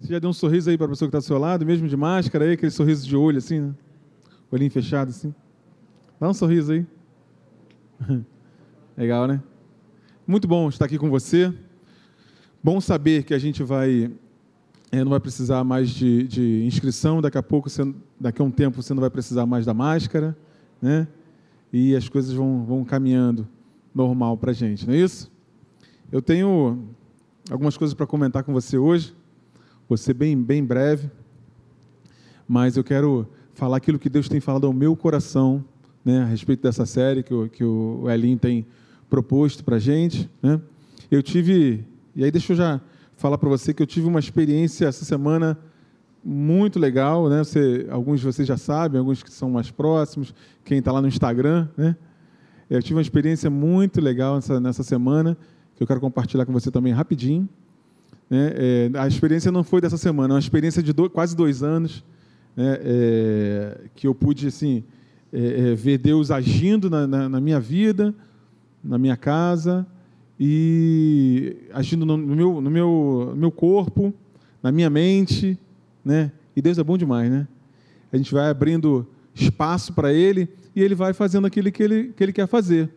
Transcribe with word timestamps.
Você 0.00 0.12
já 0.12 0.18
deu 0.18 0.30
um 0.30 0.32
sorriso 0.32 0.70
aí 0.70 0.76
para 0.76 0.86
a 0.86 0.88
pessoa 0.90 1.08
que 1.08 1.16
está 1.16 1.18
do 1.18 1.26
seu 1.26 1.38
lado, 1.38 1.66
mesmo 1.66 1.88
de 1.88 1.96
máscara, 1.96 2.44
aí, 2.44 2.52
aquele 2.52 2.70
sorriso 2.70 3.06
de 3.06 3.16
olho 3.16 3.38
assim, 3.38 3.60
né? 3.60 3.74
Olhinho 4.50 4.70
fechado 4.70 5.10
assim. 5.10 5.34
Dá 6.20 6.28
um 6.28 6.34
sorriso 6.34 6.72
aí. 6.72 6.86
Legal, 8.96 9.26
né? 9.26 9.42
Muito 10.26 10.46
bom 10.46 10.68
estar 10.68 10.84
aqui 10.84 10.98
com 10.98 11.10
você. 11.10 11.52
Bom 12.62 12.80
saber 12.80 13.24
que 13.24 13.34
a 13.34 13.38
gente 13.38 13.62
vai 13.62 14.10
é, 14.90 15.04
não 15.04 15.10
vai 15.10 15.20
precisar 15.20 15.62
mais 15.64 15.90
de, 15.90 16.26
de 16.26 16.64
inscrição, 16.64 17.20
daqui 17.20 17.36
a 17.36 17.42
pouco, 17.42 17.68
você, 17.68 17.82
daqui 18.18 18.40
a 18.40 18.44
um 18.44 18.50
tempo, 18.50 18.82
você 18.82 18.94
não 18.94 19.00
vai 19.00 19.10
precisar 19.10 19.44
mais 19.44 19.66
da 19.66 19.74
máscara, 19.74 20.36
né? 20.80 21.06
E 21.70 21.94
as 21.94 22.08
coisas 22.08 22.32
vão, 22.32 22.64
vão 22.64 22.84
caminhando 22.84 23.46
normal 23.94 24.36
para 24.38 24.50
a 24.50 24.54
gente, 24.54 24.86
não 24.86 24.94
é 24.94 24.98
isso? 24.98 25.30
Eu 26.10 26.22
tenho 26.22 26.88
algumas 27.50 27.76
coisas 27.76 27.92
para 27.92 28.06
comentar 28.06 28.42
com 28.42 28.52
você 28.52 28.78
hoje, 28.78 29.14
vou 29.88 29.96
ser 29.96 30.14
bem, 30.14 30.40
bem 30.40 30.62
breve, 30.62 31.10
mas 32.46 32.76
eu 32.76 32.84
quero 32.84 33.26
falar 33.54 33.78
aquilo 33.78 33.98
que 33.98 34.08
Deus 34.08 34.28
tem 34.28 34.40
falado 34.40 34.66
ao 34.66 34.72
meu 34.72 34.94
coração, 34.94 35.64
né, 36.04 36.22
a 36.22 36.26
respeito 36.26 36.62
dessa 36.62 36.86
série 36.86 37.22
que 37.22 37.32
o, 37.32 37.48
que 37.48 37.64
o 37.64 38.08
Elin 38.08 38.36
tem 38.36 38.66
proposto 39.08 39.64
para 39.64 39.76
a 39.76 39.78
gente. 39.78 40.30
Né? 40.42 40.60
Eu 41.10 41.22
tive, 41.22 41.84
e 42.14 42.22
aí 42.22 42.30
deixa 42.30 42.52
eu 42.52 42.56
já 42.56 42.80
falar 43.16 43.38
para 43.38 43.48
você 43.48 43.72
que 43.72 43.82
eu 43.82 43.86
tive 43.86 44.06
uma 44.06 44.20
experiência 44.20 44.86
essa 44.86 45.04
semana 45.04 45.58
muito 46.22 46.78
legal, 46.78 47.28
né? 47.28 47.42
Você, 47.42 47.86
alguns 47.90 48.20
de 48.20 48.26
vocês 48.26 48.46
já 48.46 48.56
sabem, 48.56 48.98
alguns 48.98 49.22
que 49.22 49.30
são 49.30 49.50
mais 49.50 49.70
próximos, 49.70 50.34
quem 50.64 50.78
está 50.78 50.92
lá 50.92 51.00
no 51.00 51.08
Instagram, 51.08 51.68
né? 51.76 51.96
Eu 52.68 52.82
tive 52.82 52.96
uma 52.96 53.02
experiência 53.02 53.48
muito 53.48 54.00
legal 54.00 54.34
nessa, 54.34 54.60
nessa 54.60 54.82
semana 54.82 55.36
que 55.74 55.82
eu 55.82 55.86
quero 55.86 56.00
compartilhar 56.00 56.44
com 56.44 56.52
você 56.52 56.70
também 56.70 56.92
rapidinho. 56.92 57.48
Né? 58.30 58.52
É, 58.54 58.90
a 58.94 59.06
experiência 59.06 59.50
não 59.50 59.64
foi 59.64 59.80
dessa 59.80 59.96
semana, 59.96 60.34
é 60.34 60.36
uma 60.36 60.40
experiência 60.40 60.82
de 60.82 60.92
do, 60.92 61.08
quase 61.08 61.34
dois 61.34 61.62
anos 61.62 62.04
né? 62.56 62.78
é, 62.80 63.80
que 63.94 64.06
eu 64.06 64.14
pude 64.14 64.46
assim 64.46 64.84
é, 65.32 65.70
é 65.70 65.74
ver 65.74 65.98
Deus 65.98 66.30
agindo 66.30 66.90
na, 66.90 67.06
na, 67.06 67.28
na 67.28 67.40
minha 67.40 67.60
vida, 67.60 68.14
na 68.82 68.98
minha 68.98 69.16
casa, 69.16 69.86
e 70.40 71.56
agindo 71.72 72.06
no 72.06 72.16
meu, 72.16 72.60
no 72.60 72.70
meu, 72.70 73.28
no 73.30 73.36
meu 73.36 73.50
corpo, 73.50 74.14
na 74.62 74.70
minha 74.70 74.88
mente, 74.88 75.58
né? 76.04 76.30
E 76.54 76.62
Deus 76.62 76.78
é 76.78 76.84
bom 76.84 76.96
demais, 76.96 77.30
né? 77.30 77.46
A 78.12 78.16
gente 78.16 78.32
vai 78.32 78.48
abrindo 78.48 79.06
espaço 79.34 79.92
para 79.92 80.12
Ele 80.12 80.48
e 80.74 80.82
Ele 80.82 80.94
vai 80.94 81.12
fazendo 81.12 81.46
aquilo 81.46 81.70
que 81.72 81.82
Ele, 81.82 82.12
que 82.16 82.22
ele 82.22 82.32
quer 82.32 82.46
fazer. 82.46 82.88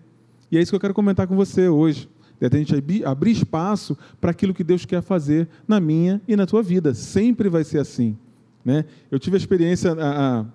E 0.51 0.57
é 0.57 0.61
isso 0.61 0.71
que 0.71 0.75
eu 0.75 0.79
quero 0.79 0.93
comentar 0.93 1.27
com 1.27 1.35
você 1.35 1.67
hoje. 1.67 2.07
A 2.41 2.55
gente 2.55 2.75
abrir 3.05 3.31
espaço 3.31 3.97
para 4.19 4.31
aquilo 4.31 4.53
que 4.53 4.63
Deus 4.63 4.85
quer 4.85 5.01
fazer 5.01 5.47
na 5.67 5.79
minha 5.79 6.21
e 6.27 6.35
na 6.35 6.45
tua 6.45 6.63
vida. 6.63 6.93
Sempre 6.93 7.49
vai 7.49 7.63
ser 7.63 7.79
assim. 7.79 8.17
Né? 8.65 8.85
Eu 9.09 9.19
tive 9.19 9.35
a 9.35 9.39
experiência 9.39 9.93
a, 9.93 10.39
a, 10.39 10.45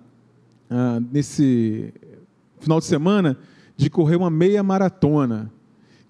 a, 0.69 0.99
nesse 0.99 1.93
final 2.59 2.79
de 2.79 2.85
semana 2.85 3.37
de 3.75 3.89
correr 3.89 4.15
uma 4.15 4.29
meia 4.29 4.61
maratona. 4.63 5.51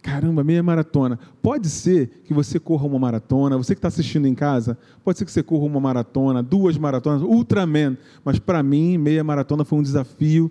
Caramba, 0.02 0.44
meia 0.44 0.64
maratona. 0.64 1.19
Pode 1.42 1.69
ser 1.69 2.22
que 2.23 2.34
você 2.34 2.59
corra 2.59 2.86
uma 2.86 2.97
maratona, 2.97 3.58
você 3.58 3.75
que 3.75 3.80
está 3.80 3.89
assistindo 3.89 4.25
em 4.25 4.34
casa, 4.34 4.78
pode 5.03 5.17
ser 5.17 5.25
que 5.25 5.31
você 5.31 5.44
corra 5.44 5.66
uma 5.66 5.80
maratona, 5.80 6.41
duas 6.41 6.78
maratonas, 6.78 7.22
Ultraman. 7.22 7.97
Mas 8.23 8.39
para 8.39 8.64
mim, 8.64 8.97
meia 8.97 9.23
maratona 9.23 9.66
foi 9.66 9.80
um 9.80 9.84
desafio 9.84 10.50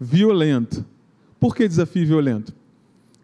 violento. 0.00 0.84
Por 1.38 1.54
que 1.54 1.68
desafio 1.68 2.06
violento? 2.06 2.52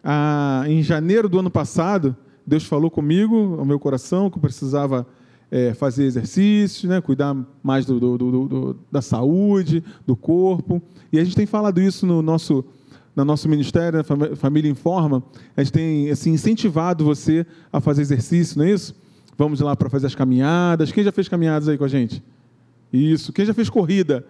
Ah, 0.03 0.63
em 0.67 0.83
janeiro 0.83 1.29
do 1.29 1.39
ano 1.39 1.49
passado, 1.49 2.15
Deus 2.45 2.65
falou 2.65 2.91
comigo, 2.91 3.55
ao 3.57 3.65
meu 3.65 3.79
coração, 3.79 4.29
que 4.29 4.37
eu 4.37 4.41
precisava 4.41 5.07
é, 5.49 5.73
fazer 5.73 6.03
exercícios, 6.03 6.83
né, 6.83 6.99
cuidar 6.99 7.35
mais 7.61 7.85
do, 7.85 7.99
do, 7.99 8.17
do, 8.17 8.79
da 8.91 9.01
saúde, 9.01 9.83
do 10.05 10.15
corpo. 10.15 10.81
E 11.11 11.19
a 11.19 11.23
gente 11.23 11.35
tem 11.35 11.45
falado 11.45 11.79
isso 11.79 12.05
no 12.05 12.21
nosso 12.21 12.65
no 13.15 13.23
nosso 13.23 13.47
ministério, 13.47 13.99
a 13.99 14.35
Família 14.35 14.71
Informa, 14.71 15.21
a 15.55 15.61
gente 15.61 15.71
tem 15.71 16.09
assim, 16.09 16.31
incentivado 16.31 17.05
você 17.05 17.45
a 17.71 17.79
fazer 17.79 18.01
exercício, 18.01 18.57
não 18.57 18.65
é 18.65 18.71
isso? 18.71 18.95
Vamos 19.37 19.59
lá 19.59 19.75
para 19.75 19.87
fazer 19.87 20.07
as 20.07 20.15
caminhadas. 20.15 20.91
Quem 20.91 21.03
já 21.03 21.11
fez 21.11 21.27
caminhadas 21.27 21.67
aí 21.67 21.77
com 21.77 21.83
a 21.83 21.87
gente? 21.87 22.23
Isso. 22.91 23.31
Quem 23.31 23.45
já 23.45 23.53
fez 23.53 23.69
corrida 23.69 24.25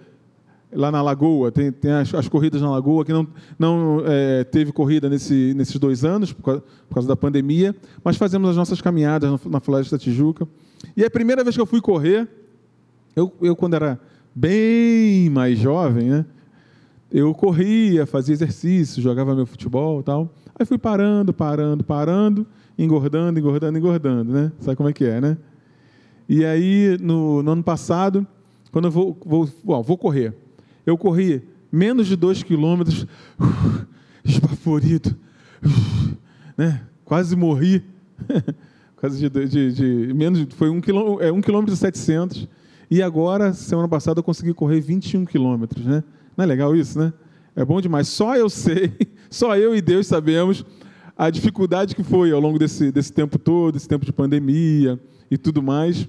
lá 0.76 0.92
na 0.92 1.02
Lagoa? 1.02 1.52
Tem, 1.52 1.72
tem 1.72 1.92
as, 1.92 2.14
as, 2.14 2.28
corridas 2.28 2.62
na 2.62 2.70
Lagoa, 2.70 3.06
que 3.06 3.14
não, 3.14 3.28
não 3.58 4.04
é, 4.06 4.44
teve 4.44 4.72
corrida 4.72 5.10
nesse, 5.10 5.54
nesses 5.56 5.78
dois 5.80 6.04
anos, 6.04 6.34
por 6.34 6.44
causa, 6.44 6.62
por 6.88 6.96
causa, 6.96 7.08
da 7.08 7.16
pandemia, 7.16 7.76
mas 8.04 8.18
fazemos 8.18 8.50
as 8.50 8.56
nossas 8.56 8.82
caminhadas 8.82 9.40
na 9.46 9.60
Floresta 9.60 9.98
da 9.98 10.04
Tijuca. 10.04 10.48
E 10.96 11.04
a 11.04 11.10
primeira 11.10 11.44
vez 11.44 11.56
que 11.56 11.62
eu 11.62 11.66
fui 11.66 11.82
correr, 11.82 12.28
eu, 13.16 13.32
eu 13.42 13.56
quando 13.56 13.76
era 13.76 14.00
bem 14.36 15.30
mais 15.30 15.58
jovem, 15.60 16.10
né? 16.10 16.26
eu 17.14 17.32
corria, 17.36 18.08
fazia 18.08 18.34
exercício, 18.34 19.02
jogava 19.02 19.36
meu 19.36 19.46
futebol 19.46 20.00
e 20.00 20.04
tal. 20.04 20.34
Aí 20.58 20.66
fui 20.66 20.80
parando, 20.80 21.32
parando, 21.32 21.84
parando, 21.84 22.48
engordando, 22.78 23.40
engordando, 23.40 23.78
engordando, 23.78 24.34
né? 24.34 24.52
Sabe 24.60 24.76
como 24.76 24.90
é 24.90 24.94
que 24.94 25.06
é, 25.06 25.22
né? 25.22 25.38
E 26.28 26.44
aí, 26.44 26.98
no, 27.00 27.44
no 27.44 27.52
ano 27.52 27.64
passado, 27.64 28.26
quando 28.72 28.86
eu 28.86 28.92
vou, 28.92 29.16
vou, 29.24 29.48
bom, 29.64 29.84
vou 29.84 29.98
correr, 29.98 30.34
eu 30.86 30.98
corri 30.98 31.42
menos 31.72 32.08
de 32.08 32.16
dois 32.16 32.44
quilômetros, 32.44 33.04
uh, 33.40 33.88
esbaforido, 34.24 35.16
uh, 35.66 36.18
né? 36.58 36.82
Quase 37.04 37.36
morri. 37.36 37.84
Quase 38.98 39.30
de, 39.30 39.48
de, 39.48 39.74
de, 39.74 40.14
menos, 40.14 40.48
foi 40.52 40.70
um 40.70 40.80
quilômetro, 40.80 41.26
é, 41.26 41.30
um 41.30 41.42
quilômetro 41.42 41.74
e 41.74 41.78
setecentos. 41.78 42.48
E 42.90 43.02
agora, 43.02 43.52
semana 43.52 43.88
passada, 43.88 44.20
eu 44.20 44.24
consegui 44.24 44.54
correr 44.54 44.80
21 44.80 45.26
quilômetros, 45.26 45.86
né? 45.86 46.04
Não 46.38 46.44
é 46.44 46.46
legal 46.46 46.74
isso, 46.74 46.98
né? 46.98 47.12
É 47.56 47.66
bom 47.66 47.82
demais. 47.82 48.08
Só 48.08 48.36
eu 48.38 48.50
sei, 48.50 48.94
só 49.30 49.58
eu 49.58 49.76
e 49.76 49.82
Deus 49.82 50.08
sabemos 50.08 50.66
a 51.18 51.30
dificuldade 51.30 51.96
que 51.96 52.04
foi 52.04 52.32
ao 52.32 52.40
longo 52.40 52.58
desse, 52.58 52.92
desse 52.92 53.12
tempo 53.12 53.38
todo, 53.38 53.76
esse 53.76 53.88
tempo 53.88 54.06
de 54.06 54.14
pandemia 54.14 55.00
e 55.30 55.38
tudo 55.38 55.62
mais. 55.62 56.08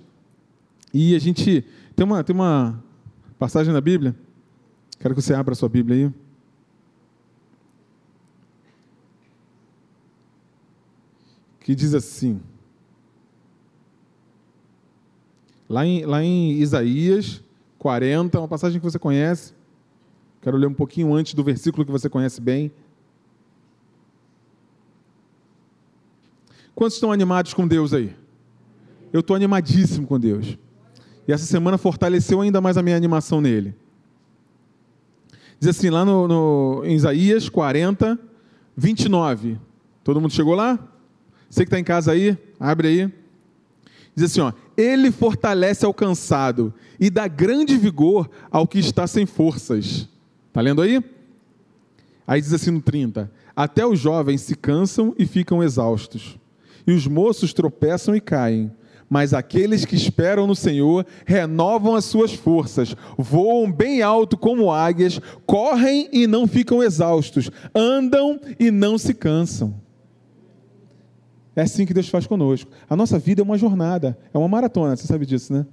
E 0.92 1.14
a 1.14 1.18
gente 1.18 1.64
tem 1.94 2.06
uma, 2.06 2.22
tem 2.22 2.34
uma 2.34 2.82
passagem 3.38 3.72
na 3.72 3.80
Bíblia, 3.80 4.14
quero 5.04 5.14
que 5.14 5.20
você 5.20 5.34
abra 5.34 5.52
a 5.52 5.54
sua 5.54 5.68
Bíblia 5.68 6.06
aí. 6.06 6.14
Que 11.60 11.74
diz 11.74 11.92
assim, 11.92 12.40
lá 15.68 15.84
em, 15.84 16.06
lá 16.06 16.24
em 16.24 16.52
Isaías 16.52 17.44
40, 17.78 18.38
uma 18.38 18.48
passagem 18.48 18.80
que 18.80 18.84
você 18.84 18.98
conhece, 18.98 19.52
Quero 20.40 20.56
ler 20.56 20.68
um 20.68 20.74
pouquinho 20.74 21.12
antes 21.12 21.34
do 21.34 21.44
versículo 21.44 21.84
que 21.84 21.92
você 21.92 22.08
conhece 22.08 22.40
bem. 22.40 22.72
Quantos 26.74 26.94
estão 26.94 27.12
animados 27.12 27.52
com 27.52 27.68
Deus 27.68 27.92
aí? 27.92 28.16
Eu 29.12 29.20
estou 29.20 29.36
animadíssimo 29.36 30.06
com 30.06 30.18
Deus. 30.18 30.56
E 31.28 31.32
essa 31.32 31.44
semana 31.44 31.76
fortaleceu 31.76 32.40
ainda 32.40 32.58
mais 32.62 32.78
a 32.78 32.82
minha 32.82 32.96
animação 32.96 33.42
nele. 33.42 33.83
Diz 35.58 35.70
assim, 35.70 35.90
lá 35.90 36.04
no, 36.04 36.28
no, 36.28 36.82
em 36.84 36.94
Isaías 36.94 37.48
40, 37.48 38.18
29. 38.76 39.58
Todo 40.02 40.20
mundo 40.20 40.32
chegou 40.32 40.54
lá? 40.54 40.78
Você 41.48 41.60
que 41.60 41.68
está 41.68 41.78
em 41.78 41.84
casa 41.84 42.12
aí, 42.12 42.36
abre 42.58 42.88
aí. 42.88 43.12
Diz 44.14 44.30
assim: 44.30 44.40
ó, 44.40 44.52
Ele 44.76 45.10
fortalece 45.10 45.84
ao 45.84 45.94
cansado 45.94 46.72
e 46.98 47.10
dá 47.10 47.26
grande 47.26 47.76
vigor 47.76 48.28
ao 48.50 48.66
que 48.66 48.78
está 48.78 49.06
sem 49.06 49.26
forças. 49.26 50.08
Está 50.48 50.60
lendo 50.60 50.82
aí? 50.82 51.02
Aí 52.26 52.40
diz 52.40 52.52
assim 52.52 52.70
no 52.70 52.80
30: 52.80 53.30
Até 53.54 53.86
os 53.86 53.98
jovens 53.98 54.40
se 54.42 54.54
cansam 54.54 55.14
e 55.18 55.26
ficam 55.26 55.62
exaustos, 55.62 56.38
e 56.86 56.92
os 56.92 57.06
moços 57.06 57.52
tropeçam 57.52 58.14
e 58.14 58.20
caem. 58.20 58.70
Mas 59.08 59.34
aqueles 59.34 59.84
que 59.84 59.94
esperam 59.94 60.46
no 60.46 60.56
Senhor 60.56 61.06
renovam 61.26 61.94
as 61.94 62.04
suas 62.04 62.32
forças, 62.32 62.96
voam 63.18 63.70
bem 63.70 64.02
alto 64.02 64.36
como 64.36 64.72
águias, 64.72 65.20
correm 65.46 66.08
e 66.12 66.26
não 66.26 66.46
ficam 66.46 66.82
exaustos, 66.82 67.50
andam 67.74 68.40
e 68.58 68.70
não 68.70 68.98
se 68.98 69.14
cansam. 69.14 69.74
É 71.56 71.62
assim 71.62 71.86
que 71.86 71.94
Deus 71.94 72.08
faz 72.08 72.26
conosco. 72.26 72.70
A 72.88 72.96
nossa 72.96 73.18
vida 73.18 73.40
é 73.40 73.44
uma 73.44 73.58
jornada, 73.58 74.18
é 74.32 74.38
uma 74.38 74.48
maratona, 74.48 74.96
você 74.96 75.06
sabe 75.06 75.24
disso, 75.24 75.52
né? 75.52 75.66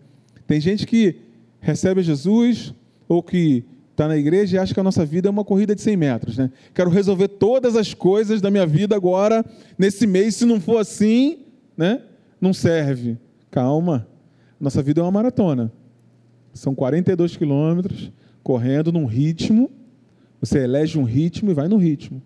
Tem 0.46 0.60
gente 0.60 0.86
que 0.86 1.16
recebe 1.60 2.04
Jesus 2.04 2.74
ou 3.08 3.24
que 3.24 3.64
está 3.92 4.08
na 4.08 4.18
igreja 4.18 4.58
e 4.58 4.60
acha 4.60 4.74
que 4.74 4.80
a 4.80 4.84
nossa 4.84 5.06
vida 5.06 5.28
é 5.28 5.32
uma 5.32 5.44
corrida 5.44 5.76
de 5.76 5.82
100 5.82 5.98
metros. 5.98 6.38
Né? 6.38 6.52
Quero 6.74 6.90
resolver 6.90 7.28
todas 7.28 7.76
as 7.76 7.94
coisas 7.94 8.42
da 8.42 8.50
minha 8.50 8.66
vida 8.66 8.96
agora, 8.96 9.46
nesse 9.78 10.08
mês. 10.08 10.36
Se 10.36 10.46
não 10.46 10.60
for 10.60 10.78
assim, 10.78 11.40
né? 11.78 12.02
Não 12.42 12.54
serve. 12.54 13.18
Calma. 13.52 14.08
Nossa 14.60 14.82
vida 14.82 15.00
é 15.00 15.04
uma 15.04 15.12
maratona. 15.12 15.72
São 16.54 16.76
42 16.76 17.38
quilômetros, 17.38 18.12
correndo 18.44 18.92
num 18.92 19.06
ritmo. 19.06 19.72
Você 20.40 20.60
elege 20.60 20.98
um 20.98 21.04
ritmo 21.04 21.52
e 21.52 21.54
vai 21.54 21.68
no 21.68 21.78
ritmo. 21.78 22.22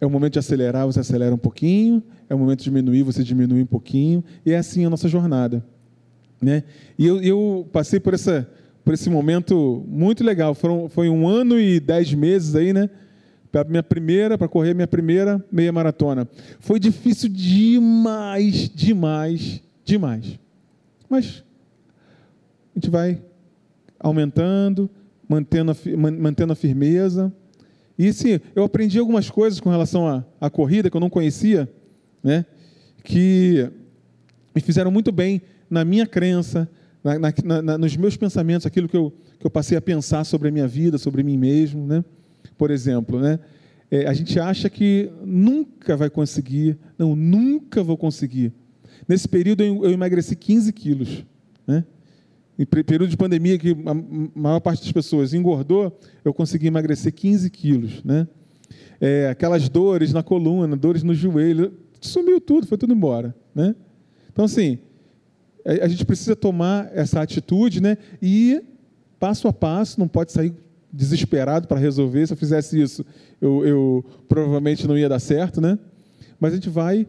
É 0.00 0.06
o 0.06 0.10
momento 0.10 0.34
de 0.34 0.38
acelerar, 0.38 0.86
você 0.86 1.00
acelera 1.00 1.34
um 1.34 1.38
pouquinho. 1.38 2.02
É 2.28 2.34
o 2.34 2.38
momento 2.38 2.60
de 2.60 2.64
diminuir, 2.64 3.02
você 3.02 3.22
diminui 3.22 3.62
um 3.62 3.66
pouquinho. 3.66 4.24
E 4.46 4.52
é 4.52 4.56
assim 4.56 4.84
a 4.84 4.90
nossa 4.90 5.08
jornada. 5.08 5.64
Né? 6.40 6.64
E 6.98 7.06
eu, 7.06 7.20
eu 7.22 7.68
passei 7.72 8.00
por, 8.00 8.14
essa, 8.14 8.48
por 8.84 8.94
esse 8.94 9.08
momento 9.08 9.84
muito 9.86 10.24
legal. 10.24 10.54
Foram, 10.54 10.88
foi 10.88 11.08
um 11.08 11.28
ano 11.28 11.58
e 11.58 11.78
dez 11.78 12.12
meses 12.14 12.56
aí, 12.56 12.72
né? 12.72 12.90
Para 13.52 13.68
minha 13.68 13.82
primeira, 13.82 14.38
para 14.38 14.48
correr 14.48 14.74
minha 14.74 14.88
primeira 14.88 15.44
meia 15.52 15.70
maratona. 15.70 16.26
Foi 16.58 16.80
difícil 16.80 17.28
demais, 17.28 18.70
demais, 18.70 19.60
demais. 19.84 20.40
Mas 21.08 21.44
a 22.74 22.78
gente 22.78 22.88
vai 22.88 23.22
aumentando, 24.00 24.90
mantendo 25.28 25.70
a, 25.70 25.76
mantendo 26.18 26.54
a 26.54 26.56
firmeza. 26.56 27.30
E 27.98 28.10
sim, 28.14 28.40
eu 28.56 28.64
aprendi 28.64 28.98
algumas 28.98 29.28
coisas 29.28 29.60
com 29.60 29.68
relação 29.68 30.24
à, 30.40 30.50
corrida 30.50 30.90
que 30.90 30.96
eu 30.96 31.00
não 31.00 31.10
conhecia, 31.10 31.70
né? 32.24 32.46
que 33.04 33.70
me 34.54 34.62
fizeram 34.62 34.90
muito 34.90 35.12
bem 35.12 35.42
na 35.68 35.84
minha 35.84 36.06
crença, 36.06 36.68
na, 37.04 37.18
na, 37.18 37.62
na, 37.62 37.78
nos 37.78 37.96
meus 37.96 38.16
pensamentos, 38.16 38.64
aquilo 38.66 38.88
que 38.88 38.96
eu, 38.96 39.12
que 39.38 39.46
eu 39.46 39.50
passei 39.50 39.76
a 39.76 39.80
pensar 39.80 40.24
sobre 40.24 40.48
a 40.48 40.50
minha 40.50 40.66
vida, 40.66 40.96
sobre 40.96 41.22
mim 41.22 41.36
mesmo. 41.36 41.86
Né? 41.86 42.02
Por 42.56 42.70
exemplo, 42.70 43.20
né? 43.20 43.38
É, 43.90 44.06
a 44.06 44.14
gente 44.14 44.40
acha 44.40 44.70
que 44.70 45.10
nunca 45.22 45.94
vai 45.98 46.08
conseguir, 46.08 46.78
não, 46.96 47.14
nunca 47.14 47.82
vou 47.82 47.98
conseguir. 47.98 48.50
Nesse 49.06 49.28
período 49.28 49.62
eu, 49.62 49.90
emagreci 49.90 50.34
15 50.34 50.72
quilos. 50.72 51.26
Né? 51.66 51.84
Em 52.58 52.64
período 52.64 53.08
de 53.08 53.18
pandemia, 53.18 53.58
que 53.58 53.72
a 53.72 53.94
maior 54.34 54.60
parte 54.60 54.82
das 54.82 54.92
pessoas 54.92 55.34
engordou, 55.34 55.98
eu 56.24 56.32
consegui 56.32 56.68
emagrecer 56.68 57.12
15 57.12 57.50
quilos. 57.50 58.02
Né? 58.02 58.26
É, 58.98 59.28
aquelas 59.28 59.68
dores 59.68 60.10
na 60.10 60.22
coluna, 60.22 60.74
dores 60.74 61.02
no 61.02 61.14
joelho, 61.14 61.74
sumiu 62.00 62.40
tudo, 62.40 62.66
foi 62.66 62.78
tudo 62.78 62.94
embora. 62.94 63.34
Né? 63.54 63.74
Então, 64.32 64.46
assim, 64.46 64.78
a 65.66 65.86
gente 65.86 66.06
precisa 66.06 66.34
tomar 66.34 66.90
essa 66.94 67.20
atitude 67.20 67.82
né? 67.82 67.98
e 68.22 68.62
passo 69.20 69.48
a 69.48 69.52
passo, 69.52 70.00
não 70.00 70.08
pode 70.08 70.32
sair 70.32 70.54
desesperado 70.92 71.66
para 71.66 71.78
resolver. 71.78 72.26
Se 72.26 72.32
eu 72.32 72.36
fizesse 72.36 72.80
isso, 72.80 73.04
eu, 73.40 73.64
eu 73.66 74.04
provavelmente 74.28 74.86
não 74.86 74.98
ia 74.98 75.08
dar 75.08 75.20
certo, 75.20 75.60
né? 75.60 75.78
Mas 76.38 76.52
a 76.52 76.56
gente 76.56 76.68
vai 76.68 77.06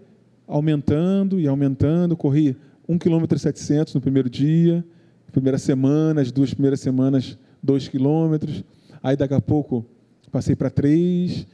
aumentando 0.48 1.40
e 1.40 1.48
aumentando. 1.48 2.16
Corri 2.16 2.56
1,7 2.88 3.00
km 3.00 3.94
no 3.96 4.02
primeiro 4.02 4.30
dia, 4.30 4.86
primeira 5.32 5.58
semana, 5.58 6.22
as 6.22 6.32
duas 6.32 6.54
primeiras 6.54 6.80
semanas, 6.80 7.38
2 7.62 7.88
quilômetros. 7.88 8.64
Aí 9.02 9.18
daqui 9.18 9.34
a 9.34 9.42
pouco 9.42 9.86
passei 10.32 10.56
para 10.56 10.70
3, 10.70 11.46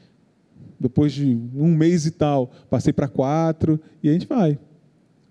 depois 0.80 1.12
de 1.12 1.38
um 1.56 1.76
mês 1.76 2.06
e 2.06 2.12
tal, 2.12 2.52
passei 2.70 2.94
para 2.94 3.08
4, 3.08 3.80
e 4.02 4.10
a 4.10 4.14
gente 4.14 4.28
vai. 4.28 4.58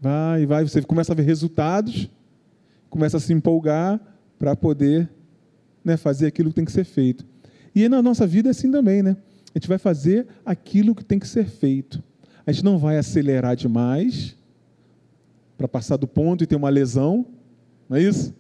Vai, 0.01 0.47
vai, 0.47 0.65
você 0.65 0.83
começa 0.83 1.13
a 1.13 1.17
ver 1.17 1.23
resultados, 1.23 2.11
começa 2.91 3.17
a 3.17 3.21
se 3.21 3.33
empolgar 3.33 4.01
para 4.39 4.55
poder 4.55 5.09
né, 5.89 5.97
fazer 5.97 6.27
aquilo 6.27 6.51
que 6.51 6.57
tem 6.57 6.65
que 6.65 6.73
ser 6.73 6.85
feito. 6.85 7.25
E 7.75 7.89
na 7.89 8.03
nossa 8.03 8.27
vida 8.27 8.49
é 8.49 8.53
assim 8.53 8.71
também, 8.71 9.03
né? 9.03 9.17
A 9.55 9.59
gente 9.59 9.67
vai 9.67 9.79
fazer 9.79 10.27
aquilo 10.45 10.95
que 10.95 11.05
tem 11.05 11.19
que 11.19 11.27
ser 11.27 11.47
feito. 11.47 12.03
A 12.47 12.53
gente 12.53 12.65
não 12.65 12.79
vai 12.79 12.99
acelerar 12.99 13.57
demais 13.57 14.37
para 15.57 15.67
passar 15.67 15.97
do 15.97 16.07
ponto 16.07 16.45
e 16.45 16.47
ter 16.47 16.57
uma 16.57 16.69
lesão, 16.69 17.25
não 17.89 17.97
é 17.97 18.03
isso? 18.03 18.35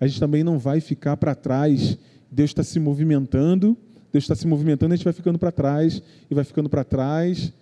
A 0.00 0.06
gente 0.06 0.18
também 0.18 0.42
não 0.42 0.58
vai 0.58 0.80
ficar 0.80 1.16
para 1.16 1.34
trás. 1.34 1.96
Deus 2.30 2.50
está 2.50 2.62
se 2.62 2.80
movimentando, 2.80 3.76
Deus 4.12 4.24
está 4.24 4.34
se 4.34 4.46
movimentando, 4.46 4.92
a 4.92 4.96
gente 4.96 5.04
vai 5.04 5.12
ficando 5.12 5.38
para 5.38 5.52
trás 5.52 6.02
e 6.28 6.34
vai 6.34 6.44
ficando 6.44 6.68
para 6.68 6.82
trás. 6.82 7.52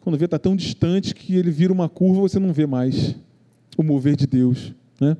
Quando 0.00 0.16
vê, 0.16 0.24
está 0.24 0.38
tão 0.38 0.56
distante 0.56 1.14
que 1.14 1.36
ele 1.36 1.50
vira 1.50 1.72
uma 1.72 1.88
curva, 1.88 2.22
você 2.22 2.38
não 2.38 2.52
vê 2.52 2.66
mais 2.66 3.14
o 3.76 3.82
mover 3.82 4.16
de 4.16 4.26
Deus. 4.26 4.74
Né? 4.98 5.16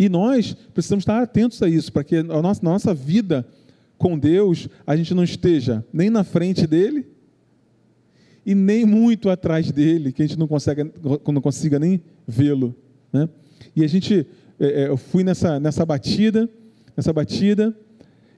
E 0.00 0.08
nós 0.08 0.56
precisamos 0.72 1.02
estar 1.02 1.22
atentos 1.22 1.62
a 1.62 1.68
isso, 1.68 1.92
para 1.92 2.02
que 2.02 2.16
a 2.16 2.22
nossa, 2.22 2.64
na 2.64 2.70
nossa 2.70 2.94
vida 2.94 3.46
com 3.98 4.18
Deus, 4.18 4.66
a 4.86 4.96
gente 4.96 5.12
não 5.12 5.22
esteja 5.22 5.84
nem 5.92 6.08
na 6.08 6.24
frente 6.24 6.66
dele 6.66 7.06
e 8.46 8.54
nem 8.54 8.86
muito 8.86 9.28
atrás 9.28 9.70
dele, 9.70 10.10
que 10.10 10.22
a 10.22 10.26
gente 10.26 10.38
não, 10.38 10.48
consegue, 10.48 10.90
não 11.30 11.42
consiga 11.42 11.78
nem 11.78 12.00
vê-lo. 12.26 12.74
Né? 13.12 13.28
E 13.76 13.84
a 13.84 13.86
gente, 13.86 14.26
é, 14.58 14.84
é, 14.84 14.88
eu 14.88 14.96
fui 14.96 15.22
nessa, 15.22 15.60
nessa 15.60 15.84
batida, 15.84 16.48
nessa 16.96 17.12
batida, 17.12 17.76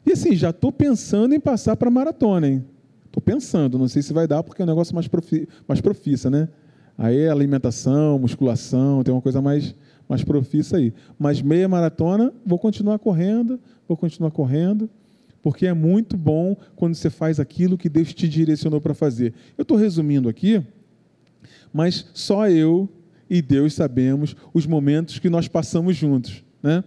e 0.04 0.10
assim, 0.10 0.34
já 0.34 0.50
estou 0.50 0.72
pensando 0.72 1.32
em 1.32 1.38
passar 1.38 1.76
para 1.76 1.86
a 1.86 1.92
maratona, 1.92 2.48
hein? 2.48 2.64
Estou 3.06 3.22
pensando, 3.22 3.78
não 3.78 3.86
sei 3.86 4.02
se 4.02 4.12
vai 4.12 4.26
dar, 4.26 4.42
porque 4.42 4.62
é 4.62 4.64
um 4.64 4.68
negócio 4.68 4.96
mais, 4.96 5.06
profi, 5.06 5.48
mais 5.68 5.80
profissa, 5.80 6.28
né? 6.28 6.48
Aí 6.98 7.28
alimentação, 7.28 8.18
musculação, 8.18 9.04
tem 9.04 9.14
uma 9.14 9.22
coisa 9.22 9.40
mais, 9.40 9.76
mais 10.12 10.22
profissa 10.22 10.76
aí. 10.76 10.92
Mas 11.18 11.40
meia 11.40 11.66
maratona, 11.66 12.32
vou 12.44 12.58
continuar 12.58 12.98
correndo, 12.98 13.58
vou 13.88 13.96
continuar 13.96 14.30
correndo, 14.30 14.90
porque 15.40 15.66
é 15.66 15.72
muito 15.72 16.18
bom 16.18 16.54
quando 16.76 16.94
você 16.94 17.08
faz 17.08 17.40
aquilo 17.40 17.78
que 17.78 17.88
Deus 17.88 18.12
te 18.12 18.28
direcionou 18.28 18.78
para 18.78 18.92
fazer. 18.92 19.32
Eu 19.56 19.62
estou 19.62 19.76
resumindo 19.76 20.28
aqui, 20.28 20.62
mas 21.72 22.06
só 22.12 22.46
eu 22.46 22.86
e 23.28 23.40
Deus 23.40 23.72
sabemos 23.72 24.36
os 24.52 24.66
momentos 24.66 25.18
que 25.18 25.30
nós 25.30 25.48
passamos 25.48 25.96
juntos, 25.96 26.44
né? 26.62 26.84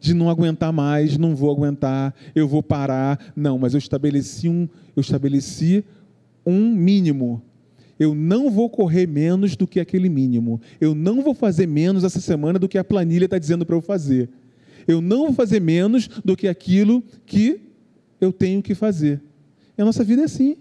De 0.00 0.14
não 0.14 0.30
aguentar 0.30 0.72
mais, 0.72 1.18
não 1.18 1.36
vou 1.36 1.50
aguentar, 1.50 2.14
eu 2.34 2.48
vou 2.48 2.62
parar. 2.62 3.32
Não, 3.36 3.58
mas 3.58 3.74
eu 3.74 3.78
estabeleci 3.78 4.48
um, 4.48 4.66
eu 4.96 5.00
estabeleci 5.00 5.84
um 6.46 6.72
mínimo 6.72 7.42
eu 7.98 8.14
não 8.14 8.50
vou 8.50 8.68
correr 8.68 9.06
menos 9.06 9.56
do 9.56 9.66
que 9.66 9.78
aquele 9.80 10.08
mínimo. 10.08 10.60
Eu 10.80 10.94
não 10.94 11.22
vou 11.22 11.34
fazer 11.34 11.66
menos 11.66 12.04
essa 12.04 12.20
semana 12.20 12.58
do 12.58 12.68
que 12.68 12.78
a 12.78 12.84
planilha 12.84 13.26
está 13.26 13.38
dizendo 13.38 13.64
para 13.64 13.76
eu 13.76 13.80
fazer. 13.80 14.28
Eu 14.86 15.00
não 15.00 15.26
vou 15.26 15.32
fazer 15.32 15.60
menos 15.60 16.08
do 16.24 16.36
que 16.36 16.48
aquilo 16.48 17.02
que 17.24 17.60
eu 18.20 18.32
tenho 18.32 18.62
que 18.62 18.74
fazer. 18.74 19.20
E 19.76 19.82
a 19.82 19.84
nossa 19.84 20.02
vida 20.02 20.22
é 20.22 20.24
assim. 20.24 20.56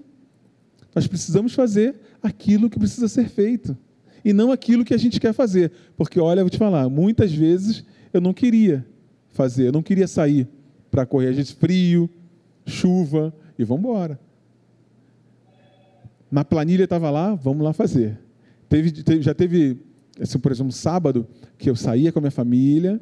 Nós 0.93 1.07
precisamos 1.07 1.53
fazer 1.53 1.95
aquilo 2.21 2.69
que 2.69 2.77
precisa 2.77 3.07
ser 3.07 3.29
feito. 3.29 3.77
E 4.23 4.33
não 4.33 4.51
aquilo 4.51 4.85
que 4.85 4.93
a 4.93 4.97
gente 4.97 5.19
quer 5.19 5.33
fazer. 5.33 5.71
Porque, 5.97 6.19
olha, 6.19 6.41
eu 6.41 6.45
vou 6.45 6.49
te 6.49 6.57
falar, 6.57 6.87
muitas 6.89 7.31
vezes 7.31 7.83
eu 8.13 8.21
não 8.21 8.33
queria 8.33 8.85
fazer, 9.29 9.67
eu 9.67 9.71
não 9.71 9.81
queria 9.81 10.07
sair 10.07 10.47
para 10.91 11.05
correr. 11.05 11.27
A 11.27 11.33
gente 11.33 11.55
frio, 11.55 12.09
chuva, 12.65 13.33
e 13.57 13.63
vamos 13.63 13.83
embora. 13.83 14.19
Na 16.31 16.45
planilha 16.45 16.85
estava 16.85 17.11
lá, 17.11 17.35
vamos 17.35 17.63
lá 17.63 17.73
fazer. 17.73 18.17
Teve, 18.69 18.91
teve, 19.03 19.21
já 19.21 19.33
teve, 19.33 19.77
assim, 20.19 20.39
por 20.39 20.51
exemplo, 20.51 20.71
sábado, 20.71 21.27
que 21.57 21.69
eu 21.69 21.75
saía 21.75 22.11
com 22.11 22.19
a 22.19 22.21
minha 22.21 22.31
família, 22.31 23.01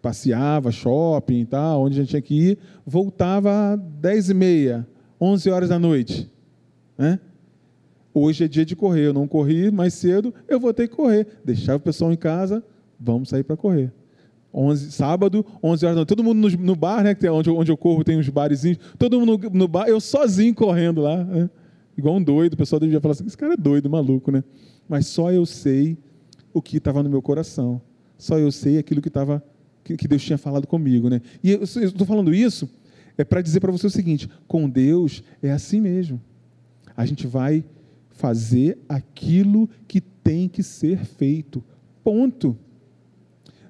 passeava, 0.00 0.70
shopping 0.70 1.40
e 1.40 1.46
tal, 1.46 1.82
onde 1.82 1.98
a 1.98 2.02
gente 2.02 2.10
tinha 2.10 2.22
que 2.22 2.50
ir, 2.50 2.58
voltava 2.86 3.72
às 3.72 3.80
10 3.80 4.30
e 4.30 4.34
meia, 4.34 4.86
11 5.20 5.50
horas 5.50 5.68
da 5.68 5.80
noite. 5.80 6.30
Né? 6.96 7.18
Hoje 8.14 8.44
é 8.44 8.48
dia 8.48 8.64
de 8.64 8.76
correr, 8.76 9.08
eu 9.08 9.12
não 9.12 9.26
corri 9.26 9.70
mais 9.70 9.94
cedo, 9.94 10.32
eu 10.46 10.60
vou 10.60 10.72
ter 10.72 10.86
que 10.86 10.94
correr. 10.94 11.26
Deixava 11.44 11.78
o 11.78 11.80
pessoal 11.80 12.12
em 12.12 12.16
casa, 12.16 12.62
vamos 13.00 13.30
sair 13.30 13.42
para 13.42 13.56
correr. 13.56 13.92
11, 14.56 14.90
sábado, 14.90 15.44
11 15.62 15.84
horas 15.84 15.94
da 15.94 15.94
noite. 15.96 16.08
Todo 16.08 16.24
mundo 16.24 16.48
no, 16.48 16.64
no 16.64 16.74
bar, 16.74 17.04
né? 17.04 17.14
Onde, 17.30 17.50
onde 17.50 17.70
eu 17.70 17.76
corro, 17.76 18.02
tem 18.02 18.18
uns 18.18 18.28
barezinhos. 18.30 18.78
Todo 18.98 19.20
mundo 19.20 19.38
no, 19.38 19.50
no 19.50 19.68
bar, 19.68 19.86
eu 19.86 20.00
sozinho 20.00 20.54
correndo 20.54 21.02
lá. 21.02 21.22
Né? 21.22 21.50
Igual 21.96 22.16
um 22.16 22.22
doido. 22.22 22.54
O 22.54 22.56
pessoal 22.56 22.80
devia 22.80 22.98
falar 22.98 23.12
assim: 23.12 23.26
esse 23.26 23.36
cara 23.36 23.52
é 23.52 23.56
doido, 23.56 23.90
maluco, 23.90 24.32
né? 24.32 24.42
Mas 24.88 25.06
só 25.08 25.30
eu 25.30 25.44
sei 25.44 25.98
o 26.54 26.62
que 26.62 26.78
estava 26.78 27.02
no 27.02 27.10
meu 27.10 27.20
coração. 27.20 27.82
Só 28.16 28.38
eu 28.38 28.50
sei 28.50 28.78
aquilo 28.78 29.02
que, 29.02 29.10
tava, 29.10 29.44
que, 29.84 29.94
que 29.94 30.08
Deus 30.08 30.22
tinha 30.22 30.38
falado 30.38 30.66
comigo, 30.66 31.10
né? 31.10 31.20
E 31.44 31.50
eu 31.50 31.62
estou 31.62 32.06
falando 32.06 32.34
isso 32.34 32.66
é 33.18 33.24
para 33.24 33.42
dizer 33.42 33.60
para 33.60 33.72
você 33.72 33.86
o 33.86 33.90
seguinte: 33.90 34.28
com 34.48 34.68
Deus 34.68 35.22
é 35.42 35.50
assim 35.50 35.82
mesmo. 35.82 36.18
A 36.96 37.04
gente 37.04 37.26
vai 37.26 37.62
fazer 38.10 38.78
aquilo 38.88 39.68
que 39.86 40.00
tem 40.00 40.48
que 40.48 40.62
ser 40.62 41.04
feito. 41.04 41.62
Ponto 42.02 42.56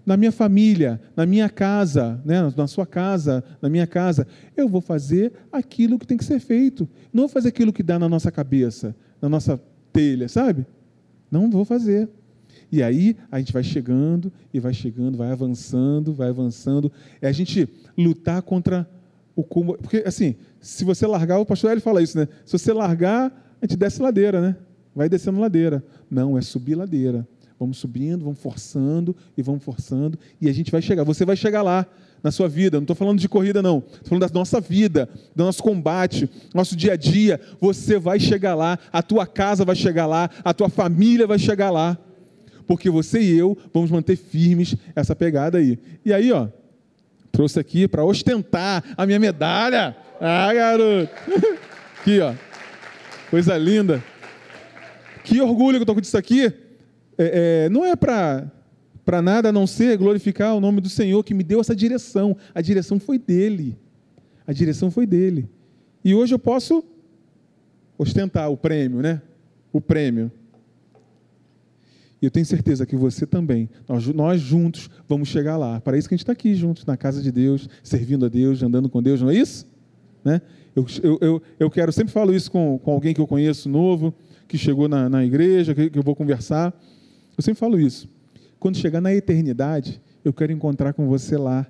na 0.07 0.17
minha 0.17 0.31
família, 0.31 1.01
na 1.17 1.27
minha 1.27 1.49
casa, 1.49 2.21
né, 2.25 2.53
na 2.57 2.67
sua 2.69 2.87
casa, 2.87 3.43
na 3.61 3.69
minha 3.69 3.89
casa, 3.89 4.25
eu 4.57 4.69
vou 4.69 4.81
fazer 4.81 5.33
aquilo 5.51 5.99
que 5.99 6.07
tem 6.07 6.17
que 6.17 6.25
ser 6.25 6.39
feito. 6.39 6.89
Não 7.13 7.25
vou 7.25 7.29
fazer 7.29 7.49
aquilo 7.49 7.73
que 7.73 7.83
dá 7.83 7.99
na 7.99 8.09
nossa 8.09 8.31
cabeça, 8.31 8.95
na 9.21 9.29
nossa 9.29 9.61
telha, 9.93 10.29
sabe? 10.29 10.65
Não 11.29 11.51
vou 11.51 11.65
fazer. 11.65 12.09
E 12.71 12.83
aí 12.83 13.17
a 13.31 13.39
gente 13.41 13.53
vai 13.53 13.65
chegando 13.65 14.33
e 14.55 14.61
vai 14.61 14.73
chegando, 14.73 15.19
vai 15.19 15.33
avançando, 15.33 16.15
vai 16.15 16.29
avançando. 16.29 16.93
É 17.21 17.27
a 17.27 17.33
gente 17.33 17.69
lutar 17.99 18.43
contra 18.43 18.89
o 19.35 19.43
como. 19.43 19.77
Porque, 19.77 20.05
assim, 20.07 20.37
se 20.61 20.85
você 20.85 21.07
largar, 21.07 21.39
o 21.39 21.47
pastor 21.47 21.73
ele 21.73 21.81
fala 21.81 22.03
isso, 22.03 22.17
né? 22.17 22.29
Se 22.45 22.57
você 22.57 22.73
largar, 22.73 23.57
a 23.61 23.67
gente 23.67 23.77
desce 23.77 24.01
ladeira, 24.01 24.41
né? 24.41 24.57
Vai 24.95 25.09
descendo 25.09 25.39
ladeira. 25.39 25.85
Não, 26.11 26.39
é 26.39 26.41
subir 26.41 26.75
ladeira. 26.75 27.27
Vamos 27.59 27.79
subindo, 27.79 28.25
vamos 28.25 28.39
forçando 28.39 29.17
e 29.37 29.43
vamos 29.43 29.65
forçando 29.65 30.19
e 30.41 30.49
a 30.49 30.53
gente 30.53 30.71
vai 30.71 30.83
chegar. 30.83 31.05
Você 31.05 31.25
vai 31.25 31.37
chegar 31.37 31.63
lá 31.63 31.87
na 32.23 32.31
sua 32.31 32.49
vida. 32.49 32.77
Não 32.77 32.83
estou 32.83 32.97
falando 32.97 33.19
de 33.19 33.29
corrida, 33.29 33.63
não. 33.63 33.79
Estou 33.79 34.09
falando 34.09 34.29
da 34.29 34.35
nossa 34.35 34.61
vida, 34.61 35.09
do 35.35 35.45
nosso 35.45 35.63
combate, 35.63 36.29
nosso 36.53 36.77
dia 36.77 36.93
a 36.93 36.97
dia. 36.97 37.41
Você 37.61 37.99
vai 37.99 38.21
chegar 38.21 38.55
lá, 38.55 38.79
a 38.93 39.03
tua 39.03 39.27
casa 39.27 39.65
vai 39.65 39.77
chegar 39.77 40.07
lá, 40.07 40.29
a 40.45 40.53
tua 40.53 40.69
família 40.69 41.27
vai 41.27 41.39
chegar 41.39 41.71
lá. 41.71 41.97
porque 42.67 42.91
você 42.91 43.21
e 43.21 43.39
eu 43.39 43.57
vamos 43.73 43.91
manter 43.91 44.17
firmes 44.17 44.75
essa 44.95 45.15
pegada 45.15 45.59
aí. 45.59 45.79
E 46.05 46.13
aí, 46.13 46.33
ó, 46.33 46.49
trouxe 47.31 47.61
aqui 47.61 47.87
para 47.87 48.05
ostentar 48.05 48.83
a 48.97 49.07
minha 49.07 49.19
medalha. 49.19 49.97
Ah, 50.21 50.53
garoto! 50.53 51.11
Aqui, 52.01 52.21
ó. 52.21 52.35
Coisa 53.31 53.59
linda. 53.59 54.03
Que 55.25 55.41
orgulho 55.41 55.79
que 55.79 55.83
eu 55.83 55.87
tô 55.87 55.95
com 55.95 56.01
isso 56.01 56.17
aqui. 56.17 56.53
É, 57.18 57.64
é, 57.64 57.68
não 57.68 57.85
é 57.85 57.96
para 57.96 58.50
para 59.04 59.23
nada 59.23 59.50
a 59.50 59.52
não 59.52 59.68
ser 59.68 59.96
glorificar 59.96 60.56
o 60.56 60.61
nome 60.61 60.80
do 60.80 60.88
Senhor 60.88 61.23
que 61.23 61.32
me 61.32 61.44
deu 61.44 61.61
essa 61.61 61.76
direção. 61.76 62.37
A 62.52 62.61
direção 62.61 62.99
foi 62.99 63.20
dele. 63.20 63.78
A 64.44 64.52
direção 64.52 64.90
foi 64.90 65.06
dele. 65.06 65.49
E 66.04 66.12
hoje 66.12 66.35
eu 66.35 66.40
posso 66.40 66.85
ostentar 67.96 68.50
o 68.50 68.56
prêmio, 68.56 69.00
né? 69.00 69.23
O 69.73 69.80
prêmio. 69.80 70.32
E 72.20 72.25
eu 72.25 72.30
tenho 72.32 72.44
certeza 72.44 72.85
que 72.85 72.96
você 72.96 73.25
também, 73.25 73.68
nós, 73.88 74.06
nós 74.08 74.40
juntos 74.40 74.90
vamos 75.06 75.28
chegar 75.28 75.56
lá. 75.56 75.80
Para 75.80 75.96
isso 75.96 76.08
que 76.08 76.14
a 76.14 76.16
gente 76.16 76.25
está 76.25 76.32
aqui 76.32 76.56
juntos, 76.56 76.85
na 76.85 76.96
casa 76.96 77.23
de 77.23 77.30
Deus, 77.30 77.68
servindo 77.85 78.26
a 78.26 78.28
Deus, 78.28 78.61
andando 78.61 78.88
com 78.88 79.00
Deus, 79.00 79.20
não 79.20 79.30
é 79.30 79.35
isso? 79.35 79.66
Né? 80.25 80.42
Eu, 80.75 80.85
eu, 81.02 81.18
eu, 81.20 81.42
eu 81.61 81.70
quero, 81.70 81.92
sempre 81.92 82.12
falo 82.12 82.35
isso 82.35 82.50
com, 82.50 82.78
com 82.78 82.90
alguém 82.90 83.14
que 83.14 83.20
eu 83.20 83.26
conheço 83.26 83.68
novo, 83.68 84.12
que 84.49 84.58
chegou 84.58 84.88
na, 84.88 85.08
na 85.08 85.25
igreja, 85.25 85.75
que, 85.75 85.90
que 85.90 85.99
eu 85.99 86.02
vou 86.02 86.16
conversar. 86.16 86.75
Eu 87.37 87.43
sempre 87.43 87.59
falo 87.59 87.78
isso. 87.78 88.09
Quando 88.59 88.76
chegar 88.76 89.00
na 89.00 89.14
eternidade, 89.14 90.00
eu 90.25 90.33
quero 90.33 90.52
encontrar 90.52 90.93
com 90.93 91.07
você 91.07 91.37
lá. 91.37 91.66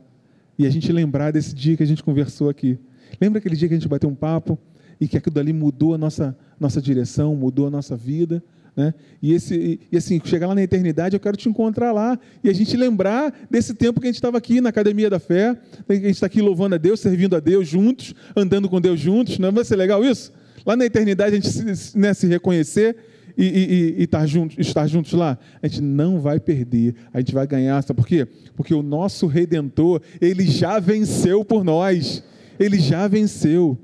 E 0.58 0.66
a 0.66 0.70
gente 0.70 0.90
lembrar 0.92 1.32
desse 1.32 1.54
dia 1.54 1.76
que 1.76 1.82
a 1.82 1.87
gente 1.87 2.02
conversou 2.02 2.49
aqui. 2.49 2.78
Lembra 3.20 3.38
aquele 3.38 3.56
dia 3.56 3.68
que 3.68 3.75
a 3.75 3.76
gente 3.76 3.88
bateu 3.88 4.08
um 4.08 4.14
papo 4.14 4.58
e 5.00 5.06
que 5.06 5.16
aquilo 5.16 5.35
dali 5.35 5.52
mudou 5.52 5.94
a 5.94 5.99
nossa, 5.99 6.37
nossa 6.58 6.80
direção, 6.80 7.35
mudou 7.35 7.66
a 7.66 7.70
nossa 7.70 7.96
vida? 7.96 8.42
Né? 8.76 8.94
E, 9.23 9.32
esse, 9.32 9.80
e 9.90 9.96
assim, 9.96 10.20
chegar 10.25 10.46
lá 10.46 10.54
na 10.54 10.62
eternidade, 10.62 11.16
eu 11.16 11.20
quero 11.20 11.37
te 11.37 11.49
encontrar 11.49 11.92
lá 11.92 12.18
e 12.44 12.49
a 12.49 12.52
gente 12.52 12.76
lembrar 12.76 13.35
desse 13.50 13.75
tempo 13.75 14.00
que 14.00 14.06
a 14.06 14.11
gente 14.11 14.16
estava 14.16 14.38
aqui 14.38 14.61
na 14.61 14.68
Academia 14.68 15.11
da 15.11 15.18
Fé, 15.18 15.54
que 15.87 15.92
a 15.92 15.94
gente 15.94 16.11
está 16.11 16.26
aqui 16.26 16.40
louvando 16.40 16.75
a 16.75 16.78
Deus, 16.78 17.00
servindo 17.00 17.35
a 17.35 17.40
Deus 17.40 17.66
juntos, 17.66 18.14
andando 18.37 18.68
com 18.68 18.80
Deus 18.80 19.00
juntos. 19.00 19.38
Não 19.38 19.50
vai 19.50 19.64
ser 19.64 19.76
legal 19.76 20.04
isso? 20.04 20.32
Lá 20.64 20.76
na 20.76 20.85
eternidade 20.85 21.37
a 21.37 21.40
gente 21.40 21.49
se, 21.49 21.99
né, 21.99 22.12
se 22.12 22.26
reconhecer 22.26 22.96
e, 23.37 23.45
e, 23.45 24.00
e 24.00 24.02
estar, 24.05 24.26
juntos, 24.26 24.57
estar 24.59 24.87
juntos 24.87 25.12
lá, 25.12 25.38
a 25.62 25.69
gente 25.69 25.83
não 25.83 26.21
vai 26.21 26.40
perder, 26.40 26.95
a 27.12 27.19
gente 27.21 27.35
vai 27.35 27.47
ganhar. 27.47 27.83
Sabe 27.83 27.99
por 27.99 28.07
quê? 28.07 28.26
Porque 28.55 28.73
o 28.73 28.83
nosso 28.83 29.26
Redentor, 29.26 30.00
ele 30.21 30.47
já 30.47 30.78
venceu 30.78 31.45
por 31.45 31.62
nós. 31.62 32.23
Ele 32.59 32.78
já 32.78 33.07
venceu. 33.07 33.78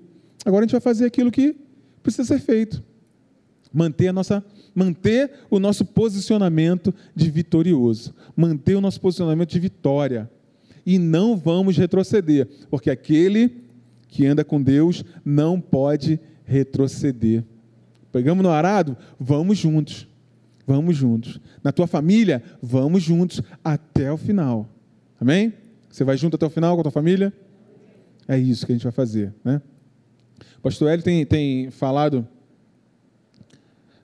Agora 0.45 0.65
a 0.65 0.67
gente 0.67 0.73
vai 0.73 0.81
fazer 0.81 1.05
aquilo 1.05 1.31
que 1.31 1.55
precisa 2.03 2.25
ser 2.25 2.41
feito. 2.41 2.83
Manter, 3.73 4.09
a 4.09 4.13
nossa, 4.13 4.45
manter 4.75 5.31
o 5.51 5.59
nosso 5.59 5.85
posicionamento 5.85 6.95
de 7.15 7.31
vitorioso. 7.31 8.15
Manter 8.35 8.75
o 8.75 8.81
nosso 8.81 9.01
posicionamento 9.01 9.51
de 9.51 9.61
vitória. 9.61 10.31
E 10.85 10.99
não 10.99 11.37
vamos 11.37 11.77
retroceder, 11.77 12.49
porque 12.69 12.91
aquele 12.91 13.63
que 14.09 14.27
anda 14.27 14.45
com 14.45 14.61
Deus 14.61 15.05
não 15.25 15.61
pode 15.61 16.19
retroceder. 16.45 17.45
Pegamos 18.13 18.43
no 18.43 18.51
arado? 18.51 18.97
Vamos 19.19 19.59
juntos. 19.59 20.07
Vamos 20.67 20.97
juntos. 20.97 21.41
Na 21.65 21.73
tua 21.73 21.87
família? 21.87 22.43
Vamos 22.63 23.03
juntos 23.03 23.43
até 23.65 24.13
o 24.13 24.17
final. 24.17 24.69
Amém? 25.21 25.55
Você 25.89 26.05
vai 26.05 26.17
junto 26.17 26.37
até 26.37 26.47
o 26.47 26.51
final 26.51 26.75
com 26.75 26.81
a 26.81 26.85
tua 26.85 26.93
família? 26.93 27.33
É 28.29 28.39
isso 28.39 28.65
que 28.67 28.73
a 28.73 28.75
gente 28.75 28.85
vai 28.85 28.93
fazer, 28.93 29.33
né? 29.45 29.61
O 30.59 30.63
pastor 30.63 30.91
Hélio 30.91 31.05
tem, 31.05 31.27
tem 31.27 31.71
falado 31.71 32.27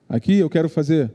aqui, 0.07 0.35
eu 0.35 0.49
quero 0.49 0.67
fazer 0.67 1.09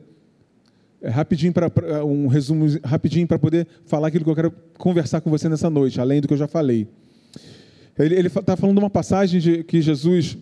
é, 1.02 1.10
rapidinho 1.10 1.52
para 1.52 1.70
um 2.04 2.28
resumo 2.28 2.66
rapidinho 2.82 3.26
para 3.26 3.38
poder 3.38 3.66
falar 3.84 4.08
aquilo 4.08 4.24
que 4.24 4.30
eu 4.30 4.34
quero 4.34 4.50
conversar 4.78 5.20
com 5.20 5.30
você 5.30 5.48
nessa 5.48 5.68
noite, 5.68 6.00
além 6.00 6.20
do 6.20 6.28
que 6.28 6.32
eu 6.32 6.38
já 6.38 6.48
falei. 6.48 6.88
Ele 7.98 8.26
está 8.26 8.56
falando 8.56 8.78
de 8.78 8.82
uma 8.82 8.90
passagem 8.90 9.38
de 9.38 9.62
que 9.64 9.80
Jesus 9.80 10.36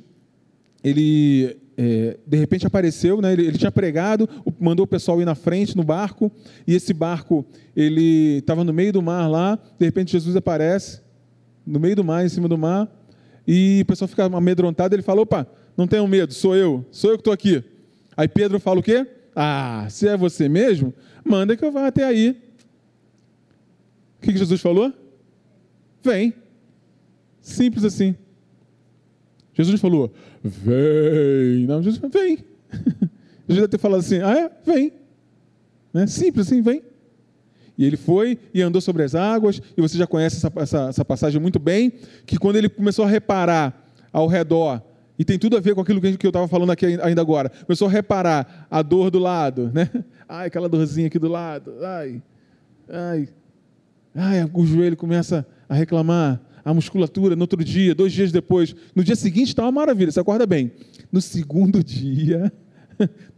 ele 0.83 1.57
é, 1.77 2.19
de 2.27 2.37
repente 2.37 2.67
apareceu, 2.67 3.21
né? 3.21 3.33
ele, 3.33 3.47
ele, 3.47 3.59
tinha 3.59 3.73
pregado, 3.73 4.29
mandou 4.61 4.85
o 4.85 4.87
pessoal 4.87 5.21
ir 5.21 5.25
na 5.25 5.35
frente 5.35 5.77
no 5.77 5.83
barco, 5.83 6.31
e 6.67 6.75
esse 6.75 6.93
barco 6.93 7.45
ele 7.75 8.39
estava 8.39 8.63
no 8.65 8.73
meio 8.73 8.93
do 8.93 9.03
mar 9.03 9.29
lá, 9.29 9.59
de 9.79 9.85
repente 9.85 10.13
Jesus 10.13 10.37
aparece 10.37 11.01
no 11.67 11.81
meio 11.81 11.97
do 11.97 12.05
mar, 12.05 12.25
em 12.25 12.29
cima 12.29 12.49
do 12.49 12.59
mar, 12.59 12.91
e 13.47 13.81
o 13.83 13.87
pessoal 13.87 14.09
fica 14.09 14.25
amedrontado, 14.25 14.95
ele 14.95 15.03
fala, 15.03 15.23
opa, 15.23 15.47
não 15.77 15.87
tenham 15.87 16.07
medo, 16.07 16.35
sou 16.35 16.55
eu, 16.55 16.85
sou 16.91 17.11
eu 17.11 17.17
que 17.17 17.21
estou 17.21 17.33
aqui. 17.33 17.65
Aí 18.17 18.29
Pedro 18.29 18.61
fala 18.61 18.81
o 18.81 18.83
quê? 18.83 19.07
Ah, 19.35 19.87
se 19.89 20.07
é 20.07 20.17
você 20.17 20.49
mesmo, 20.49 20.93
manda 21.25 21.57
que 21.57 21.65
eu 21.65 21.73
vá 21.73 21.87
até 21.87 22.05
aí. 22.05 22.37
O 24.19 24.25
que, 24.25 24.33
que 24.33 24.39
Jesus 24.39 24.61
falou? 24.61 24.93
Vem. 26.03 26.35
Simples 27.41 27.85
assim. 27.85 28.15
Jesus 29.55 29.81
falou, 29.81 30.13
vem. 30.43 31.67
Não, 31.67 31.83
Jesus 31.83 32.01
falou, 32.01 32.13
vem. 32.13 32.39
Jesus 33.49 33.61
deve 33.61 33.69
ter 33.69 33.79
falado 33.79 34.01
assim, 34.01 34.21
ah 34.21 34.35
é? 34.35 34.51
Vem. 34.65 34.93
Né? 35.93 36.07
Simples 36.07 36.47
assim, 36.47 36.63
vem. 36.63 36.83
E 37.77 37.85
ele 37.85 37.97
foi 37.97 38.39
e 38.53 38.63
andou 38.63 38.81
sobre 38.81 39.03
as 39.03 39.15
águas, 39.15 39.61
e 39.77 39.81
você 39.81 39.97
já 39.97 40.07
conhece 40.07 40.37
essa, 40.37 40.53
essa, 40.57 40.89
essa 40.89 41.05
passagem 41.05 41.41
muito 41.41 41.59
bem, 41.59 41.93
que 42.27 42.39
quando 42.39 42.57
ele 42.57 42.69
começou 42.69 43.05
a 43.05 43.09
reparar 43.09 43.91
ao 44.13 44.27
redor, 44.27 44.83
e 45.19 45.25
tem 45.25 45.39
tudo 45.39 45.57
a 45.57 45.61
ver 45.61 45.75
com 45.75 45.81
aquilo 45.81 46.01
que 46.01 46.27
eu 46.27 46.31
estava 46.31 46.49
falando 46.49 46.71
aqui 46.71 46.99
ainda 47.03 47.21
agora, 47.21 47.51
começou 47.67 47.89
a 47.89 47.91
reparar 47.91 48.67
a 48.71 48.83
dor 48.83 49.11
do 49.11 49.19
lado, 49.19 49.71
né? 49.73 49.89
Ai, 50.29 50.47
aquela 50.47 50.69
dorzinha 50.69 51.07
aqui 51.07 51.19
do 51.19 51.29
lado, 51.29 51.75
ai, 51.85 52.23
ai, 52.89 53.29
ai, 54.15 54.51
o 54.55 54.65
joelho 54.65 54.97
começa 54.97 55.47
a 55.69 55.75
reclamar, 55.75 56.41
a 56.65 56.73
musculatura 56.73 57.35
no 57.35 57.43
outro 57.43 57.63
dia, 57.65 57.95
dois 57.95 58.13
dias 58.13 58.31
depois. 58.33 58.75
No 58.95 59.03
dia 59.03 59.17
seguinte 59.17 59.49
está 59.49 59.63
uma 59.63 59.73
maravilha, 59.73 60.11
você 60.11 60.21
acorda 60.21 60.47
bem. 60.47 60.73
No 61.11 61.21
segundo 61.21 61.83
dia, 61.85 62.53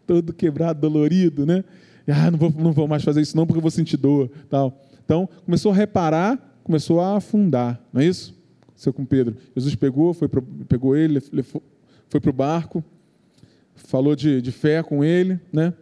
todo 0.07 0.33
quebrado, 0.33 0.81
dolorido, 0.81 1.47
né? 1.47 1.65
Ah, 2.07 2.31
não 2.31 2.39
vou, 2.39 2.51
não 2.51 2.73
vou 2.73 2.87
mais 2.87 3.03
fazer 3.03 3.23
isso 3.23 3.37
não 3.37 3.47
porque 3.47 3.59
eu 3.59 3.63
vou 3.63 3.71
sentir 3.71 3.97
dor. 3.97 4.31
Tal. 4.49 4.79
Então, 5.05 5.29
começou 5.45 5.73
a 5.73 5.75
reparar, 5.75 6.61
começou 6.63 7.01
a 7.01 7.17
afundar, 7.17 7.81
não 7.93 8.01
é 8.01 8.07
isso? 8.07 8.35
Seu 8.77 8.93
com 8.93 9.05
Pedro. 9.05 9.37
Jesus 9.55 9.75
pegou, 9.75 10.13
foi 10.13 10.29
pro, 10.29 10.43
pegou 10.43 10.97
ele, 10.97 11.21
foi 12.09 12.21
para 12.21 12.31
o 12.31 12.33
barco, 12.33 12.85
falou 13.75 14.15
de, 14.15 14.41
de 14.43 14.53
fé 14.53 14.83
com 14.83 15.03
ele, 15.03 15.39
né? 15.53 15.73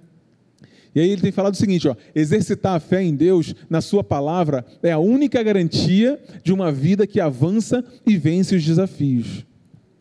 E 0.95 1.01
aí 1.01 1.11
ele 1.11 1.23
tem 1.23 1.33
falado 1.33 1.55
o 1.55 1.57
seguinte: 1.57 1.89
ó, 1.89 1.97
exercitar 2.15 2.75
a 2.75 2.81
fé 2.81 3.03
em 3.03 3.15
Deus, 3.15 3.55
na 3.69 3.81
Sua 3.81 4.05
palavra, 4.05 4.65
é 4.83 4.93
a 4.93 4.99
única 4.99 5.43
garantia 5.43 6.21
de 6.43 6.53
uma 6.53 6.71
vida 6.71 7.07
que 7.07 7.21
avança 7.21 7.85
e 8.07 8.17
vence 8.17 8.55
os 8.55 8.65
desafios. 8.65 9.45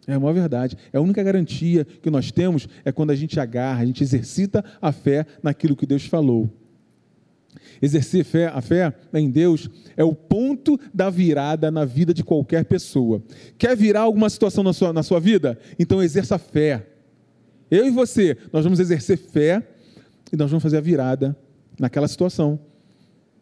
É 0.07 0.17
uma 0.17 0.33
verdade. 0.33 0.77
É 0.91 0.97
a 0.97 1.01
única 1.01 1.23
garantia 1.23 1.85
que 1.85 2.09
nós 2.09 2.31
temos 2.31 2.67
é 2.83 2.91
quando 2.91 3.11
a 3.11 3.15
gente 3.15 3.39
agarra, 3.39 3.83
a 3.83 3.85
gente 3.85 4.03
exercita 4.03 4.63
a 4.81 4.91
fé 4.91 5.25
naquilo 5.41 5.75
que 5.75 5.85
Deus 5.85 6.05
falou. 6.05 6.49
Exercer 7.81 8.23
fé, 8.23 8.47
a 8.47 8.61
fé 8.61 8.93
em 9.13 9.29
Deus 9.29 9.69
é 9.95 10.03
o 10.03 10.15
ponto 10.15 10.79
da 10.93 11.09
virada 11.09 11.69
na 11.69 11.85
vida 11.85 12.13
de 12.13 12.23
qualquer 12.23 12.65
pessoa. 12.65 13.21
Quer 13.57 13.75
virar 13.75 14.01
alguma 14.01 14.29
situação 14.29 14.63
na 14.63 14.73
sua, 14.73 14.93
na 14.93 15.03
sua 15.03 15.19
vida? 15.19 15.57
Então 15.77 16.01
exerça 16.01 16.37
fé. 16.37 16.87
Eu 17.69 17.85
e 17.85 17.89
você, 17.89 18.37
nós 18.51 18.63
vamos 18.63 18.79
exercer 18.79 19.17
fé 19.17 19.65
e 20.31 20.37
nós 20.37 20.49
vamos 20.49 20.63
fazer 20.63 20.77
a 20.77 20.81
virada 20.81 21.35
naquela 21.79 22.07
situação. 22.07 22.59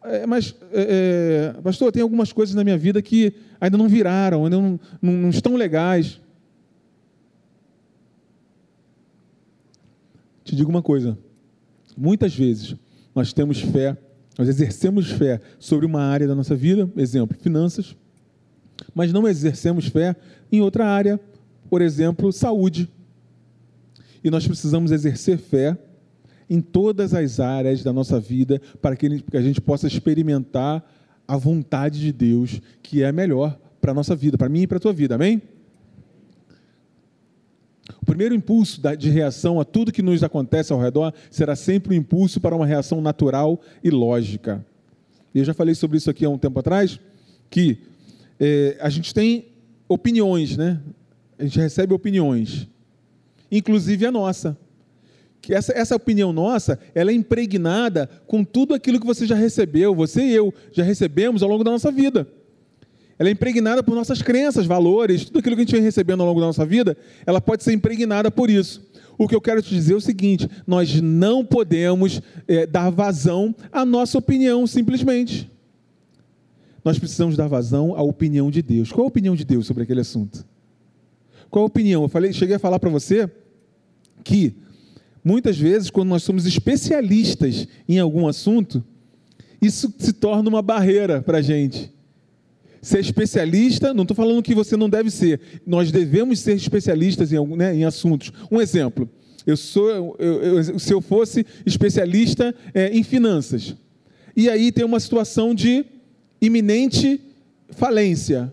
É, 0.02 0.26
mas, 0.26 0.54
é, 0.72 1.52
é, 1.56 1.60
pastor, 1.60 1.92
tem 1.92 2.02
algumas 2.02 2.32
coisas 2.32 2.54
na 2.54 2.64
minha 2.64 2.78
vida 2.78 3.02
que 3.02 3.34
ainda 3.60 3.76
não 3.76 3.88
viraram, 3.88 4.44
ainda 4.44 4.56
não, 4.56 4.80
não, 5.00 5.12
não 5.12 5.30
estão 5.30 5.56
legais. 5.56 6.20
Te 10.42 10.56
digo 10.56 10.70
uma 10.70 10.82
coisa: 10.82 11.18
muitas 11.96 12.34
vezes 12.34 12.74
nós 13.14 13.32
temos 13.32 13.60
fé, 13.60 13.96
nós 14.38 14.48
exercemos 14.48 15.10
fé 15.10 15.40
sobre 15.58 15.84
uma 15.84 16.02
área 16.02 16.26
da 16.26 16.34
nossa 16.34 16.56
vida, 16.56 16.90
exemplo, 16.96 17.36
finanças, 17.38 17.94
mas 18.94 19.12
não 19.12 19.28
exercemos 19.28 19.86
fé 19.86 20.16
em 20.50 20.62
outra 20.62 20.86
área, 20.86 21.20
por 21.68 21.82
exemplo, 21.82 22.32
saúde. 22.32 22.88
E 24.24 24.30
nós 24.30 24.46
precisamos 24.46 24.92
exercer 24.92 25.38
fé 25.38 25.76
em 26.50 26.60
todas 26.60 27.14
as 27.14 27.38
áreas 27.38 27.84
da 27.84 27.92
nossa 27.92 28.18
vida 28.18 28.60
para 28.82 28.96
que 28.96 29.22
a 29.32 29.40
gente 29.40 29.60
possa 29.60 29.86
experimentar 29.86 30.84
a 31.26 31.36
vontade 31.36 32.00
de 32.00 32.12
Deus, 32.12 32.60
que 32.82 33.04
é 33.04 33.12
melhor 33.12 33.56
para 33.80 33.92
a 33.92 33.94
nossa 33.94 34.16
vida, 34.16 34.36
para 34.36 34.48
mim 34.48 34.62
e 34.62 34.66
para 34.66 34.78
a 34.78 34.80
tua 34.80 34.92
vida, 34.92 35.14
amém? 35.14 35.40
O 38.02 38.04
primeiro 38.04 38.34
impulso 38.34 38.80
de 38.98 39.08
reação 39.08 39.60
a 39.60 39.64
tudo 39.64 39.92
que 39.92 40.02
nos 40.02 40.24
acontece 40.24 40.72
ao 40.72 40.80
redor 40.80 41.14
será 41.30 41.54
sempre 41.54 41.94
um 41.94 41.98
impulso 41.98 42.40
para 42.40 42.56
uma 42.56 42.66
reação 42.66 43.00
natural 43.00 43.60
e 43.82 43.90
lógica. 43.90 44.64
Eu 45.32 45.44
já 45.44 45.54
falei 45.54 45.76
sobre 45.76 45.98
isso 45.98 46.10
aqui 46.10 46.24
há 46.24 46.28
um 46.28 46.38
tempo 46.38 46.58
atrás, 46.58 46.98
que 47.48 47.78
é, 48.40 48.76
a 48.80 48.90
gente 48.90 49.14
tem 49.14 49.46
opiniões, 49.88 50.56
né? 50.56 50.80
A 51.38 51.44
gente 51.44 51.60
recebe 51.60 51.94
opiniões, 51.94 52.66
inclusive 53.50 54.04
a 54.04 54.10
nossa 54.10 54.58
que 55.40 55.54
essa, 55.54 55.72
essa 55.72 55.96
opinião 55.96 56.32
nossa, 56.32 56.78
ela 56.94 57.10
é 57.10 57.14
impregnada 57.14 58.08
com 58.26 58.44
tudo 58.44 58.74
aquilo 58.74 59.00
que 59.00 59.06
você 59.06 59.26
já 59.26 59.34
recebeu, 59.34 59.94
você 59.94 60.22
e 60.22 60.34
eu 60.34 60.52
já 60.72 60.82
recebemos 60.82 61.42
ao 61.42 61.48
longo 61.48 61.64
da 61.64 61.70
nossa 61.70 61.90
vida. 61.90 62.26
Ela 63.18 63.28
é 63.28 63.32
impregnada 63.32 63.82
por 63.82 63.94
nossas 63.94 64.22
crenças, 64.22 64.66
valores, 64.66 65.26
tudo 65.26 65.40
aquilo 65.40 65.54
que 65.54 65.62
a 65.62 65.64
gente 65.64 65.74
vem 65.74 65.82
recebendo 65.82 66.20
ao 66.20 66.26
longo 66.26 66.40
da 66.40 66.46
nossa 66.46 66.64
vida, 66.64 66.96
ela 67.26 67.40
pode 67.40 67.62
ser 67.62 67.72
impregnada 67.72 68.30
por 68.30 68.48
isso. 68.48 68.88
O 69.18 69.28
que 69.28 69.34
eu 69.34 69.40
quero 69.40 69.60
te 69.60 69.68
dizer 69.74 69.92
é 69.92 69.96
o 69.96 70.00
seguinte: 70.00 70.48
nós 70.66 70.98
não 71.02 71.44
podemos 71.44 72.22
é, 72.48 72.66
dar 72.66 72.88
vazão 72.88 73.54
à 73.70 73.84
nossa 73.84 74.16
opinião, 74.16 74.66
simplesmente. 74.66 75.50
Nós 76.82 76.98
precisamos 76.98 77.36
dar 77.36 77.46
vazão 77.46 77.94
à 77.94 78.02
opinião 78.02 78.50
de 78.50 78.62
Deus. 78.62 78.90
Qual 78.90 79.04
a 79.04 79.08
opinião 79.08 79.36
de 79.36 79.44
Deus 79.44 79.66
sobre 79.66 79.82
aquele 79.82 80.00
assunto? 80.00 80.42
Qual 81.50 81.64
a 81.64 81.66
opinião? 81.66 82.02
Eu 82.02 82.08
falei, 82.08 82.32
cheguei 82.32 82.56
a 82.56 82.58
falar 82.58 82.78
para 82.78 82.88
você 82.88 83.30
que 84.24 84.54
muitas 85.24 85.58
vezes, 85.58 85.90
quando 85.90 86.08
nós 86.08 86.22
somos 86.22 86.46
especialistas 86.46 87.66
em 87.88 87.98
algum 87.98 88.26
assunto, 88.26 88.84
isso 89.60 89.92
se 89.98 90.12
torna 90.12 90.48
uma 90.48 90.62
barreira 90.62 91.20
para 91.20 91.38
a 91.38 91.42
gente. 91.42 91.92
Ser 92.80 93.00
especialista, 93.00 93.92
não 93.92 94.02
estou 94.02 94.16
falando 94.16 94.42
que 94.42 94.54
você 94.54 94.76
não 94.76 94.88
deve 94.88 95.10
ser, 95.10 95.40
nós 95.66 95.92
devemos 95.92 96.40
ser 96.40 96.56
especialistas 96.56 97.32
em, 97.32 97.46
né, 97.56 97.74
em 97.74 97.84
assuntos. 97.84 98.32
Um 98.50 98.60
exemplo, 98.60 99.08
eu 99.46 99.56
sou, 99.56 100.16
eu, 100.18 100.42
eu, 100.42 100.78
se 100.78 100.92
eu 100.92 101.00
fosse 101.00 101.44
especialista 101.66 102.54
é, 102.72 102.88
em 102.88 103.02
finanças, 103.02 103.76
e 104.34 104.48
aí 104.48 104.72
tem 104.72 104.84
uma 104.84 105.00
situação 105.00 105.54
de 105.54 105.84
iminente 106.40 107.20
falência. 107.70 108.52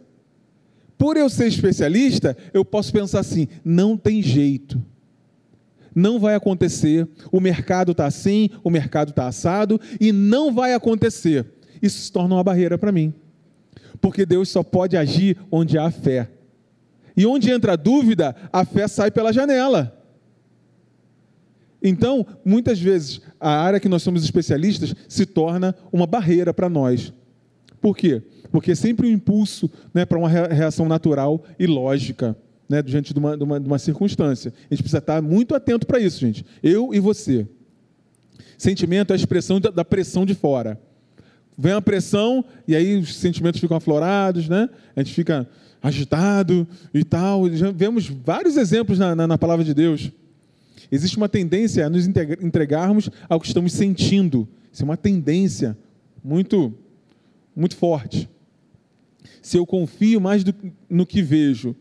Por 0.98 1.16
eu 1.16 1.30
ser 1.30 1.48
especialista, 1.48 2.36
eu 2.54 2.66
posso 2.66 2.92
pensar 2.92 3.20
assim: 3.20 3.48
não 3.64 3.96
tem 3.96 4.22
jeito. 4.22 4.84
Não 5.98 6.20
vai 6.20 6.36
acontecer. 6.36 7.08
O 7.32 7.40
mercado 7.40 7.92
está 7.92 8.06
assim, 8.06 8.52
o 8.64 8.70
mercado 8.70 9.10
está 9.10 9.28
assado, 9.28 9.82
e 10.00 10.12
não 10.12 10.54
vai 10.54 10.76
acontecer. 10.76 11.44
Isso 11.82 12.00
se 12.00 12.12
torna 12.12 12.36
uma 12.36 12.44
barreira 12.44 12.78
para 12.78 12.92
mim. 12.92 13.12
Porque 14.00 14.24
Deus 14.24 14.48
só 14.48 14.62
pode 14.62 14.96
agir 14.96 15.36
onde 15.50 15.76
há 15.76 15.90
fé. 15.90 16.30
E 17.16 17.26
onde 17.26 17.50
entra 17.50 17.74
a 17.74 17.76
dúvida, 17.76 18.36
a 18.54 18.64
fé 18.64 18.88
sai 18.88 19.10
pela 19.10 19.34
janela. 19.34 19.92
Então, 21.82 22.28
muitas 22.46 22.80
vezes, 22.80 23.20
a 23.40 23.50
área 23.50 23.80
que 23.80 23.90
nós 23.90 24.04
somos 24.04 24.24
especialistas 24.24 24.94
se 25.10 25.26
torna 25.26 25.76
uma 25.92 26.06
barreira 26.06 26.54
para 26.54 26.70
nós. 26.70 27.12
Por 27.82 27.98
quê? 27.98 28.22
Porque 28.52 28.74
é 28.74 28.76
sempre 28.76 29.08
um 29.08 29.12
impulso 29.12 29.68
né, 29.92 30.06
para 30.06 30.20
uma 30.20 30.30
reação 30.30 30.88
natural 30.88 31.44
e 31.58 31.66
lógica 31.66 32.38
né, 32.70 32.82
diante 32.82 33.14
de 33.14 33.20
uma, 33.20 33.38
de, 33.38 33.44
uma, 33.44 33.60
de 33.60 33.68
uma 33.68 33.80
circunstância. 33.80 34.54
A 34.70 34.74
gente 34.74 34.84
precisa 34.84 34.98
estar 34.98 35.22
muito 35.22 35.56
atento 35.56 35.86
para 35.86 36.00
isso, 36.00 36.20
gente. 36.20 36.46
Eu 36.62 36.94
e 36.94 37.00
você. 37.00 37.48
Sentimento 38.58 39.12
é 39.12 39.14
a 39.14 39.16
expressão 39.16 39.60
da, 39.60 39.70
da 39.70 39.86
pressão 39.86 40.26
de 40.26 40.34
fora. 40.34 40.80
Vem 41.58 41.74
a 41.74 41.82
pressão 41.82 42.44
e 42.68 42.76
aí 42.76 42.98
os 42.98 43.16
sentimentos 43.16 43.60
ficam 43.60 43.78
aflorados, 43.78 44.48
né? 44.48 44.70
A 44.96 45.02
gente 45.02 45.14
fica 45.14 45.48
agitado 45.82 46.68
e 46.94 47.04
tal. 47.04 47.50
Já 47.52 47.72
vemos 47.72 48.08
vários 48.08 48.58
exemplos 48.58 49.00
na, 49.00 49.16
na, 49.16 49.28
na 49.28 49.38
palavra 49.38 49.64
de 49.64 49.74
Deus. 49.74 50.12
Existe 50.92 51.18
uma 51.18 51.28
tendência 51.28 51.86
a 51.86 51.90
nos 51.90 52.06
entregarmos 52.06 53.10
ao 53.28 53.40
que 53.40 53.48
estamos 53.48 53.74
sentindo. 53.74 54.48
Isso 54.72 54.84
é 54.84 54.86
uma 54.86 54.98
tendência 54.98 55.78
muito 56.24 56.74
muito 57.56 57.76
forte. 57.76 58.30
Se 59.42 59.58
eu 59.58 59.66
confio 59.66 60.22
mais 60.22 60.44
do, 60.44 60.54
no 60.88 61.08
que 61.08 61.24
vejo, 61.24 61.76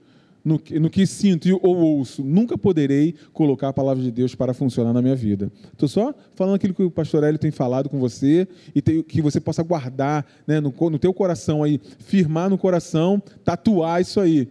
no, 0.47 0.61
no, 0.81 0.88
que 0.88 1.07
sinto 1.07 1.49
ou 1.62 1.76
ouço, 1.76 2.23
nunca 2.23 2.57
poderei 2.57 3.15
colocar 3.33 3.69
a 3.69 3.73
palavra 3.73 4.03
de 4.03 4.11
Deus 4.11 4.35
para 4.35 4.55
funcionar 4.55 4.93
na 4.93 5.03
minha 5.03 5.17
vida. 5.17 5.50
Estou 5.73 5.88
só 5.88 6.15
falando 6.35 6.55
aquilo 6.55 6.73
que 6.73 6.83
o 6.83 6.91
pastor 6.91 7.25
Hélio 7.25 7.38
tem 7.38 7.50
falado 7.50 7.88
com 7.88 7.99
você 7.99 8.47
e 8.75 8.81
tem, 8.81 9.03
que 9.03 9.21
você 9.21 9.41
possa 9.41 9.62
guardar 9.62 10.25
né, 10.47 10.61
no, 10.61 10.73
no 10.91 10.99
teu 10.99 11.12
coração 11.12 11.62
aí, 11.62 11.81
firmar 11.99 12.49
no 12.49 12.57
coração, 12.57 13.21
tatuar 13.45 14.00
isso 14.00 14.21
aí. 14.21 14.49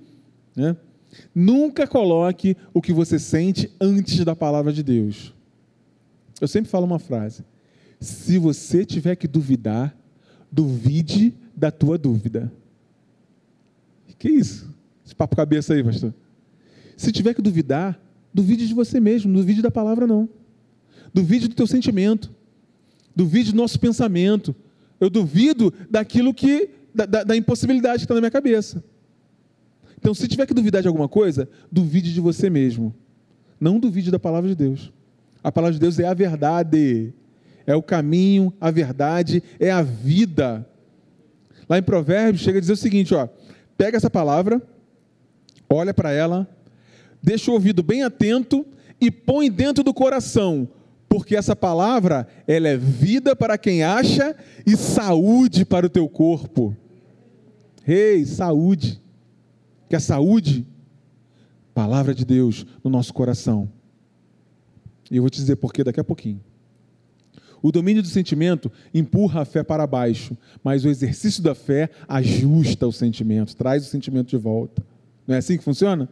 Né? 0.56 0.76
Nunca 1.34 1.88
coloque 1.88 2.58
o 2.74 2.82
que 2.82 2.92
você 2.92 3.18
sente 3.18 3.72
antes 3.80 4.24
da 4.26 4.36
palavra 4.36 4.74
de 4.74 4.84
Deus. 4.84 5.34
Eu 6.42 6.48
sempre 6.48 6.70
falo 6.70 6.86
uma 6.86 7.00
frase: 7.00 7.44
se 8.00 8.38
você 8.38 8.86
tiver 8.86 9.16
que 9.16 9.28
duvidar, 9.28 9.96
Duvide 10.56 11.34
da 11.54 11.70
tua 11.70 11.98
dúvida. 11.98 12.50
Que 14.18 14.30
isso? 14.30 14.74
Esse 15.06 15.16
papo 15.16 15.36
cabeça 15.36 15.74
aí, 15.74 15.84
pastor. 15.84 16.14
Se 16.98 17.12
tiver 17.12 17.34
que 17.34 17.42
duvidar, 17.42 18.00
duvide 18.34 18.68
de 18.68 18.74
você 18.74 19.00
mesmo, 19.00 19.32
não 19.32 19.42
duvide 19.42 19.62
da 19.62 19.72
palavra, 19.72 20.08
não. 20.08 20.28
Duvide 21.14 21.48
do 21.48 21.56
teu 21.56 21.68
sentimento. 21.68 22.34
Duvide 23.16 23.52
do 23.52 23.58
nosso 23.58 23.80
pensamento. 23.80 24.56
Eu 25.00 25.10
duvido 25.10 25.74
daquilo 25.90 26.34
que. 26.34 26.70
da, 26.94 27.06
da, 27.06 27.24
da 27.24 27.38
impossibilidade 27.38 28.00
que 28.00 28.06
está 28.06 28.16
na 28.16 28.22
minha 28.22 28.32
cabeça. 28.32 28.84
Então, 29.98 30.14
se 30.14 30.28
tiver 30.28 30.46
que 30.46 30.54
duvidar 30.54 30.82
de 30.82 30.88
alguma 30.88 31.08
coisa, 31.08 31.48
duvide 31.72 32.14
de 32.14 32.22
você 32.22 32.50
mesmo. 32.50 32.94
Não 33.60 33.80
duvide 33.80 34.12
da 34.12 34.20
palavra 34.20 34.50
de 34.50 34.56
Deus. 34.56 34.92
A 35.44 35.52
palavra 35.52 35.74
de 35.74 35.80
Deus 35.80 36.00
é 36.00 36.08
a 36.08 36.14
verdade 36.14 37.14
é 37.66 37.76
o 37.76 37.82
caminho, 37.82 38.54
a 38.62 38.70
verdade, 38.70 39.42
é 39.60 39.72
a 39.72 39.82
vida. 39.82 40.68
Lá 41.68 41.78
em 41.78 41.84
Provérbios 41.84 42.44
chega 42.44 42.60
a 42.60 42.62
dizer 42.62 42.74
o 42.74 42.78
seguinte, 42.78 43.14
ó, 43.16 43.28
pega 43.78 43.98
essa 43.98 44.10
palavra, 44.10 44.62
olha 45.70 45.94
para 45.94 46.12
ela, 46.12 46.48
deixa 47.22 47.52
o 47.52 47.54
ouvido 47.54 47.82
bem 47.82 48.04
atento 48.04 48.66
e 49.00 49.10
põe 49.10 49.50
dentro 49.50 49.84
do 49.84 49.94
coração, 49.94 50.68
porque 51.08 51.36
essa 51.36 51.56
palavra, 51.56 52.28
ela 52.48 52.68
é 52.68 52.78
vida 52.78 53.36
para 53.36 53.58
quem 53.58 53.84
acha 53.84 54.36
e 54.66 54.76
saúde 54.76 55.66
para 55.66 55.86
o 55.86 55.90
teu 55.90 56.08
corpo. 56.08 56.76
Rei, 57.84 58.20
hey, 58.20 58.26
saúde. 58.26 59.02
Quer 59.90 60.02
saúde? 60.02 60.66
Palavra 61.74 62.16
de 62.16 62.26
Deus 62.26 62.66
no 62.84 62.90
nosso 62.90 63.14
coração. 63.14 63.70
E 65.12 65.18
eu 65.18 65.24
vou 65.24 65.30
te 65.30 65.40
dizer 65.40 65.58
por 65.58 65.72
quê 65.72 65.84
daqui 65.84 66.00
a 66.00 66.04
pouquinho. 66.04 66.42
O 67.62 67.72
domínio 67.72 68.02
do 68.02 68.08
sentimento 68.08 68.72
empurra 68.94 69.42
a 69.42 69.46
fé 69.46 69.64
para 69.64 69.88
baixo, 69.88 70.38
mas 70.64 70.86
o 70.86 70.90
exercício 70.90 71.42
da 71.42 71.56
fé 71.56 71.90
ajusta 72.08 72.88
o 72.88 72.92
sentimento, 72.92 73.56
traz 73.56 73.86
o 73.86 73.90
sentimento 73.90 74.30
de 74.30 74.38
volta. 74.38 74.86
Não 75.28 75.36
é 75.36 75.40
assim 75.40 75.58
que 75.58 75.64
funciona? 75.64 76.08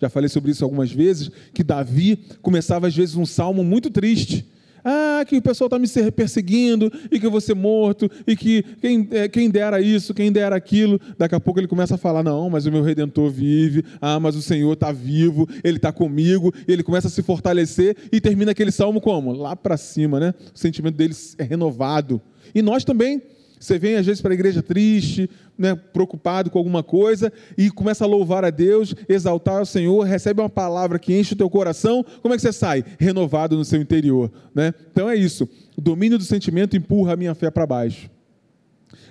Já 0.00 0.08
falei 0.08 0.28
sobre 0.28 0.50
isso 0.50 0.64
algumas 0.64 0.90
vezes, 0.90 1.30
que 1.52 1.62
Davi 1.62 2.18
começava 2.40 2.86
às 2.86 2.96
vezes 2.96 3.16
um 3.16 3.26
salmo 3.26 3.62
muito 3.62 3.90
triste. 3.90 4.46
Ah, 4.82 5.22
que 5.26 5.36
o 5.36 5.42
pessoal 5.42 5.66
está 5.66 5.78
me 5.78 6.10
perseguindo 6.10 6.90
e 7.10 7.20
que 7.20 7.26
eu 7.26 7.30
vou 7.30 7.40
ser 7.40 7.54
morto 7.54 8.10
e 8.26 8.34
que 8.34 8.62
quem, 8.80 9.06
é, 9.10 9.28
quem 9.28 9.50
dera 9.50 9.78
isso, 9.78 10.14
quem 10.14 10.32
dera 10.32 10.56
aquilo. 10.56 10.98
Daqui 11.18 11.34
a 11.34 11.40
pouco 11.40 11.60
ele 11.60 11.68
começa 11.68 11.96
a 11.96 11.98
falar: 11.98 12.22
Não, 12.22 12.48
mas 12.48 12.64
o 12.64 12.72
meu 12.72 12.82
redentor 12.82 13.30
vive. 13.30 13.84
Ah, 14.00 14.18
mas 14.18 14.36
o 14.36 14.42
Senhor 14.42 14.72
está 14.72 14.90
vivo, 14.90 15.46
ele 15.62 15.76
está 15.76 15.92
comigo. 15.92 16.52
Ele 16.66 16.82
começa 16.82 17.08
a 17.08 17.10
se 17.10 17.22
fortalecer 17.22 17.94
e 18.10 18.20
termina 18.20 18.52
aquele 18.52 18.72
salmo 18.72 19.02
como? 19.02 19.32
Lá 19.32 19.54
para 19.54 19.76
cima, 19.76 20.18
né? 20.18 20.34
O 20.54 20.58
sentimento 20.58 20.96
dele 20.96 21.14
é 21.36 21.42
renovado. 21.42 22.20
E 22.54 22.62
nós 22.62 22.82
também 22.82 23.22
você 23.60 23.78
vem 23.78 23.96
às 23.96 24.06
vezes 24.06 24.22
para 24.22 24.32
a 24.32 24.34
igreja 24.34 24.62
triste, 24.62 25.28
né, 25.56 25.74
preocupado 25.74 26.50
com 26.50 26.56
alguma 26.56 26.82
coisa 26.82 27.30
e 27.58 27.70
começa 27.70 28.04
a 28.04 28.06
louvar 28.06 28.42
a 28.42 28.48
Deus, 28.48 28.94
exaltar 29.06 29.60
o 29.60 29.66
Senhor, 29.66 30.02
recebe 30.02 30.40
uma 30.40 30.48
palavra 30.48 30.98
que 30.98 31.14
enche 31.14 31.34
o 31.34 31.36
teu 31.36 31.50
coração, 31.50 32.02
como 32.22 32.32
é 32.32 32.38
que 32.38 32.42
você 32.42 32.54
sai? 32.54 32.82
Renovado 32.98 33.58
no 33.58 33.64
seu 33.64 33.78
interior. 33.78 34.32
Né? 34.54 34.72
Então 34.90 35.10
é 35.10 35.14
isso. 35.14 35.46
O 35.76 35.80
domínio 35.82 36.16
do 36.16 36.24
sentimento 36.24 36.74
empurra 36.74 37.12
a 37.12 37.16
minha 37.16 37.34
fé 37.34 37.50
para 37.50 37.66
baixo. 37.66 38.10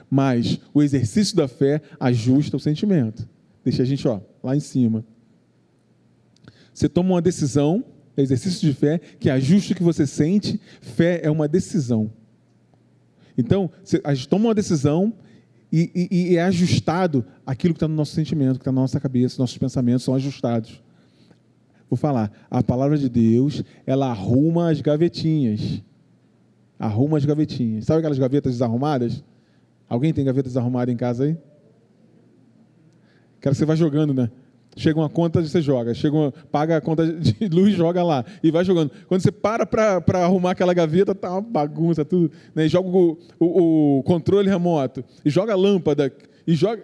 Mas 0.10 0.60
o 0.74 0.82
exercício 0.82 1.36
da 1.36 1.48
fé 1.48 1.80
ajusta 2.00 2.58
o 2.58 2.60
sentimento. 2.60 3.30
Deixa 3.64 3.84
a 3.84 3.86
gente 3.86 4.08
ó, 4.08 4.20
lá 4.44 4.56
em 4.56 4.60
cima. 4.60 5.06
Você 6.74 6.90
toma 6.90 7.12
uma 7.12 7.22
decisão, 7.22 7.86
exercício 8.18 8.68
de 8.68 8.74
fé, 8.76 9.00
que 9.20 9.30
ajusta 9.30 9.74
o 9.74 9.76
que 9.76 9.84
você 9.84 10.08
sente. 10.08 10.60
Fé 10.82 11.22
é 11.22 11.30
uma 11.30 11.48
decisão. 11.48 12.12
Então, 13.40 13.72
a 14.04 14.14
gente 14.14 14.28
toma 14.28 14.50
uma 14.50 14.54
decisão 14.54 15.14
e, 15.72 16.10
e, 16.12 16.32
e 16.32 16.36
é 16.36 16.44
ajustado 16.44 17.26
aquilo 17.46 17.74
que 17.74 17.78
está 17.78 17.88
no 17.88 17.96
nosso 17.96 18.14
sentimento, 18.14 18.56
que 18.56 18.62
está 18.62 18.72
na 18.72 18.82
nossa 18.82 19.00
cabeça, 19.00 19.42
nossos 19.42 19.58
pensamentos 19.58 20.04
são 20.04 20.14
ajustados. 20.14 20.84
Vou 21.90 21.96
falar, 21.96 22.32
a 22.52 22.62
palavra 22.62 22.98
de 22.98 23.08
Deus, 23.08 23.64
ela 23.86 24.10
arruma 24.10 24.70
as 24.70 24.82
gavetinhas. 24.82 25.82
Arruma 26.78 27.18
as 27.18 27.24
gavetinhas. 27.24 27.86
Sabe 27.86 28.00
aquelas 28.00 28.20
gavetas 28.20 28.52
desarrumadas? 28.52 29.24
Alguém 29.88 30.14
tem 30.14 30.26
gaveta 30.26 30.50
desarrumada 30.50 30.92
em 30.92 30.98
casa 30.98 31.24
aí? 31.24 31.38
Quero 33.40 33.56
que 33.56 33.60
você 33.60 33.66
vá 33.66 33.74
jogando, 33.74 34.14
né? 34.14 34.30
Chega 34.80 35.00
uma 35.00 35.10
conta, 35.10 35.42
você 35.42 35.62
joga. 35.62 35.94
Chega 35.94 36.16
uma, 36.16 36.32
paga 36.32 36.78
a 36.78 36.82
conta 36.82 37.06
de 37.12 37.36
luz, 37.50 37.76
joga 37.76 38.04
lá. 38.04 38.26
E 38.42 38.50
vai 38.50 38.64
jogando. 38.64 38.92
Quando 39.08 39.22
você 39.22 39.32
para 39.32 39.66
para 39.66 40.24
arrumar 40.24 40.52
aquela 40.52 40.74
gaveta, 40.74 41.14
tá 41.14 41.32
uma 41.32 41.42
bagunça, 41.42 42.06
tudo. 42.06 42.32
Né? 42.56 42.66
E 42.66 42.70
joga 42.70 42.88
o, 42.88 43.18
o, 43.40 44.00
o, 44.00 44.04
controle 44.04 44.50
remoto. 44.50 45.04
E 45.24 45.30
joga 45.30 45.54
a 45.54 45.56
lâmpada. 45.56 46.12
E 46.48 46.56
joga. 46.56 46.84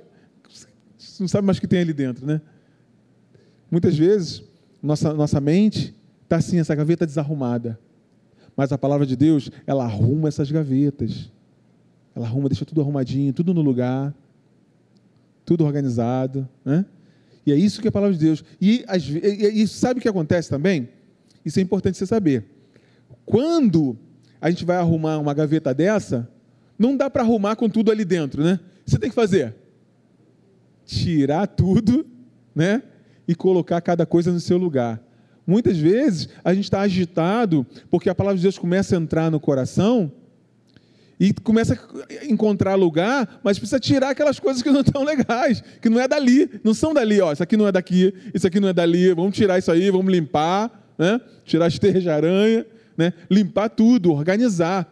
Você 0.97 1.23
não 1.23 1.27
sabe 1.27 1.45
mais 1.45 1.57
o 1.57 1.61
que 1.61 1.67
tem 1.67 1.79
ali 1.79 1.93
dentro, 1.93 2.25
né? 2.25 2.41
Muitas 3.71 3.97
vezes, 3.97 4.43
nossa, 4.81 5.13
nossa 5.13 5.39
mente 5.39 5.95
Está 6.25 6.37
assim, 6.37 6.59
essa 6.59 6.73
gaveta 6.73 7.05
desarrumada. 7.05 7.79
Mas 8.57 8.71
a 8.71 8.77
palavra 8.77 9.05
de 9.05 9.15
Deus, 9.15 9.51
ela 9.67 9.85
arruma 9.85 10.27
essas 10.27 10.51
gavetas. 10.51 11.31
Ela 12.15 12.25
arruma, 12.25 12.49
deixa 12.49 12.65
tudo 12.65 12.81
arrumadinho, 12.81 13.31
tudo 13.31 13.53
no 13.53 13.61
lugar, 13.61 14.13
tudo 15.45 15.63
organizado. 15.63 16.47
Né? 16.63 16.83
E 17.45 17.51
é 17.51 17.55
isso 17.55 17.81
que 17.81 17.87
é 17.87 17.89
a 17.89 17.91
palavra 17.91 18.15
de 18.15 18.23
Deus. 18.25 18.43
E, 18.59 18.83
e, 19.23 19.61
e 19.61 19.67
sabe 19.67 19.99
o 19.99 20.01
que 20.01 20.09
acontece 20.09 20.49
também? 20.49 20.89
Isso 21.45 21.59
é 21.59 21.61
importante 21.61 21.97
você 21.97 22.05
saber. 22.05 22.45
Quando 23.25 23.97
a 24.41 24.49
gente 24.49 24.65
vai 24.65 24.77
arrumar 24.77 25.19
uma 25.19 25.33
gaveta 25.33 25.73
dessa, 25.73 26.29
não 26.77 26.97
dá 26.97 27.09
para 27.09 27.23
arrumar 27.23 27.55
com 27.55 27.69
tudo 27.69 27.91
ali 27.91 28.03
dentro, 28.03 28.43
né? 28.43 28.59
Você 28.85 28.97
tem 28.97 29.09
que 29.09 29.15
fazer 29.15 29.55
tirar 30.85 31.47
tudo, 31.47 32.05
né? 32.53 32.83
E 33.27 33.33
colocar 33.33 33.81
cada 33.81 34.05
coisa 34.05 34.31
no 34.31 34.39
seu 34.39 34.57
lugar. 34.57 35.01
Muitas 35.45 35.77
vezes 35.77 36.29
a 36.43 36.53
gente 36.53 36.65
está 36.65 36.81
agitado 36.81 37.65
porque 37.89 38.09
a 38.09 38.15
palavra 38.15 38.37
de 38.37 38.43
Deus 38.43 38.57
começa 38.57 38.95
a 38.95 38.99
entrar 38.99 39.29
no 39.29 39.39
coração 39.39 40.11
e 41.19 41.33
começa 41.33 41.79
a 42.21 42.25
encontrar 42.25 42.75
lugar, 42.75 43.39
mas 43.43 43.57
precisa 43.57 43.79
tirar 43.79 44.09
aquelas 44.09 44.39
coisas 44.39 44.61
que 44.61 44.69
não 44.69 44.81
estão 44.81 45.03
legais, 45.03 45.63
que 45.81 45.89
não 45.89 45.99
é 45.99 46.07
dali, 46.07 46.49
não 46.63 46.73
são 46.73 46.93
dali, 46.93 47.21
ó, 47.21 47.31
isso 47.31 47.43
aqui 47.43 47.55
não 47.55 47.67
é 47.67 47.71
daqui, 47.71 48.13
isso 48.33 48.45
aqui 48.45 48.59
não 48.59 48.67
é 48.67 48.73
dali, 48.73 49.13
vamos 49.13 49.35
tirar 49.35 49.57
isso 49.57 49.71
aí, 49.71 49.89
vamos 49.89 50.11
limpar, 50.11 50.93
né? 50.97 51.19
tirar 51.43 51.67
as 51.67 51.77
teias 51.79 52.03
de 52.03 52.09
aranha, 52.09 52.65
né? 52.97 53.13
limpar 53.29 53.69
tudo, 53.69 54.11
organizar. 54.11 54.91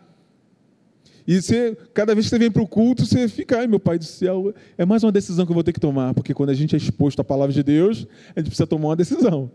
E 1.25 1.41
você, 1.41 1.77
cada 1.93 2.13
vez 2.13 2.25
que 2.25 2.31
você 2.31 2.39
vem 2.39 2.51
para 2.51 2.61
o 2.61 2.67
culto, 2.67 3.05
você 3.05 3.27
fica, 3.29 3.59
ai 3.59 3.67
meu 3.67 3.79
Pai 3.79 3.97
do 3.97 4.03
céu, 4.03 4.53
é 4.77 4.85
mais 4.85 5.03
uma 5.03 5.11
decisão 5.11 5.45
que 5.45 5.51
eu 5.51 5.55
vou 5.55 5.63
ter 5.63 5.71
que 5.71 5.79
tomar, 5.79 6.13
porque 6.13 6.33
quando 6.33 6.49
a 6.49 6.53
gente 6.53 6.75
é 6.75 6.77
exposto 6.77 7.19
à 7.21 7.23
palavra 7.23 7.53
de 7.53 7.63
Deus, 7.63 8.05
a 8.35 8.39
gente 8.39 8.47
precisa 8.47 8.67
tomar 8.67 8.89
uma 8.89 8.95
decisão. 8.95 9.49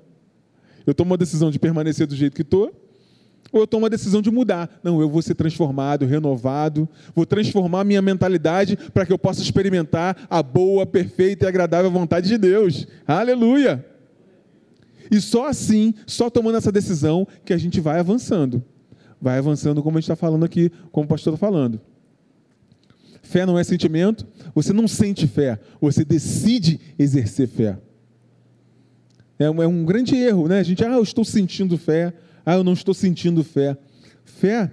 Eu 0.87 0.95
tomo 0.95 1.11
uma 1.11 1.19
decisão 1.19 1.51
de 1.51 1.59
permanecer 1.59 2.07
do 2.07 2.17
jeito 2.17 2.35
que 2.35 2.43
estou, 2.43 2.73
ou 3.53 3.61
eu 3.61 3.67
tomo 3.67 3.85
uma 3.85 3.91
decisão 3.91 4.21
de 4.21 4.31
mudar. 4.31 4.79
Não, 4.83 5.01
eu 5.01 5.09
vou 5.09 5.23
ser 5.23 5.35
transformado, 5.35 6.07
renovado, 6.07 6.89
vou 7.15 7.25
transformar 7.25 7.85
minha 7.85 8.03
mentalidade 8.03 8.77
para 8.93 9.07
que 9.07 9.13
eu 9.13 9.19
possa 9.19 9.43
experimentar 9.43 10.17
a 10.29 10.43
boa, 10.43 10.85
perfeita 10.85 11.45
e 11.45 11.49
agradável 11.49 11.91
vontade 11.91 12.29
de 12.29 12.39
Deus. 12.39 12.87
Aleluia! 13.07 13.85
E 15.11 15.21
só 15.21 15.47
assim, 15.47 15.95
só 16.07 16.29
tomando 16.29 16.59
essa 16.59 16.71
decisão, 16.71 17.27
que 17.45 17.53
a 17.53 17.59
gente 17.59 17.81
vai 17.81 17.99
avançando 17.99 18.63
vai 19.21 19.39
avançando, 19.39 19.83
como 19.83 19.99
a 19.99 20.01
gente 20.01 20.05
está 20.11 20.17
falando 20.17 20.45
aqui, 20.45 20.71
como 20.93 21.05
o 21.05 21.09
pastor 21.09 21.35
está 21.35 21.47
falando. 21.47 21.81
Fé 23.23 23.45
não 23.45 23.59
é 23.59 23.65
sentimento, 23.65 24.27
você 24.55 24.73
não 24.73 24.89
sente 24.89 25.27
fé, 25.27 25.59
você 25.81 26.05
decide 26.05 26.81
exercer 26.99 27.49
fé. 27.49 27.79
É 29.39 29.51
um, 29.51 29.63
é 29.63 29.67
um 29.67 29.85
grande 29.85 30.17
erro, 30.17 30.49
né? 30.49 30.61
A 30.61 30.63
gente, 30.63 30.85
ah, 30.85 30.93
eu 30.93 31.03
estou 31.03 31.25
sentindo 31.25 31.77
fé, 31.77 32.13
ah, 32.49 32.55
eu 32.55 32.65
não 32.65 32.73
estou 32.73 32.95
sentindo 32.95 33.45
fé. 33.45 33.77
Fé 34.25 34.73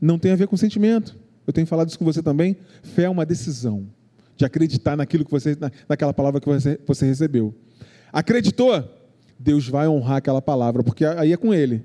não 0.00 0.16
tem 0.16 0.30
a 0.30 0.36
ver 0.36 0.46
com 0.46 0.56
sentimento. 0.56 1.16
Eu 1.44 1.52
tenho 1.52 1.66
falado 1.66 1.88
isso 1.88 1.98
com 1.98 2.04
você 2.04 2.22
também. 2.22 2.56
Fé 2.84 3.02
é 3.02 3.10
uma 3.10 3.26
decisão 3.26 3.88
de 4.36 4.44
acreditar 4.44 4.96
naquilo 4.96 5.24
que 5.24 5.30
você, 5.32 5.58
naquela 5.88 6.14
palavra 6.14 6.40
que 6.40 6.46
você, 6.46 6.78
você 6.86 7.04
recebeu. 7.04 7.52
Acreditou? 8.12 8.88
Deus 9.36 9.66
vai 9.66 9.88
honrar 9.88 10.18
aquela 10.18 10.40
palavra, 10.40 10.84
porque 10.84 11.04
aí 11.04 11.32
é 11.32 11.36
com 11.36 11.52
Ele. 11.52 11.82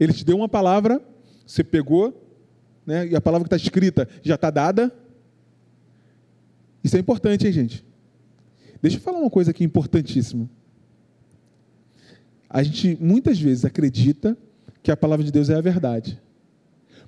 Ele 0.00 0.14
te 0.14 0.24
deu 0.24 0.38
uma 0.38 0.48
palavra, 0.48 1.02
você 1.46 1.62
pegou, 1.62 2.34
né, 2.86 3.08
e 3.08 3.14
a 3.14 3.20
palavra 3.20 3.46
que 3.46 3.54
está 3.54 3.62
escrita 3.62 4.08
já 4.22 4.36
está 4.36 4.48
dada. 4.48 4.90
Isso 6.82 6.96
é 6.96 6.98
importante, 6.98 7.46
hein, 7.46 7.52
gente? 7.52 7.84
Deixa 8.80 8.96
eu 8.96 9.02
falar 9.02 9.18
uma 9.18 9.28
coisa 9.28 9.50
aqui 9.50 9.64
importantíssima. 9.64 10.48
A 12.48 12.62
gente 12.62 12.96
muitas 12.98 13.38
vezes 13.38 13.66
acredita 13.66 14.34
que 14.82 14.90
a 14.90 14.96
palavra 14.96 15.24
de 15.24 15.30
Deus 15.30 15.48
é 15.48 15.54
a 15.54 15.60
verdade. 15.60 16.20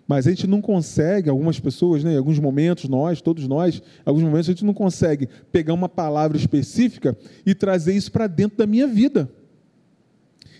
Mas 0.06 0.26
a 0.26 0.30
gente 0.30 0.46
não 0.46 0.60
consegue, 0.60 1.30
algumas 1.30 1.58
pessoas, 1.58 2.04
né, 2.04 2.14
em 2.14 2.18
alguns 2.18 2.38
momentos, 2.38 2.88
nós, 2.88 3.22
todos 3.22 3.48
nós, 3.48 3.76
em 3.76 3.82
alguns 4.04 4.22
momentos 4.22 4.48
a 4.48 4.52
gente 4.52 4.64
não 4.64 4.74
consegue 4.74 5.28
pegar 5.50 5.72
uma 5.72 5.88
palavra 5.88 6.36
específica 6.36 7.16
e 7.44 7.54
trazer 7.54 7.94
isso 7.94 8.12
para 8.12 8.26
dentro 8.26 8.58
da 8.58 8.66
minha 8.66 8.86
vida. 8.86 9.30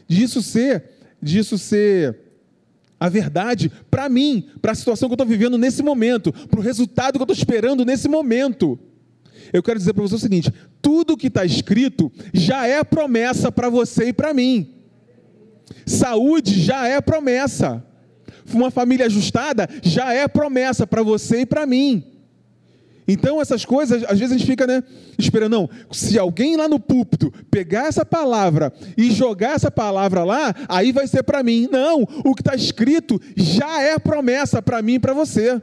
Disso 0.09 0.43
ser, 0.43 0.85
disso 1.21 1.59
ser 1.59 2.19
a 2.99 3.09
verdade 3.09 3.71
para 3.91 4.09
mim, 4.09 4.49
para 4.63 4.73
a 4.73 4.75
situação 4.75 5.09
que 5.09 5.13
eu 5.13 5.17
estou 5.17 5.27
vivendo 5.27 5.59
nesse 5.59 5.83
momento, 5.83 6.33
para 6.33 6.59
o 6.59 6.63
resultado 6.63 7.15
que 7.15 7.23
eu 7.23 7.25
estou 7.25 7.37
esperando 7.37 7.85
nesse 7.85 8.09
momento. 8.09 8.79
Eu 9.53 9.63
quero 9.63 9.79
dizer 9.79 9.93
para 9.93 10.03
você 10.03 10.15
o 10.15 10.19
seguinte: 10.19 10.53
tudo 10.81 11.17
que 11.17 11.27
está 11.27 11.45
escrito 11.45 12.11
já 12.33 12.67
é 12.67 12.83
promessa 12.83 13.53
para 13.53 13.69
você 13.69 14.09
e 14.09 14.13
para 14.13 14.33
mim. 14.33 14.74
Saúde 15.87 16.61
já 16.61 16.87
é 16.87 17.01
promessa. 17.01 17.85
Uma 18.53 18.71
família 18.71 19.07
ajustada 19.07 19.69
já 19.83 20.13
é 20.13 20.29
promessa 20.29 20.87
para 20.87 21.03
você 21.03 21.41
e 21.41 21.47
para 21.47 21.67
mim. 21.67 22.05
Então, 23.07 23.41
essas 23.41 23.65
coisas, 23.65 24.03
às 24.05 24.19
vezes 24.19 24.35
a 24.35 24.39
gente 24.39 24.47
fica 24.47 24.67
né, 24.67 24.83
esperando, 25.19 25.53
não, 25.53 25.71
se 25.93 26.19
alguém 26.19 26.57
lá 26.57 26.67
no 26.67 26.81
púlpito 26.81 27.31
pegar 27.51 27.87
essa 27.87 28.05
palavra 28.05 28.73
e 28.97 29.11
jogar 29.11 29.57
essa 29.57 29.71
palavra 29.71 30.25
lá, 30.25 30.55
aí 30.69 30.91
vai 30.91 31.07
ser 31.07 31.23
para 31.23 31.43
mim. 31.43 31.69
Não, 31.71 32.03
o 32.03 32.35
que 32.35 32.41
está 32.41 32.55
escrito 32.55 33.21
já 33.37 33.83
é 33.83 33.99
promessa 33.99 34.63
para 34.63 34.81
mim 34.81 34.95
e 34.95 34.99
para 34.99 35.13
você. 35.13 35.61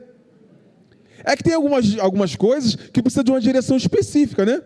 É 1.23 1.35
que 1.35 1.43
tem 1.43 1.53
algumas, 1.53 1.97
algumas 1.97 2.35
coisas 2.35 2.75
que 2.75 3.01
precisam 3.01 3.23
de 3.23 3.31
uma 3.31 3.41
direção 3.41 3.75
específica, 3.75 4.45
né? 4.45 4.61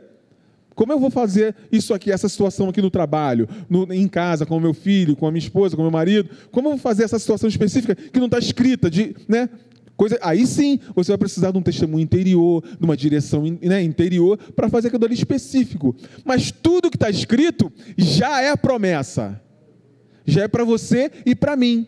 Como 0.75 0.91
eu 0.91 0.99
vou 0.99 1.09
fazer 1.09 1.55
isso 1.71 1.93
aqui, 1.93 2.11
essa 2.11 2.27
situação 2.27 2.69
aqui 2.69 2.81
no 2.81 2.91
trabalho, 2.91 3.47
no, 3.69 3.91
em 3.93 4.07
casa, 4.07 4.45
com 4.45 4.57
o 4.57 4.61
meu 4.61 4.73
filho, 4.73 5.15
com 5.15 5.25
a 5.25 5.31
minha 5.31 5.39
esposa, 5.39 5.75
com 5.75 5.81
o 5.81 5.85
meu 5.85 5.91
marido? 5.91 6.29
Como 6.51 6.67
eu 6.67 6.71
vou 6.73 6.79
fazer 6.79 7.03
essa 7.03 7.17
situação 7.17 7.47
específica 7.47 7.95
que 7.95 8.19
não 8.19 8.25
está 8.25 8.37
escrita, 8.37 8.89
de, 8.89 9.15
né, 9.27 9.49
Coisa, 9.95 10.19
aí 10.21 10.45
sim 10.45 10.79
você 10.93 11.11
vai 11.11 11.17
precisar 11.17 11.51
de 11.51 11.57
um 11.57 11.61
testemunho 11.61 12.03
interior, 12.03 12.61
de 12.77 12.83
uma 12.83 12.97
direção 12.97 13.43
né, 13.61 13.81
interior, 13.81 14.37
para 14.53 14.69
fazer 14.69 14.89
aquilo 14.89 15.05
ali 15.05 15.13
específico. 15.13 15.95
Mas 16.25 16.51
tudo 16.51 16.89
que 16.89 16.97
está 16.97 17.09
escrito 17.09 17.71
já 17.97 18.41
é 18.41 18.55
promessa. 18.57 19.41
Já 20.25 20.43
é 20.43 20.47
para 20.47 20.65
você 20.65 21.09
e 21.25 21.33
para 21.33 21.55
mim. 21.55 21.87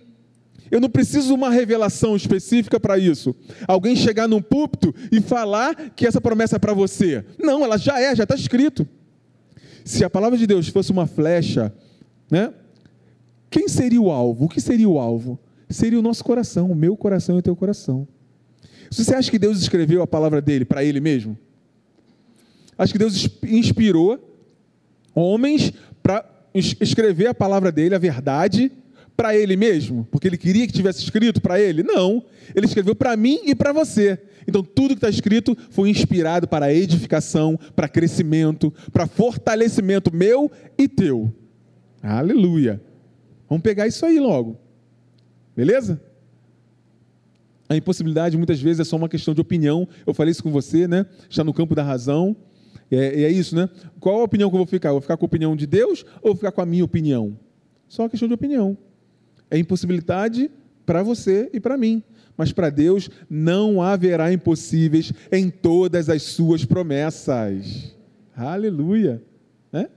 Eu 0.69 0.81
não 0.81 0.89
preciso 0.89 1.27
de 1.27 1.33
uma 1.33 1.49
revelação 1.49 2.15
específica 2.15 2.79
para 2.79 2.97
isso. 2.97 3.35
Alguém 3.67 3.95
chegar 3.95 4.27
num 4.27 4.41
púlpito 4.41 4.93
e 5.11 5.21
falar 5.21 5.75
que 5.91 6.05
essa 6.05 6.21
promessa 6.21 6.57
é 6.57 6.59
para 6.59 6.73
você. 6.73 7.23
Não, 7.39 7.63
ela 7.63 7.77
já 7.77 7.99
é, 7.99 8.15
já 8.15 8.23
está 8.23 8.35
escrito. 8.35 8.87
Se 9.85 10.03
a 10.03 10.09
palavra 10.09 10.37
de 10.37 10.45
Deus 10.45 10.67
fosse 10.67 10.91
uma 10.91 11.07
flecha, 11.07 11.73
né? 12.29 12.53
Quem 13.49 13.67
seria 13.67 14.01
o 14.01 14.11
alvo? 14.11 14.45
O 14.45 14.49
que 14.49 14.59
seria 14.59 14.89
o 14.89 14.99
alvo? 14.99 15.39
seria 15.69 15.99
o 15.99 16.01
nosso 16.01 16.23
coração, 16.23 16.71
o 16.71 16.75
meu 16.75 16.95
coração 16.95 17.35
e 17.35 17.39
o 17.39 17.41
teu 17.41 17.55
coração. 17.55 18.07
Você 18.89 19.13
acha 19.13 19.29
que 19.29 19.39
Deus 19.39 19.59
escreveu 19.59 20.01
a 20.01 20.07
palavra 20.07 20.41
dele 20.41 20.63
para 20.63 20.83
ele 20.83 20.99
mesmo? 20.99 21.37
Acho 22.77 22.93
que 22.93 22.99
Deus 22.99 23.29
inspirou 23.43 24.19
homens 25.13 25.73
para 26.01 26.25
escrever 26.53 27.27
a 27.27 27.33
palavra 27.33 27.71
dele, 27.71 27.95
a 27.95 27.99
verdade, 27.99 28.71
para 29.17 29.35
ele 29.35 29.57
mesmo? 29.57 30.07
Porque 30.11 30.27
ele 30.27 30.37
queria 30.37 30.67
que 30.67 30.71
tivesse 30.71 31.01
escrito 31.01 31.41
para 31.41 31.59
ele? 31.59 31.81
Não. 31.81 32.23
Ele 32.55 32.67
escreveu 32.67 32.95
para 32.95 33.17
mim 33.17 33.39
e 33.43 33.55
para 33.55 33.73
você. 33.73 34.19
Então, 34.47 34.63
tudo 34.63 34.89
que 34.89 34.99
está 34.99 35.09
escrito 35.09 35.57
foi 35.71 35.89
inspirado 35.89 36.47
para 36.47 36.73
edificação, 36.73 37.59
para 37.75 37.89
crescimento, 37.89 38.71
para 38.93 39.07
fortalecimento 39.07 40.13
meu 40.13 40.49
e 40.77 40.87
teu. 40.87 41.33
Aleluia. 42.01 42.81
Vamos 43.49 43.63
pegar 43.63 43.87
isso 43.87 44.05
aí 44.05 44.19
logo. 44.19 44.57
Beleza? 45.55 45.99
A 47.67 47.75
impossibilidade 47.75 48.37
muitas 48.37 48.61
vezes 48.61 48.79
é 48.79 48.83
só 48.83 48.95
uma 48.95 49.09
questão 49.09 49.33
de 49.33 49.41
opinião. 49.41 49.87
Eu 50.05 50.13
falei 50.13 50.31
isso 50.31 50.43
com 50.43 50.51
você, 50.51 50.87
né? 50.87 51.05
Está 51.29 51.43
no 51.43 51.53
campo 51.53 51.75
da 51.75 51.83
razão. 51.83 52.35
É, 52.89 53.23
é, 53.23 53.29
isso, 53.29 53.55
né? 53.55 53.67
Qual 53.99 54.21
a 54.21 54.23
opinião 54.23 54.49
que 54.49 54.55
eu 54.55 54.59
vou 54.59 54.67
ficar? 54.67 54.89
Eu 54.89 54.93
vou 54.93 55.01
ficar 55.01 55.17
com 55.17 55.25
a 55.25 55.27
opinião 55.27 55.55
de 55.55 55.67
Deus 55.67 56.05
ou 56.21 56.29
vou 56.29 56.35
ficar 56.35 56.51
com 56.53 56.61
a 56.61 56.65
minha 56.65 56.85
opinião? 56.85 57.37
Só 57.87 58.03
uma 58.03 58.09
questão 58.09 58.27
de 58.27 58.33
opinião. 58.33 58.77
É 59.49 59.57
impossibilidade 59.57 60.51
para 60.85 61.03
você 61.03 61.49
e 61.53 61.59
para 61.59 61.77
mim. 61.77 62.03
Mas 62.35 62.51
para 62.51 62.69
Deus 62.69 63.09
não 63.29 63.81
haverá 63.81 64.31
impossíveis 64.31 65.11
em 65.31 65.49
todas 65.49 66.09
as 66.09 66.21
suas 66.23 66.63
promessas. 66.63 67.95
Aleluia. 68.35 69.21
Né? 69.71 69.89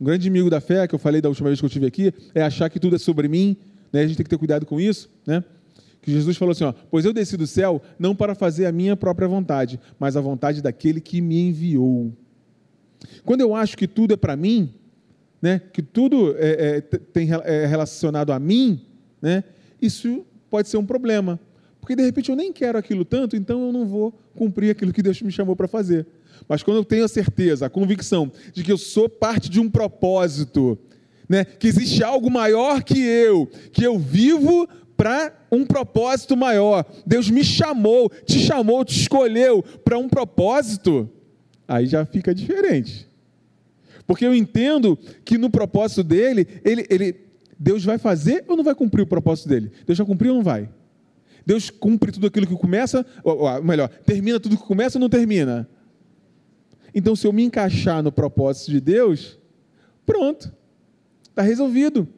Um 0.00 0.04
grande 0.04 0.28
amigo 0.28 0.50
da 0.50 0.60
fé, 0.60 0.86
que 0.88 0.94
eu 0.94 0.98
falei 0.98 1.20
da 1.20 1.28
última 1.28 1.48
vez 1.48 1.60
que 1.60 1.64
eu 1.64 1.68
estive 1.68 1.86
aqui, 1.86 2.12
é 2.34 2.42
achar 2.42 2.68
que 2.68 2.80
tudo 2.80 2.96
é 2.96 2.98
sobre 2.98 3.28
mim 3.28 3.56
né? 3.94 4.00
A 4.00 4.06
gente 4.08 4.16
tem 4.16 4.24
que 4.24 4.30
ter 4.30 4.36
cuidado 4.36 4.66
com 4.66 4.80
isso, 4.80 5.08
né? 5.24 5.44
Que 6.02 6.10
Jesus 6.10 6.36
falou 6.36 6.50
assim: 6.50 6.64
ó, 6.64 6.74
Pois 6.90 7.04
eu 7.04 7.12
desci 7.12 7.36
do 7.36 7.46
céu 7.46 7.80
não 7.96 8.14
para 8.14 8.34
fazer 8.34 8.66
a 8.66 8.72
minha 8.72 8.96
própria 8.96 9.28
vontade, 9.28 9.78
mas 10.00 10.16
a 10.16 10.20
vontade 10.20 10.60
daquele 10.60 11.00
que 11.00 11.20
me 11.20 11.38
enviou. 11.48 12.12
Quando 13.24 13.42
eu 13.42 13.54
acho 13.54 13.76
que 13.76 13.86
tudo 13.86 14.12
é 14.12 14.16
para 14.16 14.34
mim, 14.34 14.74
né? 15.44 15.60
Que 15.74 15.82
tudo 15.82 16.34
é, 16.38 16.78
é, 16.78 16.80
tem, 16.80 17.28
é 17.44 17.66
relacionado 17.66 18.32
a 18.32 18.38
mim, 18.38 18.80
né? 19.20 19.44
Isso 19.78 20.24
pode 20.48 20.70
ser 20.70 20.78
um 20.78 20.86
problema. 20.86 21.38
Porque 21.82 21.94
de 21.94 22.02
repente 22.02 22.30
eu 22.30 22.34
nem 22.34 22.50
quero 22.50 22.78
aquilo 22.78 23.04
tanto, 23.04 23.36
então 23.36 23.66
eu 23.66 23.70
não 23.70 23.84
vou 23.84 24.18
cumprir 24.34 24.70
aquilo 24.70 24.90
que 24.90 25.02
Deus 25.02 25.20
me 25.20 25.30
chamou 25.30 25.54
para 25.54 25.68
fazer. 25.68 26.06
Mas 26.48 26.62
quando 26.62 26.78
eu 26.78 26.84
tenho 26.84 27.04
a 27.04 27.08
certeza, 27.08 27.66
a 27.66 27.68
convicção 27.68 28.32
de 28.54 28.64
que 28.64 28.72
eu 28.72 28.78
sou 28.78 29.06
parte 29.06 29.50
de 29.50 29.60
um 29.60 29.68
propósito, 29.68 30.78
né? 31.28 31.44
Que 31.44 31.68
existe 31.68 32.02
algo 32.02 32.30
maior 32.30 32.82
que 32.82 32.98
eu, 32.98 33.46
que 33.70 33.86
eu 33.86 33.98
vivo 33.98 34.66
para 34.96 35.30
um 35.52 35.66
propósito 35.66 36.34
maior. 36.34 36.86
Deus 37.04 37.28
me 37.28 37.44
chamou, 37.44 38.10
te 38.24 38.38
chamou, 38.38 38.82
te 38.82 38.98
escolheu 38.98 39.62
para 39.84 39.98
um 39.98 40.08
propósito. 40.08 41.06
Aí 41.68 41.84
já 41.84 42.06
fica 42.06 42.34
diferente. 42.34 43.12
Porque 44.06 44.24
eu 44.24 44.34
entendo 44.34 44.98
que 45.24 45.38
no 45.38 45.50
propósito 45.50 46.02
dele, 46.02 46.46
ele, 46.64 46.86
ele, 46.90 47.16
Deus 47.58 47.84
vai 47.84 47.98
fazer 47.98 48.44
ou 48.46 48.56
não 48.56 48.64
vai 48.64 48.74
cumprir 48.74 49.02
o 49.02 49.06
propósito 49.06 49.48
dele? 49.48 49.72
Deus 49.86 49.98
vai 49.98 50.06
cumprir 50.06 50.28
ou 50.28 50.36
não 50.36 50.42
vai? 50.42 50.68
Deus 51.46 51.70
cumpre 51.70 52.10
tudo 52.12 52.26
aquilo 52.26 52.46
que 52.46 52.56
começa, 52.56 53.04
ou, 53.22 53.62
melhor, 53.62 53.88
termina 53.88 54.40
tudo 54.40 54.56
que 54.56 54.64
começa 54.64 54.98
ou 54.98 55.00
não 55.00 55.08
termina? 55.08 55.68
Então, 56.94 57.16
se 57.16 57.26
eu 57.26 57.32
me 57.32 57.42
encaixar 57.42 58.02
no 58.02 58.12
propósito 58.12 58.70
de 58.70 58.80
Deus, 58.80 59.38
pronto, 60.06 60.52
está 61.28 61.42
resolvido. 61.42 62.08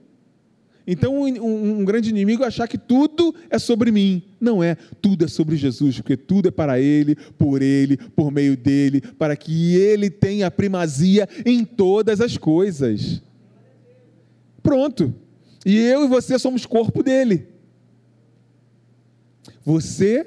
Então, 0.86 1.22
um, 1.22 1.80
um, 1.80 1.84
grande 1.84 2.10
inimigo 2.10 2.44
é 2.44 2.46
achar 2.46 2.68
que 2.68 2.78
tudo 2.78 3.34
é 3.50 3.58
sobre 3.58 3.90
mim. 3.90 4.22
Não 4.40 4.62
é. 4.62 4.76
Tudo 5.02 5.24
é 5.24 5.28
sobre 5.28 5.56
Jesus, 5.56 5.96
porque 5.96 6.16
tudo 6.16 6.48
é 6.48 6.50
para 6.50 6.78
Ele, 6.78 7.16
por 7.36 7.60
Ele, 7.60 7.96
por 7.96 8.30
meio 8.30 8.56
dele, 8.56 9.00
para 9.00 9.34
que 9.34 9.74
Ele 9.74 10.08
tenha 10.08 10.48
primazia 10.50 11.28
em 11.44 11.64
todas 11.64 12.20
as 12.20 12.38
coisas. 12.38 13.20
Pronto. 14.62 15.12
E 15.64 15.76
eu 15.76 16.04
e 16.04 16.08
você 16.08 16.38
somos 16.38 16.64
corpo 16.64 17.02
dele. 17.02 17.48
Você, 19.64 20.24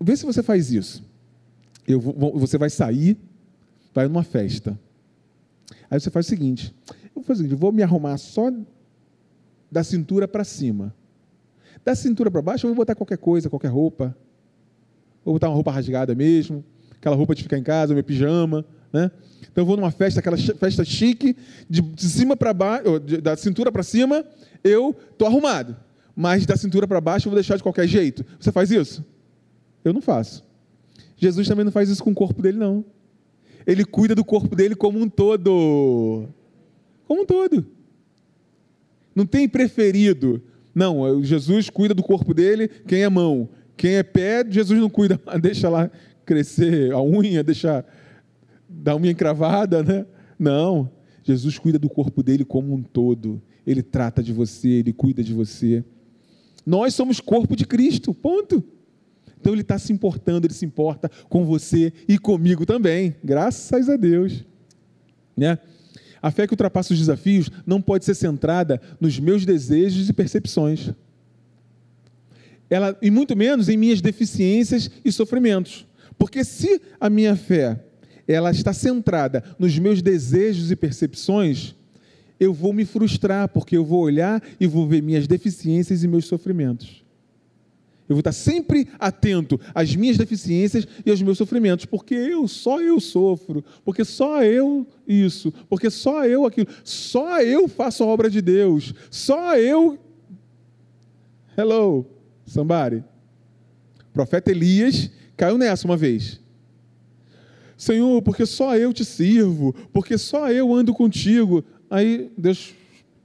vê 0.00 0.16
se 0.16 0.24
você 0.24 0.40
faz 0.40 0.70
isso. 0.70 1.02
Eu, 1.86 2.00
você 2.00 2.56
vai 2.56 2.70
sair, 2.70 3.18
vai 3.92 4.06
numa 4.06 4.22
festa. 4.22 4.78
Aí 5.90 5.98
você 5.98 6.10
faz 6.10 6.26
o 6.26 6.28
seguinte: 6.28 6.72
eu 7.06 7.10
vou 7.16 7.24
fazer 7.24 7.40
o 7.40 7.44
seguinte, 7.44 7.58
vou 7.58 7.72
me 7.72 7.82
arrumar 7.82 8.16
só 8.16 8.52
da 9.74 9.82
cintura 9.82 10.28
para 10.28 10.44
cima. 10.44 10.94
Da 11.84 11.96
cintura 11.96 12.30
para 12.30 12.40
baixo, 12.40 12.64
eu 12.64 12.70
vou 12.70 12.76
botar 12.76 12.94
qualquer 12.94 13.18
coisa, 13.18 13.50
qualquer 13.50 13.72
roupa. 13.72 14.16
Vou 15.24 15.34
botar 15.34 15.48
uma 15.48 15.54
roupa 15.56 15.72
rasgada 15.72 16.14
mesmo, 16.14 16.64
aquela 16.92 17.16
roupa 17.16 17.34
de 17.34 17.42
ficar 17.42 17.58
em 17.58 17.62
casa, 17.64 17.92
meu 17.92 18.04
pijama, 18.04 18.64
né? 18.92 19.10
Então 19.50 19.62
eu 19.62 19.66
vou 19.66 19.76
numa 19.76 19.90
festa, 19.90 20.20
aquela 20.20 20.36
festa 20.36 20.84
chique, 20.84 21.36
de, 21.68 21.82
de 21.82 22.04
cima 22.04 22.36
para 22.36 22.54
baixo, 22.54 23.00
da 23.20 23.36
cintura 23.36 23.72
para 23.72 23.82
cima, 23.82 24.24
eu 24.62 24.94
tô 25.18 25.26
arrumado. 25.26 25.76
Mas 26.14 26.46
da 26.46 26.56
cintura 26.56 26.86
para 26.86 27.00
baixo 27.00 27.26
eu 27.26 27.30
vou 27.30 27.36
deixar 27.36 27.56
de 27.56 27.62
qualquer 27.64 27.88
jeito. 27.88 28.24
Você 28.38 28.52
faz 28.52 28.70
isso? 28.70 29.04
Eu 29.84 29.92
não 29.92 30.00
faço. 30.00 30.44
Jesus 31.16 31.48
também 31.48 31.64
não 31.64 31.72
faz 31.72 31.88
isso 31.88 32.04
com 32.04 32.12
o 32.12 32.14
corpo 32.14 32.40
dele, 32.40 32.58
não. 32.58 32.84
Ele 33.66 33.84
cuida 33.84 34.14
do 34.14 34.24
corpo 34.24 34.54
dele 34.54 34.76
como 34.76 35.00
um 35.00 35.08
todo. 35.08 36.28
Como 37.08 37.22
um 37.22 37.26
todo. 37.26 37.74
Não 39.14 39.24
tem 39.24 39.48
preferido. 39.48 40.42
Não, 40.74 41.22
Jesus 41.22 41.70
cuida 41.70 41.94
do 41.94 42.02
corpo 42.02 42.34
dele, 42.34 42.68
quem 42.86 43.02
é 43.02 43.08
mão. 43.08 43.48
Quem 43.76 43.94
é 43.94 44.02
pé, 44.02 44.44
Jesus 44.48 44.80
não 44.80 44.90
cuida, 44.90 45.20
deixa 45.40 45.68
lá 45.68 45.90
crescer 46.24 46.92
a 46.92 47.02
unha, 47.02 47.42
deixa 47.42 47.84
dar 48.68 48.96
unha 48.96 49.10
encravada, 49.10 49.82
né? 49.82 50.06
Não. 50.38 50.90
Jesus 51.22 51.58
cuida 51.58 51.78
do 51.78 51.88
corpo 51.88 52.22
dele 52.22 52.44
como 52.44 52.74
um 52.74 52.82
todo. 52.82 53.40
Ele 53.66 53.82
trata 53.82 54.22
de 54.22 54.32
você, 54.32 54.68
ele 54.68 54.92
cuida 54.92 55.22
de 55.22 55.32
você. 55.32 55.84
Nós 56.66 56.94
somos 56.94 57.20
corpo 57.20 57.56
de 57.56 57.66
Cristo, 57.66 58.12
ponto. 58.12 58.62
Então 59.40 59.52
ele 59.52 59.62
está 59.62 59.78
se 59.78 59.92
importando, 59.92 60.46
ele 60.46 60.54
se 60.54 60.64
importa 60.64 61.10
com 61.28 61.44
você 61.44 61.92
e 62.08 62.18
comigo 62.18 62.64
também, 62.64 63.14
graças 63.22 63.88
a 63.88 63.96
Deus. 63.96 64.44
Né? 65.36 65.58
A 66.24 66.30
fé 66.30 66.46
que 66.46 66.54
ultrapassa 66.54 66.94
os 66.94 66.98
desafios 66.98 67.50
não 67.66 67.82
pode 67.82 68.06
ser 68.06 68.14
centrada 68.14 68.80
nos 68.98 69.20
meus 69.20 69.44
desejos 69.44 70.08
e 70.08 70.12
percepções. 70.14 70.90
Ela, 72.70 72.96
e 73.02 73.10
muito 73.10 73.36
menos 73.36 73.68
em 73.68 73.76
minhas 73.76 74.00
deficiências 74.00 74.90
e 75.04 75.12
sofrimentos. 75.12 75.86
Porque 76.16 76.42
se 76.42 76.80
a 76.98 77.10
minha 77.10 77.36
fé 77.36 77.78
ela 78.26 78.50
está 78.50 78.72
centrada 78.72 79.44
nos 79.58 79.78
meus 79.78 80.00
desejos 80.00 80.70
e 80.70 80.76
percepções, 80.76 81.74
eu 82.40 82.54
vou 82.54 82.72
me 82.72 82.86
frustrar, 82.86 83.46
porque 83.50 83.76
eu 83.76 83.84
vou 83.84 84.00
olhar 84.00 84.42
e 84.58 84.66
vou 84.66 84.88
ver 84.88 85.02
minhas 85.02 85.26
deficiências 85.26 86.02
e 86.02 86.08
meus 86.08 86.24
sofrimentos. 86.24 87.03
Eu 88.06 88.16
vou 88.16 88.20
estar 88.20 88.32
sempre 88.32 88.86
atento 88.98 89.58
às 89.74 89.96
minhas 89.96 90.18
deficiências 90.18 90.86
e 91.06 91.10
aos 91.10 91.22
meus 91.22 91.38
sofrimentos, 91.38 91.86
porque 91.86 92.14
eu, 92.14 92.46
só 92.46 92.80
eu 92.80 93.00
sofro, 93.00 93.64
porque 93.82 94.04
só 94.04 94.42
eu 94.44 94.86
isso, 95.08 95.50
porque 95.70 95.88
só 95.88 96.26
eu 96.26 96.44
aquilo, 96.44 96.68
só 96.82 97.40
eu 97.40 97.66
faço 97.66 98.04
a 98.04 98.06
obra 98.06 98.28
de 98.28 98.42
Deus, 98.42 98.92
só 99.10 99.56
eu. 99.56 99.98
Hello, 101.56 102.04
somebody. 102.44 103.02
Profeta 104.12 104.50
Elias 104.50 105.10
caiu 105.34 105.56
nessa 105.56 105.86
uma 105.86 105.96
vez. 105.96 106.40
Senhor, 107.76 108.20
porque 108.20 108.44
só 108.44 108.76
eu 108.76 108.92
te 108.92 109.04
sirvo, 109.04 109.72
porque 109.92 110.18
só 110.18 110.52
eu 110.52 110.74
ando 110.74 110.92
contigo. 110.92 111.64
Aí 111.88 112.30
Deus, 112.36 112.74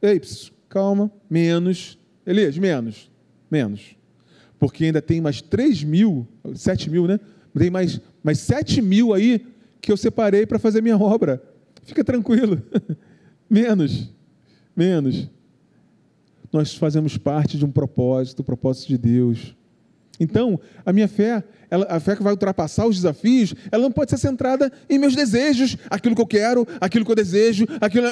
ei, 0.01 0.21
calma, 0.69 1.11
menos. 1.29 1.99
Elias, 2.25 2.57
menos, 2.57 3.11
menos 3.51 3.98
porque 4.59 4.85
ainda 4.85 5.01
tem 5.01 5.21
mais 5.21 5.41
3 5.41 5.83
mil, 5.83 6.27
7 6.53 6.89
mil, 6.89 7.07
né? 7.07 7.19
Tem 7.57 7.69
mais, 7.69 7.99
mais 8.21 8.39
7 8.39 8.81
mil 8.81 9.13
aí 9.13 9.45
que 9.81 9.91
eu 9.91 9.97
separei 9.97 10.45
para 10.45 10.59
fazer 10.59 10.81
minha 10.81 10.97
obra. 10.97 11.41
Fica 11.83 12.03
tranquilo. 12.03 12.61
menos, 13.49 14.13
menos. 14.75 15.29
Nós 16.51 16.75
fazemos 16.75 17.17
parte 17.17 17.57
de 17.57 17.65
um 17.65 17.71
propósito, 17.71 18.41
o 18.41 18.43
propósito 18.43 18.89
de 18.89 18.97
Deus. 18.97 19.55
Então, 20.19 20.59
a 20.85 20.91
minha 20.91 21.07
fé, 21.07 21.43
ela, 21.69 21.85
a 21.89 21.99
fé 21.99 22.15
que 22.15 22.21
vai 22.21 22.33
ultrapassar 22.33 22.85
os 22.85 22.97
desafios, 22.97 23.55
ela 23.71 23.83
não 23.83 23.91
pode 23.91 24.11
ser 24.11 24.17
centrada 24.17 24.71
em 24.89 24.99
meus 24.99 25.15
desejos, 25.15 25.77
aquilo 25.89 26.13
que 26.13 26.21
eu 26.21 26.27
quero, 26.27 26.67
aquilo 26.81 27.05
que 27.05 27.11
eu 27.11 27.15
desejo, 27.15 27.65
aquilo 27.79 28.07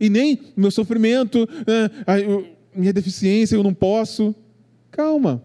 e 0.00 0.08
nem 0.08 0.40
meu 0.56 0.70
sofrimento, 0.70 1.48
né, 1.66 1.90
minha 2.74 2.92
deficiência, 2.92 3.54
eu 3.54 3.62
não 3.62 3.74
posso. 3.74 4.34
Calma. 4.94 5.42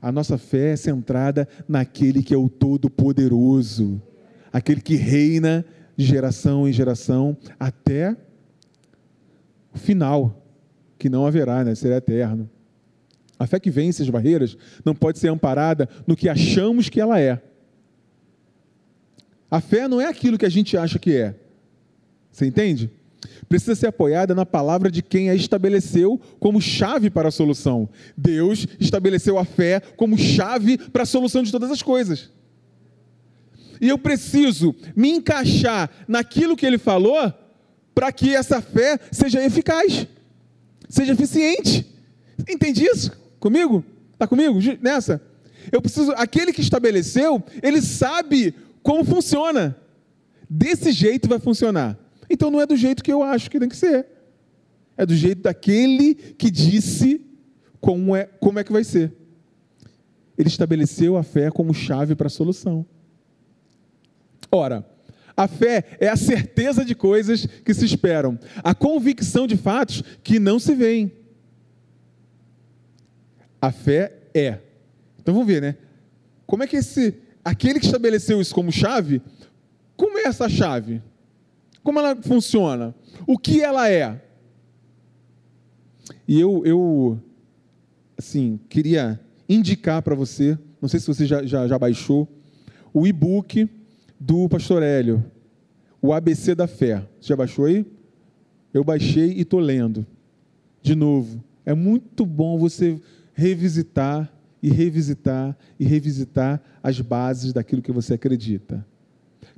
A 0.00 0.10
nossa 0.10 0.38
fé 0.38 0.72
é 0.72 0.76
centrada 0.76 1.46
naquele 1.68 2.22
que 2.22 2.32
é 2.32 2.38
o 2.38 2.48
Todo-Poderoso, 2.48 4.00
aquele 4.50 4.80
que 4.80 4.94
reina 4.94 5.62
geração 5.94 6.66
em 6.66 6.72
geração 6.72 7.36
até 7.60 8.16
o 9.74 9.78
final, 9.78 10.42
que 10.98 11.10
não 11.10 11.26
haverá, 11.26 11.62
né? 11.62 11.74
será 11.74 11.96
eterno. 11.96 12.48
A 13.38 13.46
fé 13.46 13.60
que 13.60 13.70
vence 13.70 14.02
as 14.02 14.08
barreiras 14.08 14.56
não 14.82 14.94
pode 14.94 15.18
ser 15.18 15.28
amparada 15.28 15.86
no 16.06 16.16
que 16.16 16.30
achamos 16.30 16.88
que 16.88 17.02
ela 17.02 17.20
é. 17.20 17.42
A 19.50 19.60
fé 19.60 19.86
não 19.86 20.00
é 20.00 20.06
aquilo 20.06 20.38
que 20.38 20.46
a 20.46 20.50
gente 20.50 20.78
acha 20.78 20.98
que 20.98 21.14
é. 21.14 21.34
Você 22.32 22.46
entende? 22.46 22.90
Precisa 23.48 23.74
ser 23.74 23.86
apoiada 23.86 24.34
na 24.34 24.44
palavra 24.44 24.90
de 24.90 25.02
quem 25.02 25.30
a 25.30 25.34
estabeleceu 25.34 26.20
como 26.38 26.60
chave 26.60 27.08
para 27.10 27.28
a 27.28 27.32
solução. 27.32 27.88
Deus 28.16 28.66
estabeleceu 28.78 29.38
a 29.38 29.44
fé 29.44 29.80
como 29.96 30.18
chave 30.18 30.76
para 30.76 31.04
a 31.04 31.06
solução 31.06 31.42
de 31.42 31.50
todas 31.50 31.70
as 31.70 31.82
coisas. 31.82 32.30
E 33.80 33.88
eu 33.88 33.98
preciso 33.98 34.74
me 34.94 35.10
encaixar 35.10 35.88
naquilo 36.06 36.56
que 36.56 36.66
ele 36.66 36.78
falou 36.78 37.32
para 37.94 38.12
que 38.12 38.34
essa 38.34 38.60
fé 38.60 38.98
seja 39.10 39.44
eficaz, 39.44 40.06
seja 40.88 41.12
eficiente. 41.12 41.86
Entende 42.48 42.84
isso? 42.84 43.12
Comigo? 43.40 43.84
Está 44.12 44.26
comigo 44.26 44.58
nessa? 44.80 45.22
Eu 45.70 45.80
preciso, 45.80 46.12
aquele 46.12 46.52
que 46.52 46.60
estabeleceu, 46.60 47.42
ele 47.62 47.80
sabe 47.80 48.54
como 48.82 49.04
funciona. 49.04 49.76
Desse 50.50 50.92
jeito 50.92 51.28
vai 51.28 51.38
funcionar. 51.38 51.98
Então 52.28 52.50
não 52.50 52.60
é 52.60 52.66
do 52.66 52.76
jeito 52.76 53.02
que 53.02 53.12
eu 53.12 53.22
acho 53.22 53.50
que 53.50 53.58
tem 53.58 53.68
que 53.68 53.76
ser. 53.76 54.06
É 54.96 55.06
do 55.06 55.14
jeito 55.14 55.42
daquele 55.42 56.14
que 56.14 56.50
disse 56.50 57.20
como 57.80 58.14
é, 58.14 58.24
como 58.24 58.58
é 58.58 58.64
que 58.64 58.72
vai 58.72 58.84
ser. 58.84 59.12
Ele 60.36 60.48
estabeleceu 60.48 61.16
a 61.16 61.22
fé 61.22 61.50
como 61.50 61.72
chave 61.72 62.14
para 62.14 62.26
a 62.26 62.30
solução. 62.30 62.84
Ora, 64.50 64.84
a 65.36 65.46
fé 65.46 65.84
é 66.00 66.08
a 66.08 66.16
certeza 66.16 66.84
de 66.84 66.94
coisas 66.94 67.46
que 67.46 67.72
se 67.72 67.84
esperam, 67.84 68.38
a 68.56 68.74
convicção 68.74 69.46
de 69.46 69.56
fatos 69.56 70.02
que 70.22 70.38
não 70.38 70.58
se 70.58 70.74
veem. 70.74 71.12
A 73.60 73.70
fé 73.70 74.12
é. 74.34 74.58
Então 75.18 75.34
vamos 75.34 75.46
ver, 75.46 75.62
né? 75.62 75.76
Como 76.46 76.62
é 76.62 76.66
que 76.66 76.76
esse 76.76 77.14
aquele 77.44 77.78
que 77.78 77.86
estabeleceu 77.86 78.40
isso 78.40 78.54
como 78.54 78.72
chave, 78.72 79.22
como 79.96 80.18
é 80.18 80.22
essa 80.22 80.48
chave? 80.48 81.02
Como 81.88 82.00
ela 82.00 82.14
funciona? 82.16 82.94
O 83.26 83.38
que 83.38 83.62
ela 83.62 83.88
é? 83.88 84.20
E 86.28 86.38
eu, 86.38 86.62
eu 86.66 87.18
assim, 88.14 88.60
queria 88.68 89.18
indicar 89.48 90.02
para 90.02 90.14
você, 90.14 90.58
não 90.82 90.88
sei 90.90 91.00
se 91.00 91.06
você 91.06 91.24
já, 91.24 91.46
já, 91.46 91.66
já 91.66 91.78
baixou, 91.78 92.28
o 92.92 93.06
e-book 93.06 93.66
do 94.20 94.50
Pastor 94.50 94.82
Hélio, 94.82 95.24
o 96.02 96.12
ABC 96.12 96.54
da 96.54 96.66
Fé. 96.66 97.08
Você 97.18 97.28
já 97.28 97.36
baixou 97.36 97.64
aí? 97.64 97.86
Eu 98.74 98.84
baixei 98.84 99.32
e 99.32 99.40
estou 99.40 99.58
lendo. 99.58 100.06
De 100.82 100.94
novo. 100.94 101.42
É 101.64 101.72
muito 101.72 102.26
bom 102.26 102.58
você 102.58 103.00
revisitar 103.32 104.30
e 104.62 104.68
revisitar 104.68 105.56
e 105.80 105.86
revisitar 105.86 106.62
as 106.82 107.00
bases 107.00 107.54
daquilo 107.54 107.80
que 107.80 107.92
você 107.92 108.12
acredita. 108.12 108.86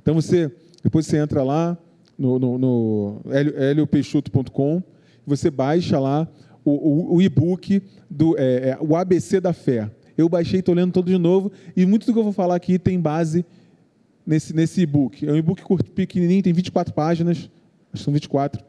Então 0.01 0.15
você, 0.15 0.49
depois 0.81 1.05
você 1.05 1.17
entra 1.17 1.43
lá 1.43 1.77
no, 2.21 2.37
no, 2.37 2.57
no 2.59 3.21
heliopeixoto.com, 3.31 4.83
você 5.25 5.49
baixa 5.49 5.99
lá 5.99 6.27
o, 6.63 6.71
o, 6.71 7.15
o 7.15 7.21
e-book 7.21 7.81
do 8.07 8.37
é, 8.37 8.69
é, 8.69 8.77
o 8.79 8.95
ABC 8.95 9.41
da 9.41 9.53
fé. 9.53 9.89
Eu 10.15 10.29
baixei, 10.29 10.59
estou 10.59 10.75
lendo 10.75 10.93
todo 10.93 11.07
de 11.07 11.17
novo, 11.17 11.51
e 11.75 11.83
muito 11.83 12.05
do 12.05 12.13
que 12.13 12.19
eu 12.19 12.23
vou 12.23 12.31
falar 12.31 12.55
aqui 12.55 12.77
tem 12.77 12.99
base 12.99 13.43
nesse, 14.25 14.53
nesse 14.53 14.81
e-book. 14.81 15.27
É 15.27 15.31
um 15.31 15.35
e-book 15.35 15.63
pequenininho, 15.95 16.43
tem 16.43 16.53
24 16.53 16.93
páginas, 16.93 17.37
acho 17.37 17.49
que 17.93 17.99
são 18.03 18.13
24. 18.13 18.63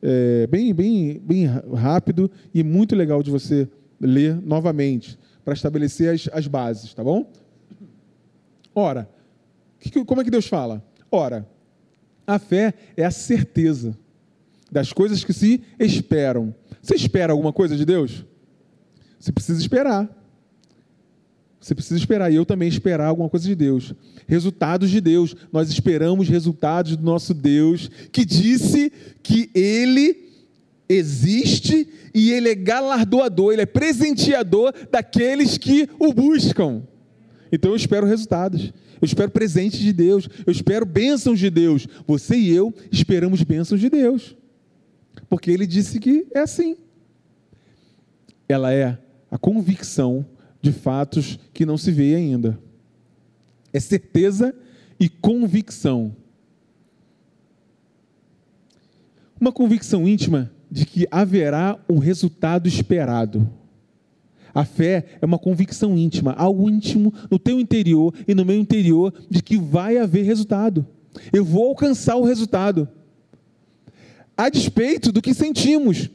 É, 0.00 0.46
bem, 0.46 0.72
bem, 0.72 1.20
bem 1.20 1.46
rápido 1.74 2.30
e 2.54 2.62
muito 2.62 2.94
legal 2.94 3.24
de 3.24 3.30
você 3.32 3.68
ler 4.00 4.40
novamente, 4.40 5.18
para 5.44 5.54
estabelecer 5.54 6.14
as, 6.14 6.28
as 6.32 6.46
bases, 6.46 6.94
tá 6.94 7.02
bom? 7.02 7.28
Ora, 8.72 9.08
que, 9.80 10.04
como 10.04 10.20
é 10.20 10.24
que 10.24 10.30
Deus 10.30 10.46
fala? 10.46 10.80
Ora, 11.10 11.44
a 12.28 12.38
fé 12.38 12.74
é 12.94 13.06
a 13.06 13.10
certeza 13.10 13.96
das 14.70 14.92
coisas 14.92 15.24
que 15.24 15.32
se 15.32 15.62
esperam. 15.80 16.54
Você 16.82 16.94
espera 16.94 17.32
alguma 17.32 17.54
coisa 17.54 17.74
de 17.74 17.86
Deus? 17.86 18.22
Você 19.18 19.32
precisa 19.32 19.58
esperar. 19.58 20.06
Você 21.58 21.74
precisa 21.74 21.98
esperar, 21.98 22.30
e 22.30 22.36
eu 22.36 22.44
também 22.44 22.68
esperar 22.68 23.06
alguma 23.06 23.30
coisa 23.30 23.46
de 23.46 23.54
Deus. 23.54 23.94
Resultados 24.26 24.90
de 24.90 25.00
Deus. 25.00 25.34
Nós 25.50 25.70
esperamos 25.70 26.28
resultados 26.28 26.96
do 26.96 27.02
nosso 27.02 27.32
Deus, 27.32 27.90
que 28.12 28.26
disse 28.26 28.92
que 29.22 29.50
Ele 29.54 30.28
existe 30.86 31.88
e 32.14 32.30
Ele 32.30 32.50
é 32.50 32.54
galardoador, 32.54 33.54
Ele 33.54 33.62
é 33.62 33.66
presenteador 33.66 34.74
daqueles 34.92 35.56
que 35.56 35.88
o 35.98 36.12
buscam. 36.12 36.82
Então 37.50 37.70
eu 37.70 37.76
espero 37.76 38.06
resultados. 38.06 38.70
Eu 39.00 39.06
espero 39.06 39.30
presentes 39.30 39.80
de 39.80 39.92
Deus. 39.92 40.28
Eu 40.46 40.52
espero 40.52 40.84
bênçãos 40.84 41.38
de 41.38 41.50
Deus. 41.50 41.86
Você 42.06 42.36
e 42.36 42.50
eu 42.50 42.74
esperamos 42.90 43.42
bênçãos 43.42 43.80
de 43.80 43.88
Deus. 43.88 44.36
Porque 45.28 45.50
Ele 45.50 45.66
disse 45.66 45.98
que 45.98 46.26
é 46.34 46.40
assim. 46.40 46.76
Ela 48.48 48.72
é 48.72 48.98
a 49.30 49.38
convicção 49.38 50.24
de 50.60 50.72
fatos 50.72 51.38
que 51.52 51.66
não 51.66 51.76
se 51.76 51.90
vê 51.90 52.14
ainda. 52.14 52.58
É 53.72 53.80
certeza 53.80 54.54
e 54.98 55.08
convicção. 55.08 56.16
Uma 59.40 59.52
convicção 59.52 60.08
íntima 60.08 60.50
de 60.70 60.84
que 60.84 61.06
haverá 61.10 61.78
um 61.88 61.98
resultado 61.98 62.66
esperado. 62.66 63.48
A 64.54 64.64
fé 64.64 65.04
é 65.20 65.26
uma 65.26 65.38
convicção 65.38 65.96
íntima, 65.96 66.32
algo 66.32 66.68
íntimo 66.68 67.12
no 67.30 67.38
teu 67.38 67.60
interior 67.60 68.14
e 68.26 68.34
no 68.34 68.44
meu 68.44 68.58
interior 68.58 69.12
de 69.28 69.42
que 69.42 69.56
vai 69.56 69.98
haver 69.98 70.24
resultado. 70.24 70.86
Eu 71.32 71.44
vou 71.44 71.68
alcançar 71.68 72.16
o 72.16 72.24
resultado. 72.24 72.88
A 74.36 74.48
despeito 74.48 75.10
do 75.10 75.20
que 75.20 75.34
sentimos. 75.34 76.10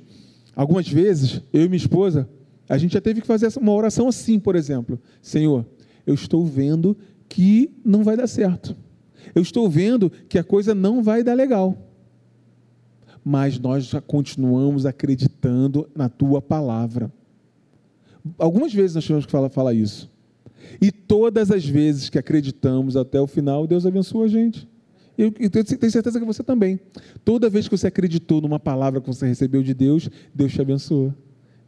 Algumas 0.55 0.87
vezes, 0.87 1.41
eu 1.51 1.63
e 1.63 1.67
minha 1.67 1.77
esposa, 1.77 2.29
a 2.69 2.77
gente 2.77 2.93
já 2.93 3.01
teve 3.01 3.21
que 3.21 3.27
fazer 3.27 3.51
uma 3.59 3.73
oração 3.73 4.07
assim, 4.07 4.39
por 4.39 4.55
exemplo: 4.55 4.99
Senhor, 5.21 5.65
eu 6.05 6.13
estou 6.13 6.45
vendo 6.45 6.95
que 7.27 7.71
não 7.83 8.03
vai 8.03 8.15
dar 8.15 8.27
certo. 8.27 8.75
Eu 9.33 9.41
estou 9.41 9.69
vendo 9.69 10.11
que 10.29 10.37
a 10.37 10.43
coisa 10.43 10.75
não 10.75 11.01
vai 11.01 11.23
dar 11.23 11.33
legal. 11.33 11.77
Mas 13.23 13.57
nós 13.57 13.85
já 13.85 14.01
continuamos 14.01 14.85
acreditando 14.85 15.89
na 15.95 16.09
tua 16.09 16.41
palavra. 16.41 17.11
Algumas 18.37 18.73
vezes 18.73 18.95
nós 18.95 19.03
tivemos 19.03 19.25
que 19.25 19.31
falar, 19.31 19.49
falar 19.49 19.73
isso. 19.73 20.09
E 20.81 20.91
todas 20.91 21.51
as 21.51 21.65
vezes 21.65 22.09
que 22.09 22.17
acreditamos 22.17 22.95
até 22.95 23.19
o 23.19 23.27
final, 23.27 23.67
Deus 23.67 23.85
abençoa 23.85 24.25
a 24.25 24.27
gente. 24.27 24.67
Eu, 25.17 25.33
eu 25.39 25.49
tenho 25.49 25.91
certeza 25.91 26.19
que 26.19 26.25
você 26.25 26.43
também. 26.43 26.79
Toda 27.23 27.49
vez 27.49 27.67
que 27.67 27.77
você 27.77 27.87
acreditou 27.87 28.41
numa 28.41 28.59
palavra 28.59 28.99
que 28.99 29.07
você 29.07 29.27
recebeu 29.27 29.61
de 29.61 29.73
Deus, 29.73 30.09
Deus 30.33 30.51
te 30.51 30.61
abençoa. 30.61 31.15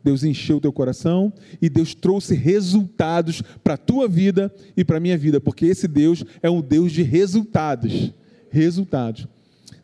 Deus 0.03 0.23
encheu 0.23 0.57
o 0.57 0.61
teu 0.61 0.71
coração 0.71 1.33
e 1.59 1.67
Deus 1.67 1.95
trouxe 1.95 2.35
resultados 2.35 3.41
para 3.63 3.73
a 3.73 3.77
tua 3.77 4.07
vida 4.07 4.53
e 4.77 4.85
para 4.85 4.97
a 4.97 4.99
minha 4.99 5.17
vida, 5.17 5.41
porque 5.41 5.65
esse 5.65 5.87
Deus 5.87 6.23
é 6.43 6.49
um 6.49 6.61
Deus 6.61 6.91
de 6.91 7.01
resultados. 7.01 8.13
Resultados. 8.49 9.27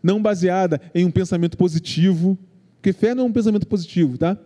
Não 0.02 0.22
baseada 0.22 0.80
em 0.94 1.06
um 1.06 1.12
pensamento 1.12 1.58
positivo, 1.58 2.38
porque 2.76 2.94
fé 2.94 3.16
não 3.16 3.24
é 3.24 3.28
um 3.28 3.32
pensamento 3.32 3.68
positivo, 3.68 4.18
tá? 4.18 4.38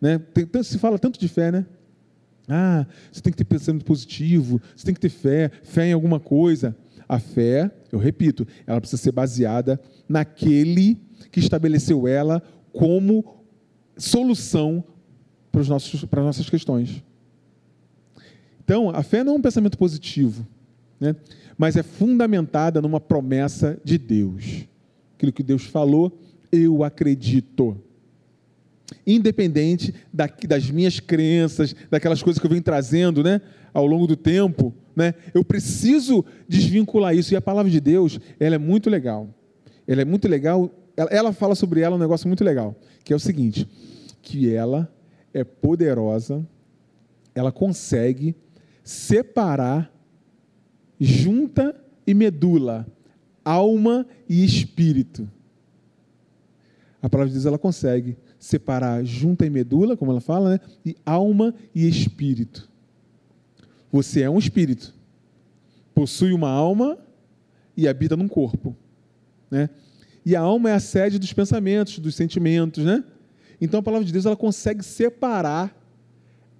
Né? 0.00 0.18
Tem, 0.18 0.62
se 0.62 0.78
fala 0.78 0.98
tanto 0.98 1.18
de 1.18 1.28
fé, 1.28 1.50
né? 1.50 1.66
Ah, 2.48 2.86
você 3.12 3.20
tem 3.20 3.30
que 3.30 3.36
ter 3.36 3.44
pensamento 3.44 3.84
positivo, 3.84 4.60
você 4.74 4.86
tem 4.86 4.94
que 4.94 5.00
ter 5.00 5.10
fé, 5.10 5.50
fé 5.62 5.86
em 5.86 5.92
alguma 5.92 6.18
coisa. 6.18 6.74
A 7.06 7.18
fé, 7.18 7.70
eu 7.92 7.98
repito, 7.98 8.46
ela 8.66 8.80
precisa 8.80 9.02
ser 9.02 9.12
baseada 9.12 9.80
naquele 10.08 11.00
que 11.30 11.40
estabeleceu 11.40 12.06
ela 12.08 12.42
como 12.72 13.44
solução 13.96 14.84
para, 15.50 15.60
os 15.60 15.68
nossos, 15.68 16.04
para 16.04 16.20
as 16.20 16.26
nossas 16.26 16.48
questões. 16.48 17.02
Então, 18.62 18.90
a 18.90 19.02
fé 19.02 19.24
não 19.24 19.34
é 19.34 19.36
um 19.36 19.42
pensamento 19.42 19.78
positivo, 19.78 20.46
né? 21.00 21.16
mas 21.56 21.76
é 21.76 21.82
fundamentada 21.82 22.80
numa 22.80 23.00
promessa 23.00 23.80
de 23.84 23.98
Deus. 23.98 24.66
Aquilo 25.16 25.32
que 25.32 25.42
Deus 25.42 25.64
falou, 25.64 26.18
eu 26.52 26.84
acredito. 26.84 27.76
Independente 29.10 29.94
das 30.12 30.70
minhas 30.70 31.00
crenças, 31.00 31.74
daquelas 31.90 32.22
coisas 32.22 32.38
que 32.38 32.44
eu 32.44 32.50
venho 32.50 32.62
trazendo 32.62 33.24
né, 33.24 33.40
ao 33.72 33.86
longo 33.86 34.06
do 34.06 34.14
tempo, 34.14 34.74
né, 34.94 35.14
eu 35.32 35.42
preciso 35.42 36.22
desvincular 36.46 37.16
isso. 37.16 37.32
E 37.32 37.36
a 37.36 37.40
palavra 37.40 37.72
de 37.72 37.80
Deus, 37.80 38.20
ela 38.38 38.56
é 38.56 38.58
muito 38.58 38.90
legal. 38.90 39.34
Ela 39.86 40.02
é 40.02 40.04
muito 40.04 40.28
legal. 40.28 40.70
Ela, 40.94 41.08
ela 41.10 41.32
fala 41.32 41.54
sobre 41.54 41.80
ela 41.80 41.96
um 41.96 41.98
negócio 41.98 42.28
muito 42.28 42.44
legal, 42.44 42.76
que 43.02 43.14
é 43.14 43.16
o 43.16 43.18
seguinte: 43.18 43.66
que 44.20 44.54
ela 44.54 44.92
é 45.32 45.42
poderosa, 45.42 46.46
ela 47.34 47.50
consegue 47.50 48.36
separar 48.84 49.90
junta 51.00 51.74
e 52.06 52.12
medula, 52.12 52.86
alma 53.42 54.06
e 54.28 54.44
espírito. 54.44 55.26
A 57.00 57.08
palavra 57.08 57.28
de 57.28 57.34
Deus 57.36 57.46
ela 57.46 57.58
consegue 57.58 58.18
separar 58.38 59.04
junta 59.04 59.44
e 59.44 59.50
medula, 59.50 59.96
como 59.96 60.10
ela 60.10 60.20
fala, 60.20 60.50
né? 60.50 60.60
e 60.84 60.96
alma 61.04 61.54
e 61.74 61.88
espírito. 61.88 62.68
Você 63.90 64.22
é 64.22 64.30
um 64.30 64.38
espírito, 64.38 64.94
possui 65.94 66.32
uma 66.32 66.50
alma 66.50 66.98
e 67.76 67.88
habita 67.88 68.16
num 68.16 68.28
corpo, 68.28 68.76
né? 69.50 69.70
E 70.24 70.36
a 70.36 70.40
alma 70.40 70.70
é 70.70 70.74
a 70.74 70.80
sede 70.80 71.18
dos 71.18 71.32
pensamentos, 71.32 71.98
dos 71.98 72.14
sentimentos, 72.14 72.84
né? 72.84 73.02
Então 73.60 73.80
a 73.80 73.82
palavra 73.82 74.04
de 74.04 74.12
Deus 74.12 74.26
ela 74.26 74.36
consegue 74.36 74.84
separar 74.84 75.74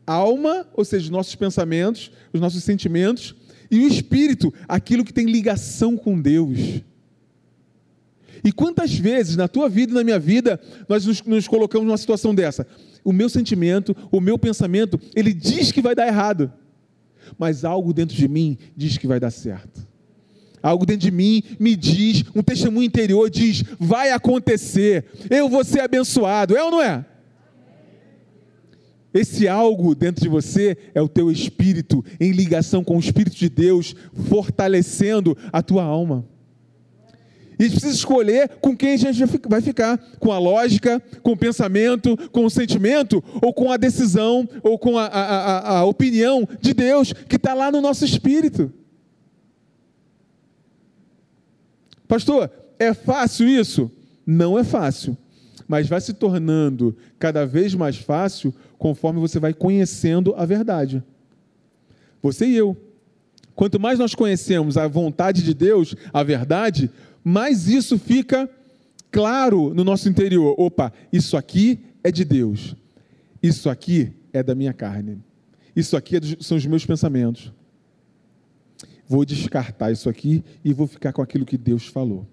alma, 0.06 0.66
ou 0.72 0.84
seja, 0.84 1.04
os 1.04 1.10
nossos 1.10 1.34
pensamentos, 1.34 2.10
os 2.32 2.40
nossos 2.40 2.64
sentimentos, 2.64 3.34
e 3.70 3.80
o 3.80 3.86
espírito, 3.86 4.52
aquilo 4.66 5.04
que 5.04 5.12
tem 5.12 5.26
ligação 5.26 5.96
com 5.96 6.18
Deus. 6.18 6.82
E 8.44 8.53
quantas 8.53 8.94
vezes 8.94 9.37
na 9.37 9.48
tua 9.48 9.68
vida 9.68 9.92
e 9.92 9.94
na 9.94 10.05
minha 10.05 10.18
vida 10.18 10.61
nós 10.88 11.05
nos, 11.07 11.22
nos, 11.22 11.48
colocamos 11.48 11.87
numa 11.87 11.96
situação 11.96 12.35
dessa? 12.35 12.66
O 13.05 13.12
meu 13.12 13.29
sentimento, 13.29 13.96
o 14.11 14.20
meu 14.20 14.38
pensamento, 14.38 15.01
ele 15.14 15.33
diz 15.33 15.72
que 15.72 15.83
vai 15.83 15.94
dar 15.94 16.07
errado, 16.07 16.53
mas 17.38 17.64
algo 17.64 17.92
dentro 17.92 18.16
de 18.16 18.29
mim 18.29 18.59
diz 18.77 18.98
que 18.98 19.07
vai 19.07 19.20
dar 19.20 19.31
certo. 19.31 19.87
Algo 20.62 20.85
dentro 20.85 21.03
de 21.03 21.11
mim 21.11 21.42
me 21.59 21.77
diz, 21.77 22.24
um 22.35 22.42
testemunho 22.42 22.87
interior 22.87 23.31
diz: 23.31 23.62
vai 23.79 24.11
acontecer, 24.11 25.05
eu 25.30 25.49
vou 25.49 25.64
ser 25.64 25.80
abençoado, 25.80 26.57
é 26.57 26.62
ou 26.62 26.70
não 26.70 26.82
é? 26.82 27.05
Esse 29.12 29.49
algo 29.49 29.95
dentro 29.95 30.22
de 30.22 30.28
você 30.28 30.76
é 30.95 31.01
o 31.01 31.09
teu 31.09 31.30
espírito, 31.30 32.05
em 32.20 32.30
ligação 32.30 32.84
com 32.84 32.97
o 32.97 33.01
Espírito 33.01 33.36
de 33.36 33.49
Deus, 33.49 33.95
fortalecendo 34.28 35.36
a 35.53 35.62
tua 35.62 35.82
alma. 35.82 36.26
E 37.59 37.64
a 37.64 37.66
gente 37.66 37.80
precisa 37.80 37.94
escolher 37.94 38.48
com 38.61 38.76
quem 38.76 38.92
a 38.92 38.96
gente 38.96 39.24
vai 39.48 39.61
ficar: 39.61 39.98
com 40.20 40.30
a 40.30 40.38
lógica, 40.38 41.02
com 41.22 41.32
o 41.32 41.36
pensamento, 41.36 42.16
com 42.30 42.44
o 42.44 42.50
sentimento, 42.50 43.22
ou 43.42 43.52
com 43.52 43.72
a 43.72 43.76
decisão, 43.76 44.48
ou 44.62 44.78
com 44.78 44.96
a, 44.96 45.06
a, 45.06 45.22
a, 45.22 45.78
a 45.78 45.84
opinião 45.84 46.48
de 46.61 46.72
Deus 46.72 47.12
que 47.12 47.36
está 47.36 47.54
lá 47.54 47.70
no 47.72 47.80
nosso 47.80 48.04
espírito. 48.04 48.72
Pastor, 52.06 52.50
é 52.78 52.94
fácil 52.94 53.48
isso? 53.48 53.90
Não 54.24 54.59
é 54.59 54.62
fácil, 54.62 55.16
mas 55.66 55.88
vai 55.88 56.00
se 56.00 56.12
tornando 56.12 56.96
cada 57.18 57.44
vez 57.44 57.74
mais 57.74 57.96
fácil 57.96 58.54
conforme 58.78 59.20
você 59.20 59.40
vai 59.40 59.52
conhecendo 59.52 60.34
a 60.36 60.46
verdade. 60.46 61.02
Você 62.22 62.46
e 62.46 62.56
eu. 62.56 62.76
Quanto 63.54 63.80
mais 63.80 63.98
nós 63.98 64.14
conhecemos 64.14 64.76
a 64.76 64.86
vontade 64.86 65.42
de 65.42 65.52
Deus, 65.52 65.96
a 66.12 66.22
verdade, 66.22 66.90
mais 67.24 67.68
isso 67.68 67.98
fica 67.98 68.48
claro 69.10 69.74
no 69.74 69.84
nosso 69.84 70.08
interior: 70.08 70.54
opa, 70.58 70.92
isso 71.12 71.36
aqui 71.36 71.80
é 72.02 72.10
de 72.10 72.24
Deus, 72.24 72.74
isso 73.42 73.68
aqui 73.68 74.12
é 74.32 74.42
da 74.42 74.54
minha 74.54 74.72
carne, 74.72 75.22
isso 75.74 75.96
aqui 75.96 76.16
é 76.16 76.20
são 76.40 76.56
os 76.56 76.66
meus 76.66 76.84
pensamentos. 76.84 77.52
Vou 79.06 79.24
descartar 79.24 79.90
isso 79.90 80.08
aqui 80.08 80.44
e 80.62 80.72
vou 80.72 80.86
ficar 80.86 81.14
com 81.14 81.22
aquilo 81.22 81.46
que 81.46 81.56
Deus 81.56 81.86
falou. 81.86 82.26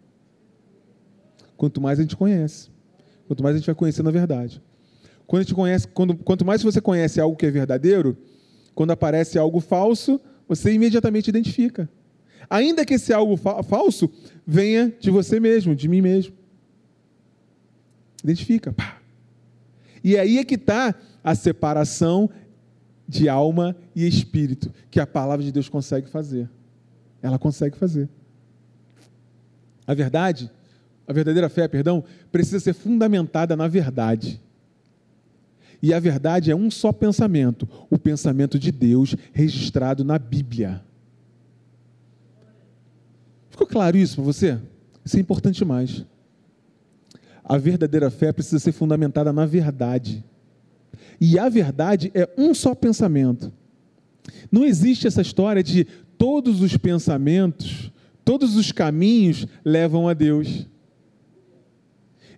Quanto 1.55 1.79
mais 1.79 1.99
a 1.99 2.01
gente 2.01 2.17
conhece, 2.17 2.69
quanto 3.27 3.41
mais 3.41 3.55
a 3.55 3.59
gente 3.59 3.65
vai 3.65 3.75
conhecendo 3.75 4.09
a 4.09 4.11
verdade. 4.11 4.61
Quando 5.25 5.39
a 5.39 5.43
gente 5.43 5.55
conhece, 5.55 5.87
quando, 5.87 6.15
quanto 6.17 6.45
mais 6.45 6.61
você 6.61 6.81
conhece 6.81 7.19
algo 7.19 7.35
que 7.35 7.45
é 7.45 7.51
verdadeiro, 7.51 8.17
quando 8.75 8.91
aparece 8.91 9.39
algo 9.39 9.61
falso, 9.61 10.19
você 10.47 10.73
imediatamente 10.73 11.29
identifica. 11.29 11.89
Ainda 12.49 12.85
que 12.85 12.95
esse 12.95 13.13
algo 13.13 13.35
fa 13.37 13.63
falso 13.63 14.09
venha 14.45 14.93
de 14.99 15.09
você 15.09 15.39
mesmo, 15.39 15.75
de 15.75 15.87
mim 15.87 16.01
mesmo. 16.01 16.33
Identifica. 18.23 18.73
Pá. 18.73 18.99
E 20.03 20.17
aí 20.17 20.37
é 20.37 20.43
que 20.43 20.55
está 20.55 20.95
a 21.23 21.33
separação 21.33 22.29
de 23.07 23.29
alma 23.29 23.75
e 23.95 24.07
espírito, 24.07 24.71
que 24.89 24.99
a 24.99 25.07
palavra 25.07 25.43
de 25.43 25.51
Deus 25.51 25.69
consegue 25.69 26.07
fazer. 26.09 26.49
Ela 27.21 27.37
consegue 27.37 27.77
fazer. 27.77 28.09
A 29.87 29.93
verdade, 29.93 30.51
a 31.07 31.13
verdadeira 31.13 31.49
fé, 31.49 31.67
perdão, 31.67 32.03
precisa 32.31 32.59
ser 32.59 32.73
fundamentada 32.73 33.55
na 33.55 33.67
verdade. 33.67 34.41
E 35.81 35.93
a 35.93 35.99
verdade 35.99 36.49
é 36.49 36.55
um 36.55 36.71
só 36.71 36.91
pensamento, 36.91 37.67
o 37.89 37.97
pensamento 37.97 38.57
de 38.57 38.71
Deus 38.71 39.15
registrado 39.33 40.03
na 40.03 40.17
Bíblia. 40.17 40.83
Ficou 43.55 43.65
claro 43.65 43.95
isso 43.95 44.15
para 44.15 44.25
você? 44.25 44.59
Isso 45.05 45.15
é 45.15 45.19
importante 45.21 45.55
demais. 45.55 46.03
A 47.41 47.57
verdadeira 47.57 48.11
fé 48.11 48.33
precisa 48.33 48.59
ser 48.59 48.73
fundamentada 48.73 49.31
na 49.31 49.45
verdade. 49.45 50.21
E 51.21 51.39
a 51.39 51.47
verdade 51.47 52.11
é 52.13 52.29
um 52.37 52.53
só 52.53 52.75
pensamento. 52.75 53.53
Não 54.51 54.65
existe 54.65 55.07
essa 55.07 55.21
história 55.21 55.63
de 55.63 55.85
todos 56.17 56.61
os 56.61 56.75
pensamentos, 56.75 57.93
todos 58.25 58.57
os 58.57 58.73
caminhos 58.73 59.47
levam 59.63 60.09
a 60.09 60.13
Deus. 60.13 60.67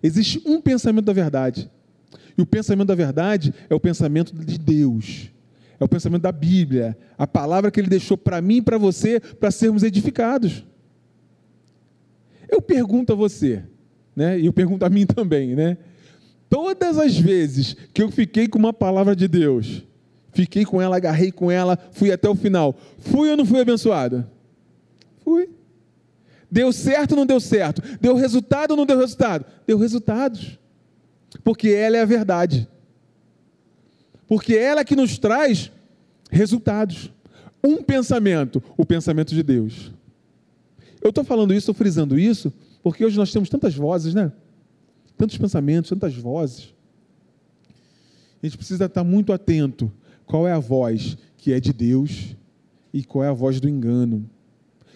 Existe 0.00 0.40
um 0.46 0.60
pensamento 0.60 1.06
da 1.06 1.12
verdade. 1.12 1.68
E 2.36 2.42
o 2.42 2.46
pensamento 2.46 2.86
da 2.86 2.94
verdade 2.94 3.52
é 3.68 3.74
o 3.74 3.80
pensamento 3.80 4.32
de 4.32 4.56
Deus. 4.56 5.32
É 5.80 5.84
o 5.84 5.88
pensamento 5.88 6.22
da 6.22 6.30
Bíblia, 6.30 6.96
a 7.18 7.26
palavra 7.26 7.72
que 7.72 7.80
ele 7.80 7.88
deixou 7.88 8.16
para 8.16 8.40
mim 8.40 8.58
e 8.58 8.62
para 8.62 8.78
você 8.78 9.18
para 9.18 9.50
sermos 9.50 9.82
edificados. 9.82 10.62
Eu 12.48 12.62
pergunto 12.62 13.12
a 13.12 13.16
você, 13.16 13.62
né? 14.16 14.38
E 14.38 14.46
eu 14.46 14.52
pergunto 14.52 14.84
a 14.84 14.88
mim 14.88 15.06
também, 15.06 15.54
né? 15.54 15.76
Todas 16.48 16.98
as 16.98 17.16
vezes 17.16 17.76
que 17.92 18.02
eu 18.02 18.10
fiquei 18.10 18.48
com 18.48 18.58
uma 18.58 18.72
palavra 18.72 19.14
de 19.14 19.28
Deus, 19.28 19.84
fiquei 20.32 20.64
com 20.64 20.80
ela, 20.80 20.96
agarrei 20.96 21.30
com 21.30 21.50
ela, 21.50 21.78
fui 21.92 22.10
até 22.10 22.28
o 22.28 22.34
final, 22.34 22.76
fui 22.98 23.30
ou 23.30 23.36
não 23.36 23.44
fui 23.44 23.60
abençoado? 23.60 24.26
Fui. 25.18 25.50
Deu 26.50 26.72
certo 26.72 27.12
ou 27.12 27.18
não 27.18 27.26
deu 27.26 27.38
certo? 27.38 27.82
Deu 28.00 28.14
resultado 28.14 28.70
ou 28.70 28.76
não 28.76 28.86
deu 28.86 28.98
resultado? 28.98 29.44
Deu 29.66 29.76
resultados. 29.76 30.58
Porque 31.44 31.68
ela 31.68 31.98
é 31.98 32.00
a 32.00 32.06
verdade. 32.06 32.66
Porque 34.26 34.54
ela 34.54 34.80
é 34.80 34.84
que 34.84 34.96
nos 34.96 35.18
traz 35.18 35.70
resultados. 36.30 37.12
Um 37.62 37.82
pensamento, 37.82 38.62
o 38.76 38.86
pensamento 38.86 39.34
de 39.34 39.42
Deus. 39.42 39.92
Eu 41.00 41.10
estou 41.10 41.24
falando 41.24 41.52
isso, 41.52 41.70
estou 41.70 41.74
frisando 41.74 42.18
isso, 42.18 42.52
porque 42.82 43.04
hoje 43.04 43.16
nós 43.16 43.32
temos 43.32 43.48
tantas 43.48 43.74
vozes, 43.74 44.14
né? 44.14 44.32
Tantos 45.16 45.36
pensamentos, 45.38 45.90
tantas 45.90 46.14
vozes. 46.14 46.74
A 48.42 48.46
gente 48.46 48.56
precisa 48.56 48.84
estar 48.84 49.04
muito 49.04 49.32
atento. 49.32 49.92
Qual 50.26 50.46
é 50.46 50.52
a 50.52 50.58
voz 50.58 51.16
que 51.36 51.52
é 51.52 51.60
de 51.60 51.72
Deus 51.72 52.36
e 52.92 53.04
qual 53.04 53.24
é 53.24 53.28
a 53.28 53.32
voz 53.32 53.60
do 53.60 53.68
engano? 53.68 54.28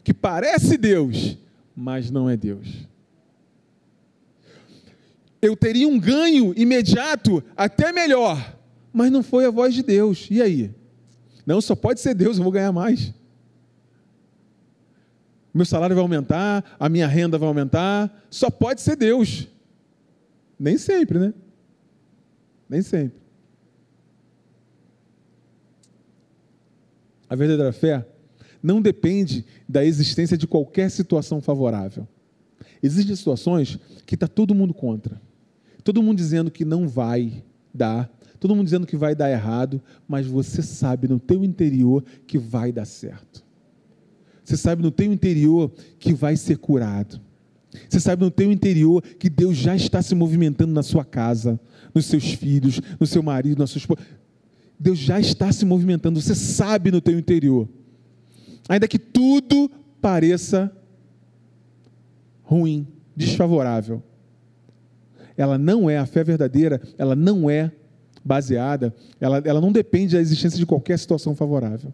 Que 0.05 0.13
parece 0.13 0.77
Deus, 0.77 1.39
mas 1.75 2.11
não 2.11 2.29
é 2.29 2.37
Deus. 2.37 2.87
Eu 5.41 5.57
teria 5.57 5.89
um 5.89 5.99
ganho 5.99 6.53
imediato, 6.57 7.43
até 7.57 7.93
melhor, 7.93 8.57
mas 8.93 9.11
não 9.11 9.23
foi 9.23 9.45
a 9.45 9.51
voz 9.51 9.75
de 9.75 9.83
Deus. 9.83 10.29
E 10.31 10.41
aí? 10.41 10.71
Não, 11.45 11.61
só 11.61 11.75
pode 11.75 12.01
ser 12.01 12.15
Deus, 12.15 12.37
eu 12.37 12.45
vou 12.45 12.53
ganhar 12.53 12.71
mais 12.71 13.13
meu 15.55 15.67
salário 15.67 15.95
vai 15.95 16.03
aumentar, 16.03 16.65
a 16.79 16.89
minha 16.89 17.07
renda 17.07 17.37
vai 17.37 17.47
aumentar. 17.47 18.25
Só 18.31 18.51
pode 18.51 18.81
ser 18.81 18.97
Deus. 18.97 19.49
Nem 20.59 20.79
sempre, 20.79 21.19
né? 21.19 21.35
Nem 22.69 22.81
sempre. 22.81 23.21
A 27.29 27.35
verdadeira 27.35 27.73
fé 27.73 28.07
não 28.63 28.81
depende 28.81 29.45
da 29.69 29.85
existência 29.85 30.37
de 30.37 30.47
qualquer 30.47 30.91
situação 30.91 31.41
favorável. 31.41 32.07
Existem 32.83 33.15
situações 33.15 33.79
que 34.07 34.15
está 34.15 34.29
todo 34.29 34.55
mundo 34.55 34.73
contra. 34.73 35.21
Todo 35.83 36.03
mundo 36.03 36.17
dizendo 36.17 36.51
que 36.51 36.65
não 36.65 36.89
vai 36.89 37.43
dar, 37.75 38.11
todo 38.39 38.55
mundo 38.55 38.67
dizendo 38.67 38.87
que 38.87 38.97
vai 38.97 39.15
dar 39.15 39.31
errado, 39.31 39.83
mas 40.07 40.27
você 40.27 40.63
sabe 40.63 41.09
no 41.09 41.19
teu 41.19 41.45
interior 41.45 42.05
que 42.27 42.39
vai 42.39 42.71
dar 42.71 42.85
certo. 42.85 43.42
Você 44.45 44.57
sabe 44.57 44.83
no 44.83 44.91
teu 44.91 45.13
interior 45.13 45.71
que 45.99 46.13
vai 46.13 46.37
ser 46.37 46.59
curado. 46.59 47.21
Você 47.89 48.01
sabe 48.01 48.25
no 48.25 48.31
teu 48.31 48.53
interior 48.53 49.03
que 49.03 49.31
Deus 49.31 49.57
já 49.57 49.75
está 49.75 50.03
se 50.03 50.15
movimentando 50.15 50.73
na 50.73 50.83
sua 50.83 51.05
casa, 51.05 51.59
nos 51.95 52.07
seus 52.07 52.33
filhos, 52.33 52.81
no 52.99 53.07
seu 53.07 53.23
marido, 53.23 53.61
na 53.61 53.67
sua 53.67 53.79
esposa. 53.79 54.01
Deus 54.79 54.99
já 54.99 55.21
está 55.21 55.51
se 55.53 55.65
movimentando. 55.65 56.21
Você 56.21 56.35
sabe 56.35 56.91
no 56.91 57.01
teu 57.01 57.19
interior. 57.19 57.69
Ainda 58.69 58.89
que 58.89 58.99
tudo 58.99 59.71
pareça 60.01 60.71
ruim, 62.43 62.87
desfavorável. 63.17 64.03
Ela 65.37 65.57
não 65.57 65.89
é 65.89 65.97
a 65.99 66.05
fé 66.05 66.23
verdadeira, 66.23 66.81
ela 66.99 67.17
não 67.17 67.49
é 67.49 67.73
baseada, 68.25 68.95
ela, 69.21 69.39
ela 69.45 69.61
não 69.61 69.73
depende 69.73 70.15
da 70.15 70.21
existência 70.21 70.59
de 70.59 70.67
qualquer 70.67 70.99
situação 70.99 71.35
favorável 71.35 71.93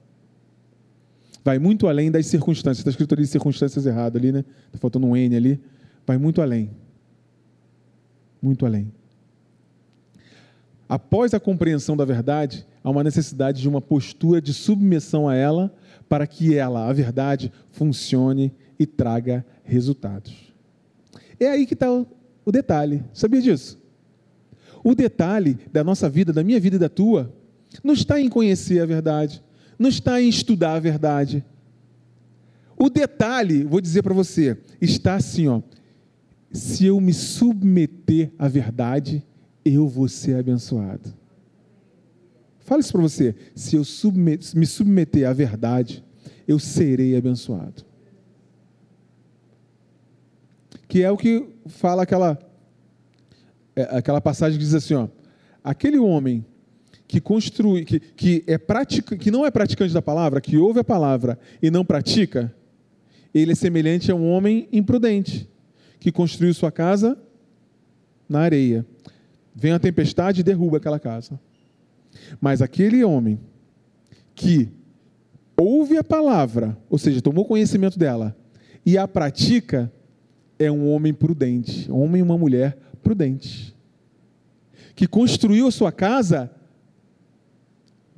vai 1.49 1.59
muito 1.59 1.89
além 1.89 2.11
das 2.11 2.27
circunstâncias. 2.27 2.81
Está 2.81 2.91
escrito 2.91 3.15
ali 3.15 3.27
circunstâncias 3.27 3.87
errado 3.87 4.19
ali, 4.19 4.31
né? 4.31 4.45
Está 4.67 4.77
faltando 4.79 5.07
um 5.07 5.17
N 5.17 5.35
ali. 5.35 5.59
Vai 6.07 6.19
muito 6.19 6.43
além. 6.43 6.71
Muito 8.43 8.67
além. 8.67 8.93
Após 10.87 11.33
a 11.33 11.41
compreensão 11.41 11.97
da 11.97 12.05
verdade, 12.05 12.67
há 12.85 12.91
uma 12.91 13.03
necessidade 13.03 13.63
de 13.63 13.69
uma 13.69 13.81
postura 13.81 14.43
de 14.43 14.53
submissão 14.53 15.27
a 15.27 15.35
ela 15.35 15.75
para 16.07 16.27
que 16.27 16.55
ela, 16.55 16.87
a 16.87 16.93
verdade, 16.93 17.51
funcione 17.71 18.53
e 18.79 18.85
traga 18.85 19.43
resultados. 19.65 20.53
É 21.41 21.47
aí 21.47 21.65
que 21.65 21.73
está 21.73 21.91
o 21.91 22.53
detalhe. 22.53 23.03
Sabia 23.15 23.41
disso? 23.41 23.81
O 24.85 24.95
detalhe 24.95 25.57
da 25.73 25.83
nossa 25.83 26.11
vida, 26.11 26.31
da 26.31 26.45
minha 26.45 26.61
vida 26.61 26.77
e 26.77 26.79
da 26.79 26.91
tua, 26.91 27.35
não 27.83 27.95
está 27.95 28.21
em 28.21 28.29
conhecer 28.29 28.83
a 28.83 28.87
verdade, 28.87 29.43
não 29.79 29.89
está 29.89 30.21
em 30.21 30.29
estudar 30.29 30.75
a 30.75 30.81
verdade. 30.81 31.45
O 32.77 32.89
detalhe, 32.89 33.65
vou 33.65 33.81
dizer 33.81 34.03
para 34.03 34.15
você, 34.15 34.59
está 34.81 35.15
assim, 35.15 35.49
ó. 35.49 35.63
Se 36.51 36.87
eu 36.87 37.01
me 37.01 37.13
submeter 37.13 38.33
à 38.39 38.49
verdade, 38.49 39.23
eu 39.65 39.87
vou 39.87 40.09
ser 40.09 40.37
abençoado. 40.37 41.15
Fala 42.61 42.81
isso 42.81 42.93
para 42.93 43.03
você. 43.03 43.35
Se 43.55 43.77
eu 43.77 43.83
me 44.55 44.67
submeter 44.67 45.29
à 45.29 45.33
verdade, 45.33 46.05
eu 46.47 46.59
serei 46.59 47.17
abençoado. 47.17 47.85
Que 50.87 51.03
é 51.03 51.11
o 51.11 51.17
que 51.17 51.47
fala 51.67 52.03
aquela, 52.03 52.39
é, 53.77 53.83
aquela 53.99 54.21
passagem 54.21 54.59
que 54.59 54.65
diz 54.65 54.75
assim: 54.75 54.95
ó, 54.95 55.09
aquele 55.63 55.99
homem 55.99 56.45
que 57.09 57.23
construi, 57.23 57.87
que, 57.87 57.99
que, 57.99 58.45
é 58.47 58.59
pratica, 58.59 59.17
que 59.17 59.31
não 59.31 59.47
é 59.47 59.51
praticante 59.51 59.95
da 59.95 60.03
palavra, 60.03 60.43
que 60.43 60.59
ouve 60.59 60.81
a 60.81 60.85
palavra 60.85 61.39
e 61.61 61.71
não 61.71 61.83
pratica, 61.83 62.55
ele 63.35 63.53
é 63.53 63.55
semelhante 63.55 64.13
a 64.13 64.15
um 64.15 64.31
homem 64.31 64.69
imprudente, 64.71 65.49
que 65.99 66.13
construiu 66.13 66.53
sua 66.53 66.71
casa 66.71 67.19
na 68.29 68.41
areia. 68.41 68.87
Vem 69.55 69.73
a 69.73 69.79
tempestade 69.79 70.43
e 70.43 70.45
derruba 70.45 70.77
aquela 70.77 71.01
casa. 71.01 71.41
Mas 72.41 72.61
aquele 72.61 73.03
homem 73.03 73.41
que 74.35 74.69
ouve 75.57 75.97
a 75.97 76.05
palavra, 76.05 76.77
ou 76.91 76.99
seja, 76.99 77.23
tomou 77.23 77.47
conhecimento 77.47 77.99
dela, 77.99 78.37
e 78.85 78.99
a 78.99 79.09
pratica, 79.09 79.91
é 80.59 80.71
um 80.71 80.91
homem 80.91 81.15
prudente, 81.15 81.91
um 81.91 82.01
homem 82.03 82.21
e 82.21 82.23
uma 82.23 82.37
mulher 82.37 82.77
prudente, 83.03 83.75
que 84.95 85.07
construiu 85.07 85.71
sua 85.71 85.91
casa 85.91 86.51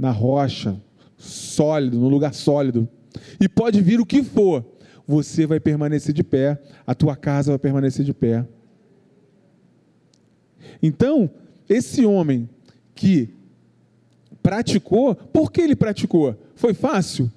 na 0.01 0.11
rocha, 0.11 0.81
sólido, 1.19 1.99
no 1.99 2.09
lugar 2.09 2.33
sólido. 2.33 2.89
E 3.39 3.47
pode 3.47 3.83
vir 3.83 4.01
o 4.01 4.07
que 4.07 4.23
for, 4.23 4.65
você 5.07 5.47
vai 5.47 5.61
permanecer 5.61 6.15
de 6.15 6.25
pé, 6.25 6.59
a 6.87 6.95
tua 6.95 7.15
casa 7.15 7.53
vai 7.53 7.59
permanecer 7.59 8.03
de 8.03 8.15
pé. 8.15 8.49
Então, 10.83 11.29
esse 11.69 12.07
homem 12.07 12.49
que 12.95 13.29
praticou, 14.43 15.15
por 15.15 15.53
que 15.53 15.61
ele 15.61 15.77
praticou? 15.77 16.35
Foi 16.55 16.73
fácil? 16.73 17.31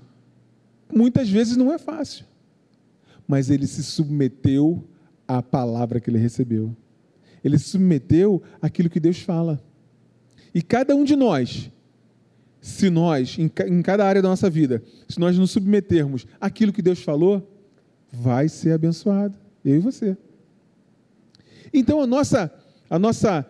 Muitas 0.89 1.30
vezes 1.30 1.57
não 1.57 1.74
é 1.74 1.78
fácil. 1.78 2.26
Mas 3.28 3.49
ele 3.49 3.68
se 3.68 3.84
submeteu 3.84 4.82
à 5.28 5.41
palavra 5.41 5.99
que 5.99 6.09
ele 6.09 6.18
recebeu. 6.18 6.74
Ele 7.43 7.59
se 7.59 7.66
submeteu 7.66 8.41
àquilo 8.61 8.89
que 8.89 9.01
Deus 9.01 9.20
fala. 9.20 9.61
E 10.55 10.61
cada 10.61 10.95
um 10.95 11.03
de 11.03 11.18
nós, 11.18 11.70
se 12.64 12.89
nós, 12.89 13.38
em 13.38 13.82
cada 13.82 14.05
área 14.05 14.22
da 14.22 14.30
nossa 14.30 14.49
vida, 14.49 14.82
se 15.09 15.20
nós 15.20 15.38
nos 15.38 15.51
submetermos 15.51 16.26
àquilo 16.39 16.72
que 16.72 16.82
Deus 16.82 17.03
falou, 17.03 17.45
vai 18.09 18.47
ser 18.47 18.72
abençoado. 18.72 19.38
Eu 19.66 19.76
e 19.76 19.80
você. 19.80 20.16
Então 21.74 22.01
a 22.01 22.07
nossa, 22.07 22.49
a 22.89 22.97
nossa 22.97 23.45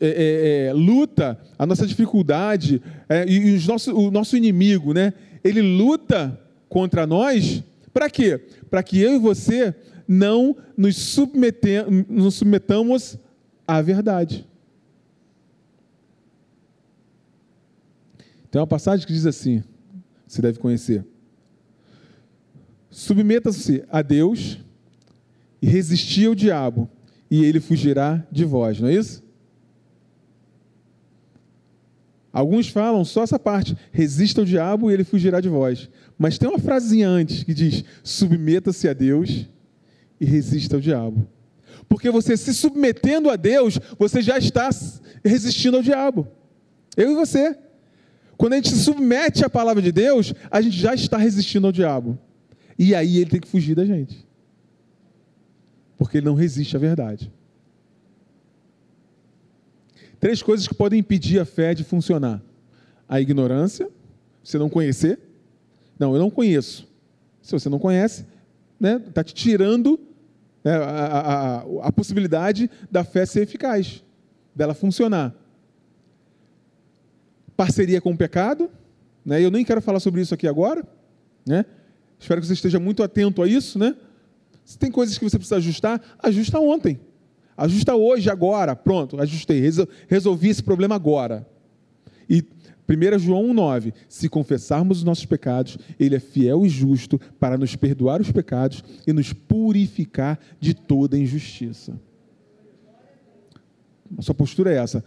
é, 0.00 0.06
é, 0.06 0.66
é, 0.68 0.72
luta, 0.72 1.38
a 1.58 1.66
nossa 1.66 1.86
dificuldade 1.86 2.80
é, 3.06 3.28
e 3.28 3.54
os 3.54 3.66
nosso, 3.66 3.94
o 3.94 4.10
nosso 4.10 4.34
inimigo, 4.34 4.94
né? 4.94 5.12
Ele 5.44 5.60
luta 5.60 6.40
contra 6.66 7.06
nós 7.06 7.62
para 7.92 8.08
quê? 8.08 8.40
Para 8.70 8.82
que 8.82 8.98
eu 8.98 9.16
e 9.16 9.18
você 9.18 9.74
não 10.08 10.56
nos, 10.74 10.96
submeter, 10.96 11.84
nos 12.08 12.36
submetamos 12.36 13.18
à 13.68 13.82
verdade. 13.82 14.46
Tem 18.54 18.60
uma 18.60 18.68
passagem 18.68 19.04
que 19.04 19.12
diz 19.12 19.26
assim, 19.26 19.64
você 20.24 20.40
deve 20.40 20.60
conhecer. 20.60 21.04
Submeta-se 22.88 23.84
a 23.90 24.00
Deus 24.00 24.60
e 25.60 25.66
resisti 25.66 26.24
ao 26.24 26.36
diabo, 26.36 26.88
e 27.28 27.44
ele 27.44 27.58
fugirá 27.58 28.24
de 28.30 28.44
vós, 28.44 28.78
não 28.78 28.86
é 28.86 28.94
isso? 28.94 29.24
Alguns 32.32 32.68
falam 32.68 33.04
só 33.04 33.24
essa 33.24 33.40
parte: 33.40 33.76
resista 33.90 34.42
ao 34.42 34.44
diabo 34.44 34.88
e 34.88 34.94
ele 34.94 35.02
fugirá 35.02 35.40
de 35.40 35.48
vós. 35.48 35.90
Mas 36.16 36.38
tem 36.38 36.48
uma 36.48 36.60
frasezinha 36.60 37.08
antes 37.08 37.42
que 37.42 37.52
diz: 37.52 37.82
submeta-se 38.04 38.88
a 38.88 38.92
Deus 38.92 39.48
e 40.20 40.24
resista 40.24 40.76
ao 40.76 40.80
diabo. 40.80 41.26
Porque 41.88 42.08
você 42.08 42.36
se 42.36 42.54
submetendo 42.54 43.30
a 43.30 43.34
Deus, 43.34 43.80
você 43.98 44.22
já 44.22 44.38
está 44.38 44.70
resistindo 45.24 45.76
ao 45.76 45.82
diabo. 45.82 46.28
Eu 46.96 47.10
e 47.10 47.14
você. 47.16 47.63
Quando 48.36 48.54
a 48.54 48.56
gente 48.56 48.70
se 48.70 48.80
submete 48.80 49.44
à 49.44 49.50
palavra 49.50 49.82
de 49.82 49.92
Deus, 49.92 50.34
a 50.50 50.60
gente 50.60 50.76
já 50.76 50.94
está 50.94 51.16
resistindo 51.16 51.66
ao 51.66 51.72
diabo. 51.72 52.18
E 52.78 52.94
aí 52.94 53.18
ele 53.18 53.30
tem 53.30 53.40
que 53.40 53.48
fugir 53.48 53.74
da 53.74 53.84
gente. 53.84 54.26
Porque 55.96 56.18
ele 56.18 56.26
não 56.26 56.34
resiste 56.34 56.76
à 56.76 56.78
verdade. 56.78 57.32
Três 60.18 60.42
coisas 60.42 60.66
que 60.66 60.74
podem 60.74 61.00
impedir 61.00 61.38
a 61.38 61.44
fé 61.44 61.74
de 61.74 61.84
funcionar: 61.84 62.42
a 63.08 63.20
ignorância, 63.20 63.88
você 64.42 64.58
não 64.58 64.68
conhecer. 64.68 65.18
Não, 65.98 66.14
eu 66.14 66.18
não 66.18 66.30
conheço. 66.30 66.88
Se 67.40 67.52
você 67.52 67.68
não 67.68 67.78
conhece, 67.78 68.22
está 68.22 68.28
né, 68.80 68.98
tá 68.98 69.22
te 69.22 69.34
tirando 69.34 70.00
né, 70.64 70.72
a, 70.72 70.80
a, 70.80 71.88
a, 71.88 71.92
possibilidade 71.92 72.70
da 72.90 73.04
fé 73.04 73.26
ser 73.26 73.42
eficaz, 73.42 74.02
dela 74.54 74.74
funcionar. 74.74 75.34
Parceria 77.56 78.00
com 78.00 78.12
o 78.12 78.16
pecado, 78.16 78.70
né, 79.24 79.42
eu 79.42 79.50
nem 79.50 79.64
quero 79.64 79.80
falar 79.80 80.00
sobre 80.00 80.20
isso 80.20 80.34
aqui 80.34 80.46
agora, 80.46 80.84
né, 81.46 81.64
espero 82.18 82.40
que 82.40 82.46
você 82.46 82.54
esteja 82.54 82.80
muito 82.80 83.02
atento 83.02 83.42
a 83.42 83.48
isso. 83.48 83.78
Né, 83.78 83.94
se 84.64 84.78
tem 84.78 84.90
coisas 84.90 85.18
que 85.18 85.24
você 85.24 85.36
precisa 85.36 85.56
ajustar, 85.56 86.00
ajusta 86.18 86.58
ontem. 86.58 86.98
Ajusta 87.56 87.94
hoje, 87.94 88.30
agora. 88.30 88.74
Pronto, 88.74 89.20
ajustei. 89.20 89.62
Resolvi 90.08 90.48
esse 90.48 90.62
problema 90.62 90.94
agora. 90.94 91.46
E 92.28 92.42
1 92.88 93.18
João 93.18 93.54
1,9: 93.54 93.92
Se 94.08 94.28
confessarmos 94.28 94.98
os 94.98 95.04
nossos 95.04 95.26
pecados, 95.26 95.78
Ele 95.98 96.16
é 96.16 96.20
fiel 96.20 96.66
e 96.66 96.68
justo 96.68 97.20
para 97.38 97.56
nos 97.56 97.76
perdoar 97.76 98.20
os 98.20 98.32
pecados 98.32 98.82
e 99.06 99.12
nos 99.12 99.32
purificar 99.32 100.38
de 100.60 100.74
toda 100.74 101.18
injustiça. 101.18 101.98
A 104.18 104.22
sua 104.22 104.34
postura 104.34 104.72
é 104.72 104.76
essa. 104.76 105.04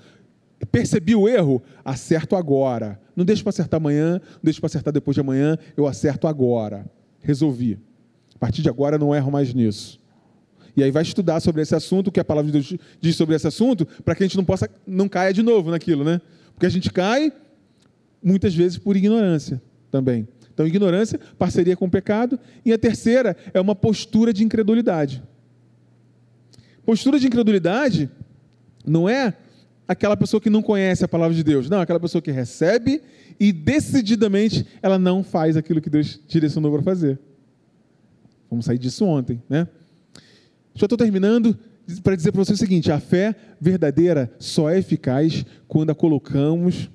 Percebi 0.66 1.16
o 1.16 1.28
erro? 1.28 1.62
Acerto 1.86 2.36
agora. 2.36 3.00
Não 3.16 3.24
deixe 3.24 3.44
para 3.44 3.50
acertar 3.50 3.78
amanhã, 3.78 4.14
não 4.14 4.42
deixe 4.44 4.60
para 4.60 4.68
acertar 4.68 4.94
depois 4.94 5.16
de 5.16 5.22
amanhã, 5.22 5.58
eu 5.76 5.88
acerto 5.88 6.28
agora. 6.28 6.86
Resolvi. 7.22 7.80
A 8.36 8.40
partir 8.40 8.62
de 8.62 8.70
agora 8.70 8.98
não 8.98 9.16
erro 9.16 9.32
mais 9.32 9.54
nisso. 9.54 10.00
E 10.76 10.84
aí 10.84 10.92
vai 10.92 11.02
estudar 11.02 11.40
sobre 11.40 11.62
esse 11.62 11.74
assunto, 11.74 12.08
o 12.08 12.12
que 12.12 12.20
a 12.20 12.26
palavra 12.26 12.52
de 12.52 12.60
Deus 12.60 12.80
diz 13.02 13.16
sobre 13.16 13.36
esse 13.36 13.48
assunto, 13.48 13.86
para 14.06 14.14
que 14.14 14.24
a 14.24 14.28
gente 14.28 14.38
não 14.38 14.46
possa, 14.46 14.70
não 14.86 15.10
caia 15.10 15.34
de 15.34 15.42
novo 15.42 15.72
naquilo, 15.72 16.04
né? 16.04 16.22
Porque 16.54 16.68
a 16.68 16.70
gente 16.70 16.92
cai 16.92 17.34
muitas 18.24 18.54
vezes 18.54 18.78
por 18.78 18.96
ignorância 18.96 19.62
também. 19.92 20.28
Então, 20.54 20.66
ignorância, 20.66 21.20
parceria 21.38 21.76
com 21.76 21.86
o 21.86 21.90
pecado. 21.90 22.40
E 22.66 22.74
a 22.74 22.78
terceira 22.78 23.36
é 23.54 23.62
uma 23.62 23.76
postura 23.76 24.34
de 24.34 24.44
incredulidade. 24.44 25.24
Postura 26.86 27.20
de 27.20 27.28
incredulidade 27.28 28.10
não 28.86 29.10
é 29.10 29.36
aquela 29.88 30.18
pessoa 30.18 30.42
que 30.42 30.50
não 30.50 30.62
conhece 30.62 31.06
a 31.06 31.08
palavra 31.08 31.36
de 31.36 31.44
Deus. 31.44 31.70
Não, 31.70 31.80
aquela 31.80 32.00
pessoa 32.00 32.22
que 32.22 32.32
recebe 32.32 33.02
e 33.40 33.52
decididamente 33.52 34.66
ela 34.82 35.00
não 35.00 35.24
faz 35.24 35.56
aquilo 35.56 35.82
que 35.82 35.90
Deus 35.90 36.20
direcionou 36.28 36.72
para 36.74 36.82
fazer. 36.82 37.20
Vamos 38.50 38.66
sair 38.66 38.78
disso 38.78 39.06
ontem, 39.06 39.42
né? 39.50 39.68
Já 40.74 40.86
estou 40.86 40.98
terminando 40.98 41.58
para 42.04 42.16
dizer 42.16 42.32
para 42.32 42.44
você 42.44 42.54
o 42.54 42.58
seguinte: 42.58 42.92
a 42.92 43.00
fé 43.00 43.36
verdadeira 43.60 44.32
só 44.40 44.70
é 44.70 44.78
eficaz 44.78 45.46
quando 45.68 45.90
a 45.90 45.96
colocamos, 45.96 46.90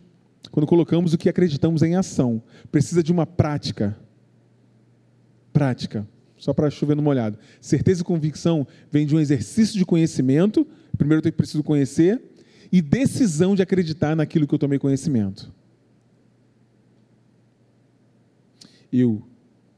quando 0.50 0.66
colocamos 0.66 1.12
o 1.12 1.18
que 1.18 1.28
acreditamos 1.28 1.82
em 1.82 1.96
ação. 1.96 2.42
Precisa 2.70 3.02
de 3.02 3.10
uma 3.12 3.26
prática. 3.26 3.96
Prática. 5.52 6.06
Só 6.36 6.52
para 6.52 6.70
chover 6.70 6.96
no 6.96 7.02
molhado. 7.02 7.38
Certeza 7.60 8.02
e 8.02 8.04
convicção 8.04 8.66
vem 8.90 9.06
de 9.06 9.14
um 9.14 9.20
exercício 9.20 9.78
de 9.78 9.84
conhecimento. 9.84 10.66
Primeiro 10.96 11.26
eu 11.26 11.32
preciso 11.32 11.62
conhecer. 11.62 12.20
E 12.72 12.80
decisão 12.80 13.54
de 13.54 13.62
acreditar 13.62 14.16
naquilo 14.16 14.46
que 14.46 14.54
eu 14.54 14.58
tomei 14.58 14.78
conhecimento. 14.78 15.52
Eu 18.90 19.22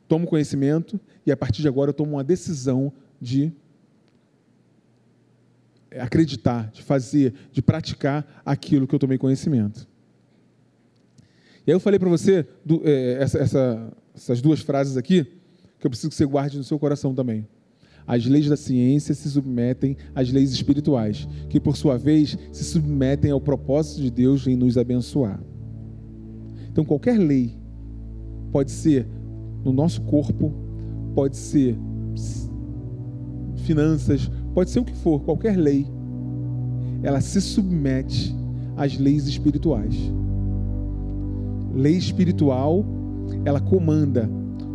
tomo 0.06 0.26
conhecimento 0.26 1.00
e 1.26 1.32
a 1.32 1.36
partir 1.36 1.60
de 1.60 1.68
agora 1.68 1.90
eu 1.90 1.94
tomo 1.94 2.12
uma 2.12 2.24
decisão 2.24 2.92
de 3.20 3.52
acreditar, 5.98 6.70
de 6.70 6.82
fazer, 6.82 7.34
de 7.52 7.62
praticar 7.62 8.42
aquilo 8.44 8.86
que 8.86 8.94
eu 8.94 8.98
tomei 8.98 9.18
conhecimento. 9.18 9.88
E 11.66 11.70
aí 11.70 11.74
eu 11.74 11.80
falei 11.80 11.98
para 11.98 12.08
você 12.08 12.46
do, 12.64 12.82
é, 12.84 13.22
essa, 13.22 13.38
essa, 13.38 13.92
essas 14.14 14.42
duas 14.42 14.60
frases 14.60 14.96
aqui, 14.96 15.24
que 15.78 15.86
eu 15.86 15.90
preciso 15.90 16.10
que 16.10 16.14
você 16.14 16.26
guarde 16.26 16.58
no 16.58 16.64
seu 16.64 16.78
coração 16.78 17.14
também. 17.14 17.46
As 18.06 18.26
leis 18.26 18.48
da 18.48 18.56
ciência 18.56 19.14
se 19.14 19.30
submetem 19.30 19.96
às 20.14 20.30
leis 20.30 20.52
espirituais, 20.52 21.26
que 21.48 21.58
por 21.58 21.76
sua 21.76 21.96
vez 21.96 22.36
se 22.52 22.64
submetem 22.64 23.30
ao 23.30 23.40
propósito 23.40 24.02
de 24.02 24.10
Deus 24.10 24.46
em 24.46 24.56
nos 24.56 24.76
abençoar. 24.76 25.40
Então, 26.70 26.84
qualquer 26.84 27.18
lei 27.18 27.56
pode 28.52 28.70
ser 28.70 29.06
no 29.64 29.72
nosso 29.72 30.02
corpo, 30.02 30.52
pode 31.14 31.36
ser 31.36 31.76
finanças, 33.64 34.30
pode 34.52 34.70
ser 34.70 34.80
o 34.80 34.84
que 34.84 34.94
for, 34.94 35.20
qualquer 35.20 35.56
lei, 35.56 35.86
ela 37.02 37.20
se 37.20 37.40
submete 37.40 38.34
às 38.76 38.98
leis 38.98 39.26
espirituais. 39.26 39.94
Lei 41.74 41.96
espiritual, 41.96 42.84
ela 43.44 43.60
comanda. 43.60 44.28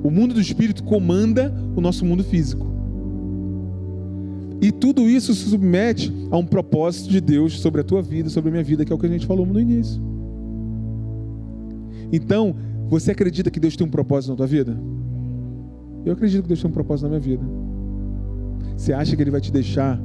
O 0.04 0.10
mundo 0.10 0.34
do 0.34 0.42
espírito 0.42 0.84
comanda 0.84 1.54
o 1.76 1.82
nosso 1.82 2.06
mundo 2.06 2.24
físico. 2.24 2.69
E 4.62 4.72
tudo 4.72 5.10
isso 5.10 5.34
se 5.34 5.50
submete 5.50 6.14
a 6.30 6.38
um 6.38 6.46
propósito 6.46 7.10
de 7.10 7.22
Deus 7.22 7.60
sobre 7.60 7.82
a 7.82 7.84
tua 7.84 8.02
vida, 8.02 8.30
sobre 8.30 8.50
a 8.50 8.52
minha 8.52 8.64
vida, 8.64 8.84
que 8.84 8.92
é 8.92 8.96
o 8.96 9.00
que 9.00 9.06
a 9.06 9.10
gente 9.10 9.26
falou 9.26 9.46
no 9.46 9.60
início. 9.60 10.02
Então, 12.12 12.56
você 12.90 13.12
acredita 13.12 13.50
que 13.50 13.60
Deus 13.60 13.76
tem 13.76 13.88
um 13.88 13.90
propósito 13.90 14.32
na 14.32 14.36
tua 14.36 14.48
vida? 14.48 14.78
Eu 16.06 16.14
acredito 16.14 16.42
que 16.44 16.48
Deus 16.48 16.62
tem 16.62 16.70
um 16.70 16.74
propósito 16.74 17.04
na 17.04 17.10
minha 17.10 17.22
vida. 17.22 17.44
Você 18.76 18.94
acha 18.94 19.16
que 19.16 19.22
Ele 19.22 19.32
vai 19.32 19.42
te 19.42 19.52
deixar 19.52 20.00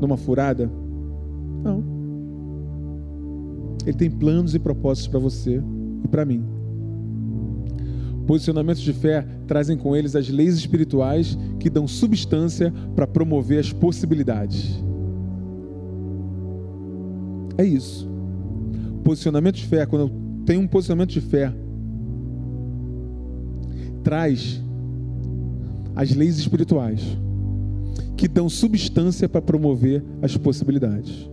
numa 0.00 0.16
furada? 0.16 0.70
Não. 1.62 1.82
Ele 3.84 3.96
tem 3.96 4.10
planos 4.10 4.54
e 4.54 4.58
propósitos 4.58 5.08
para 5.08 5.18
você 5.18 5.62
e 6.04 6.08
para 6.08 6.24
mim. 6.24 6.57
Posicionamentos 8.28 8.82
de 8.82 8.92
fé 8.92 9.26
trazem 9.46 9.78
com 9.78 9.96
eles 9.96 10.14
as 10.14 10.28
leis 10.28 10.54
espirituais 10.54 11.38
que 11.58 11.70
dão 11.70 11.88
substância 11.88 12.70
para 12.94 13.06
promover 13.06 13.58
as 13.58 13.72
possibilidades. 13.72 14.84
É 17.56 17.64
isso. 17.64 18.06
Posicionamento 19.02 19.54
de 19.54 19.64
fé, 19.64 19.86
quando 19.86 20.02
eu 20.02 20.44
tenho 20.44 20.60
um 20.60 20.66
posicionamento 20.68 21.08
de 21.08 21.22
fé, 21.22 21.54
traz 24.04 24.62
as 25.96 26.14
leis 26.14 26.38
espirituais 26.38 27.00
que 28.14 28.28
dão 28.28 28.46
substância 28.50 29.26
para 29.26 29.40
promover 29.40 30.04
as 30.20 30.36
possibilidades. 30.36 31.30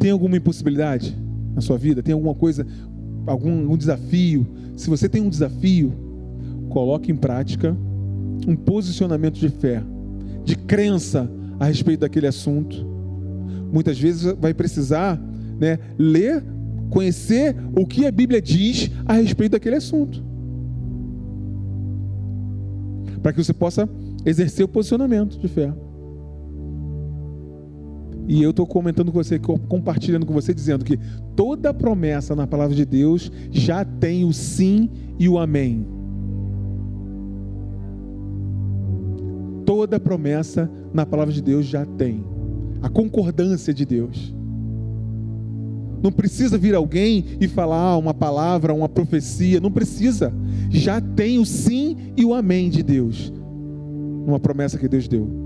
Tem 0.00 0.10
alguma 0.10 0.36
impossibilidade 0.36 1.16
na 1.54 1.60
sua 1.60 1.78
vida? 1.78 2.02
Tem 2.02 2.12
alguma 2.12 2.34
coisa, 2.34 2.66
algum, 3.26 3.76
desafio? 3.76 4.46
Se 4.76 4.88
você 4.88 5.08
tem 5.08 5.22
um 5.22 5.28
desafio, 5.28 5.92
coloque 6.70 7.10
em 7.10 7.16
prática 7.16 7.76
um 8.46 8.54
posicionamento 8.54 9.34
de 9.34 9.48
fé, 9.48 9.82
de 10.44 10.56
crença 10.56 11.30
a 11.58 11.66
respeito 11.66 12.00
daquele 12.00 12.26
assunto. 12.26 12.86
Muitas 13.72 13.98
vezes 13.98 14.22
vai 14.40 14.54
precisar 14.54 15.20
né, 15.58 15.78
ler, 15.98 16.44
conhecer 16.90 17.56
o 17.74 17.86
que 17.86 18.06
a 18.06 18.12
Bíblia 18.12 18.40
diz 18.40 18.90
a 19.04 19.14
respeito 19.14 19.52
daquele 19.52 19.76
assunto. 19.76 20.24
Para 23.22 23.32
que 23.32 23.42
você 23.42 23.52
possa 23.52 23.88
exercer 24.24 24.64
o 24.64 24.68
posicionamento 24.68 25.38
de 25.38 25.48
fé. 25.48 25.72
E 28.28 28.42
eu 28.42 28.50
estou 28.50 28.66
comentando 28.66 29.12
com 29.12 29.22
você, 29.22 29.38
compartilhando 29.38 30.26
com 30.26 30.34
você, 30.34 30.52
dizendo 30.52 30.84
que 30.84 30.98
toda 31.36 31.72
promessa 31.72 32.34
na 32.34 32.46
palavra 32.46 32.74
de 32.74 32.84
Deus 32.84 33.30
já 33.50 33.84
tem 33.84 34.24
o 34.24 34.32
sim 34.32 34.90
e 35.18 35.28
o 35.28 35.38
amém. 35.38 35.86
Toda 39.64 40.00
promessa 40.00 40.70
na 40.92 41.06
palavra 41.06 41.32
de 41.32 41.40
Deus 41.40 41.66
já 41.66 41.84
tem 41.84 42.24
a 42.82 42.88
concordância 42.88 43.72
de 43.72 43.84
Deus. 43.84 44.34
Não 46.02 46.10
precisa 46.10 46.58
vir 46.58 46.74
alguém 46.74 47.24
e 47.40 47.48
falar 47.48 47.96
uma 47.96 48.12
palavra, 48.12 48.74
uma 48.74 48.88
profecia, 48.88 49.60
não 49.60 49.70
precisa. 49.70 50.32
Já 50.68 51.00
tem 51.00 51.38
o 51.38 51.46
sim 51.46 51.96
e 52.16 52.24
o 52.24 52.34
amém 52.34 52.70
de 52.70 52.82
Deus, 52.82 53.32
uma 54.26 54.38
promessa 54.38 54.78
que 54.78 54.88
Deus 54.88 55.06
deu 55.06 55.45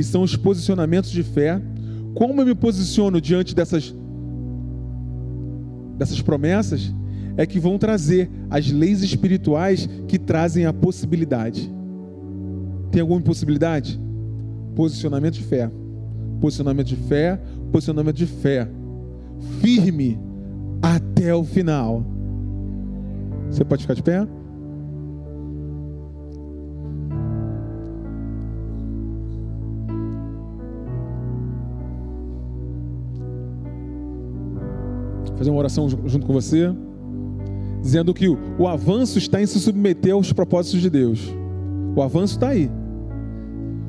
e 0.00 0.02
são 0.02 0.22
os 0.22 0.34
posicionamentos 0.34 1.10
de 1.10 1.22
fé. 1.22 1.60
Como 2.14 2.40
eu 2.40 2.46
me 2.46 2.54
posiciono 2.54 3.20
diante 3.20 3.54
dessas, 3.54 3.94
dessas 5.98 6.22
promessas 6.22 6.90
é 7.36 7.44
que 7.44 7.60
vão 7.60 7.76
trazer 7.76 8.30
as 8.48 8.70
leis 8.70 9.02
espirituais 9.02 9.86
que 10.08 10.18
trazem 10.18 10.64
a 10.64 10.72
possibilidade. 10.72 11.70
Tem 12.90 13.02
alguma 13.02 13.20
impossibilidade? 13.20 14.00
Posicionamento 14.74 15.34
de 15.34 15.42
fé. 15.42 15.70
Posicionamento 16.40 16.86
de 16.86 16.96
fé, 16.96 17.38
posicionamento 17.70 18.16
de 18.16 18.26
fé. 18.26 18.66
Firme 19.60 20.18
até 20.80 21.34
o 21.34 21.44
final. 21.44 22.06
Você 23.50 23.62
pode 23.66 23.82
ficar 23.82 23.94
de 23.94 24.02
pé? 24.02 24.26
Fazer 35.40 35.48
uma 35.48 35.58
oração 35.58 35.88
junto 35.88 36.26
com 36.26 36.34
você, 36.34 36.70
dizendo 37.80 38.12
que 38.12 38.28
o, 38.28 38.68
avanço 38.68 39.16
está 39.16 39.40
em 39.40 39.46
se 39.46 39.58
submeter 39.58 40.12
aos 40.12 40.34
propósitos 40.34 40.82
de 40.82 40.90
Deus. 40.90 41.34
O 41.96 42.02
avanço 42.02 42.34
está 42.34 42.48
aí. 42.48 42.70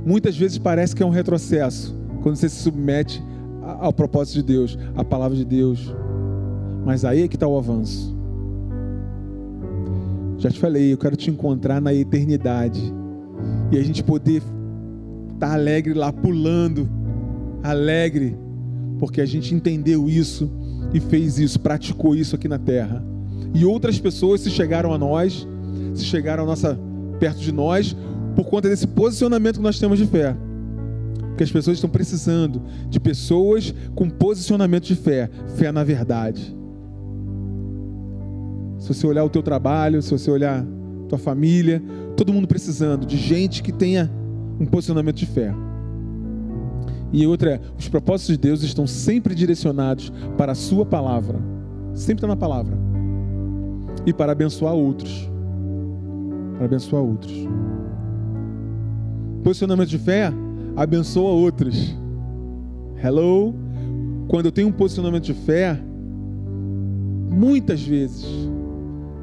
Muitas 0.06 0.38
vezes 0.38 0.58
parece 0.58 0.96
que 0.96 1.04
é 1.04 1.06
um 1.06 1.10
retrocesso 1.10 1.94
quando 2.24 2.38
você 2.38 2.48
se 2.48 2.56
submete 2.56 3.22
ao 3.82 3.92
propósito 3.92 4.36
de 4.36 4.44
Deus, 4.44 4.80
à 4.96 5.04
palavra 5.04 5.36
de 5.36 5.44
Deus. 5.44 5.94
Mas 6.86 7.04
aí 7.04 7.24
é 7.24 7.28
que 7.28 7.36
está 7.36 7.48
o 7.48 7.58
avanço. 7.58 8.16
Já 10.38 10.50
te 10.50 10.58
falei, 10.58 10.94
eu 10.94 10.98
quero 10.98 11.18
te 11.18 11.30
encontrar 11.30 11.82
na 11.82 11.94
eternidade. 11.94 12.82
E 13.74 13.78
a 13.78 13.84
gente 13.84 14.02
poder 14.02 14.42
estar 15.34 15.50
tá 15.50 15.54
alegre 15.54 15.94
lá, 15.94 16.14
pulando, 16.14 16.90
alegre, 17.62 18.38
porque 19.00 19.20
a 19.20 19.26
gente 19.26 19.54
entendeu 19.54 20.08
isso 20.08 20.50
e 20.94 21.00
fez 21.00 21.40
isso, 21.40 21.60
praticou 21.60 22.16
isso 22.16 22.36
aqui 22.36 22.48
na 22.48 22.60
terra. 22.60 23.04
E 23.54 23.66
outras 23.66 24.00
pessoas 24.00 24.42
se 24.42 24.50
chegaram 24.50 24.94
a 24.94 24.98
nós, 24.98 25.48
se 25.94 26.06
chegaram 26.06 26.44
a 26.44 26.46
nossa, 26.46 26.80
perto 27.20 27.40
de 27.40 27.52
nós, 27.52 27.96
por 28.36 28.46
conta 28.46 28.70
desse 28.70 28.88
posicionamento 28.88 29.58
que 29.58 29.64
nós 29.64 29.80
temos 29.80 29.98
de 29.98 30.06
fé. 30.06 30.36
Porque 31.28 31.44
as 31.44 31.52
pessoas 31.52 31.78
estão 31.78 31.90
precisando 31.90 32.62
de 32.90 33.00
pessoas 33.00 33.74
com 33.96 34.10
posicionamento 34.10 34.84
de 34.84 34.96
fé, 34.96 35.30
fé 35.56 35.72
na 35.72 35.84
verdade. 35.84 36.56
Se 38.80 38.88
você 38.88 39.06
olhar 39.06 39.24
o 39.24 39.30
teu 39.30 39.44
trabalho, 39.44 40.02
se 40.02 40.12
você 40.12 40.32
olhar 40.32 40.66
tua 41.08 41.20
família, 41.20 41.82
todo 42.16 42.34
mundo 42.34 42.48
precisando 42.48 43.06
de 43.06 43.18
gente 43.18 43.62
que 43.62 43.72
tenha 43.72 44.10
um 44.60 44.66
posicionamento 44.66 45.18
de 45.18 45.26
fé. 45.26 45.54
E 47.14 47.28
outra 47.28 47.52
é, 47.52 47.62
os 47.78 47.90
propósitos 47.90 48.36
de 48.36 48.42
Deus 48.42 48.64
estão 48.64 48.88
sempre 48.88 49.36
direcionados 49.36 50.12
para 50.38 50.54
a 50.54 50.56
sua 50.56 50.86
palavra. 50.86 51.40
Sempre 51.94 52.16
está 52.16 52.28
na 52.28 52.38
palavra. 52.38 52.78
E 54.06 54.14
para 54.14 54.32
abençoar 54.32 54.74
outros. 54.74 55.30
Para 56.58 56.66
abençoar 56.66 57.04
outros. 57.04 57.34
Posicionamento 59.44 59.90
de 59.90 59.98
fé 59.98 60.32
abençoa 60.76 61.32
outros. 61.32 61.96
Hello? 63.04 63.54
Quando 64.28 64.46
eu 64.46 64.52
tenho 64.52 64.70
um 64.70 64.72
posicionamento 64.72 65.24
de 65.24 65.34
fé, 65.34 65.78
muitas 67.30 67.82
vezes 67.82 68.26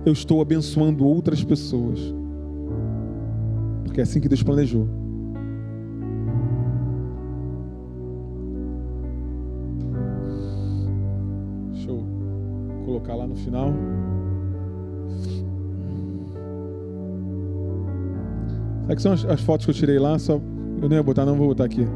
eu 0.04 0.12
estou 0.12 0.42
abençoando 0.42 1.06
outras 1.06 1.42
pessoas. 1.42 1.98
Porque 3.84 4.00
é 4.00 4.02
assim 4.02 4.20
que 4.20 4.28
Deus 4.28 4.42
planejou. 4.42 4.97
Lá 13.14 13.26
no 13.26 13.34
final. 13.34 13.72
Sabe 18.82 18.96
que 18.96 19.02
são 19.02 19.12
as, 19.12 19.24
as 19.26 19.40
fotos 19.42 19.66
que 19.66 19.70
eu 19.70 19.74
tirei 19.74 19.98
lá? 19.98 20.18
Só, 20.18 20.40
eu 20.80 20.88
nem 20.88 20.96
ia 20.96 21.02
botar, 21.02 21.26
não 21.26 21.36
vou 21.36 21.48
botar 21.48 21.64
aqui. 21.64 21.86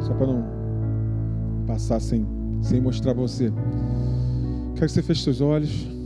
Só 0.00 0.14
para 0.14 0.26
não 0.28 0.44
passar 1.66 2.00
sem, 2.00 2.24
sem 2.62 2.80
mostrar 2.80 3.12
para 3.12 3.22
você. 3.22 3.52
Quero 4.74 4.86
que 4.86 4.92
você 4.92 5.02
feche 5.02 5.24
seus 5.24 5.40
olhos. 5.40 5.99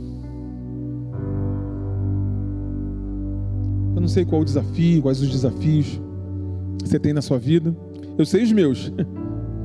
Não 4.05 4.09
sei 4.09 4.23
qual 4.23 4.43
o 4.43 4.45
desafio, 4.45 5.01
quais 5.01 5.19
os 5.19 5.29
desafios 5.29 5.99
você 6.79 6.99
tem 6.99 7.11
na 7.11 7.23
sua 7.23 7.39
vida. 7.39 7.75
Eu 8.15 8.23
sei 8.23 8.43
os 8.43 8.51
meus. 8.51 8.93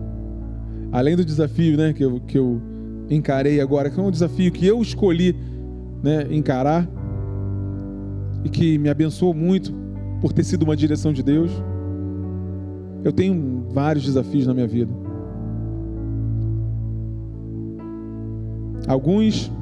Além 0.90 1.14
do 1.14 1.22
desafio 1.22 1.76
né, 1.76 1.92
que, 1.92 2.02
eu, 2.02 2.20
que 2.20 2.38
eu 2.38 2.60
encarei 3.10 3.60
agora, 3.60 3.90
que 3.90 4.00
é 4.00 4.02
um 4.02 4.10
desafio 4.10 4.50
que 4.50 4.66
eu 4.66 4.80
escolhi 4.80 5.36
né, 6.02 6.26
encarar 6.30 6.88
e 8.42 8.48
que 8.48 8.78
me 8.78 8.88
abençoou 8.88 9.34
muito 9.34 9.74
por 10.22 10.32
ter 10.32 10.42
sido 10.42 10.62
uma 10.62 10.74
direção 10.74 11.12
de 11.12 11.22
Deus. 11.22 11.50
Eu 13.04 13.12
tenho 13.12 13.66
vários 13.68 14.06
desafios 14.06 14.46
na 14.46 14.54
minha 14.54 14.66
vida. 14.66 14.92
Alguns 18.88 19.52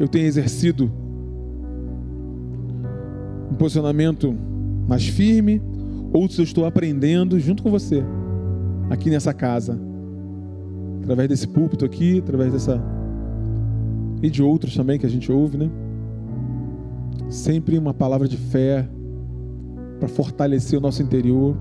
eu 0.00 0.08
tenho 0.08 0.24
exercido 0.24 0.90
um 3.50 3.54
posicionamento 3.54 4.34
mais 4.88 5.06
firme, 5.06 5.62
outros 6.12 6.38
eu 6.38 6.44
estou 6.44 6.64
aprendendo 6.64 7.38
junto 7.38 7.62
com 7.62 7.70
você, 7.70 8.02
aqui 8.90 9.10
nessa 9.10 9.32
casa, 9.32 9.78
através 11.02 11.28
desse 11.28 11.46
púlpito 11.46 11.84
aqui, 11.84 12.18
através 12.18 12.52
dessa. 12.52 12.82
e 14.22 14.30
de 14.30 14.42
outros 14.42 14.74
também 14.74 14.98
que 14.98 15.06
a 15.06 15.10
gente 15.10 15.30
ouve, 15.30 15.58
né? 15.58 15.70
Sempre 17.28 17.78
uma 17.78 17.92
palavra 17.92 18.28
de 18.28 18.36
fé 18.36 18.88
para 19.98 20.08
fortalecer 20.08 20.78
o 20.78 20.82
nosso 20.82 21.02
interior. 21.02 21.56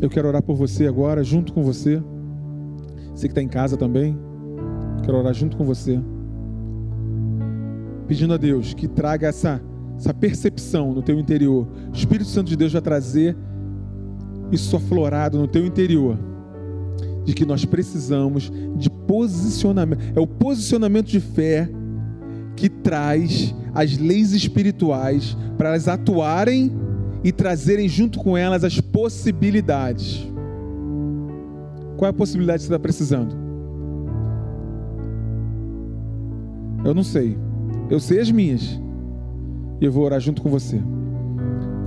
Eu 0.00 0.10
quero 0.10 0.28
orar 0.28 0.42
por 0.42 0.56
você 0.56 0.86
agora, 0.86 1.22
junto 1.22 1.52
com 1.52 1.62
você. 1.62 2.02
Você 3.14 3.28
que 3.28 3.32
está 3.32 3.42
em 3.42 3.48
casa 3.48 3.76
também, 3.76 4.18
quero 5.04 5.18
orar 5.18 5.32
junto 5.32 5.56
com 5.56 5.64
você 5.64 6.00
pedindo 8.06 8.34
a 8.34 8.36
Deus 8.36 8.74
que 8.74 8.86
traga 8.86 9.28
essa, 9.28 9.60
essa 9.96 10.12
percepção 10.12 10.92
no 10.92 11.02
teu 11.02 11.18
interior. 11.18 11.66
O 11.92 11.96
Espírito 11.96 12.28
Santo 12.28 12.48
de 12.48 12.56
Deus 12.56 12.72
vai 12.72 12.82
trazer 12.82 13.36
isso 14.52 14.76
aflorado 14.76 15.38
no 15.38 15.48
teu 15.48 15.64
interior. 15.64 16.18
De 17.24 17.32
que 17.32 17.44
nós 17.44 17.64
precisamos 17.64 18.52
de 18.76 18.90
posicionamento. 18.90 20.00
É 20.14 20.20
o 20.20 20.26
posicionamento 20.26 21.06
de 21.06 21.20
fé 21.20 21.68
que 22.54 22.68
traz 22.68 23.54
as 23.74 23.96
leis 23.96 24.32
espirituais 24.32 25.36
para 25.56 25.70
elas 25.70 25.88
atuarem 25.88 26.70
e 27.24 27.32
trazerem 27.32 27.88
junto 27.88 28.18
com 28.18 28.36
elas 28.36 28.62
as 28.62 28.80
possibilidades. 28.80 30.28
Qual 31.96 32.06
é 32.06 32.10
a 32.10 32.12
possibilidade 32.12 32.58
que 32.58 32.66
você 32.66 32.72
está 32.72 32.78
precisando? 32.78 33.34
Eu 36.84 36.94
não 36.94 37.02
sei. 37.02 37.38
Eu 37.90 38.00
sei 38.00 38.20
as 38.20 38.30
minhas. 38.30 38.80
E 39.80 39.84
eu 39.84 39.92
vou 39.92 40.04
orar 40.04 40.20
junto 40.20 40.42
com 40.42 40.48
você. 40.48 40.80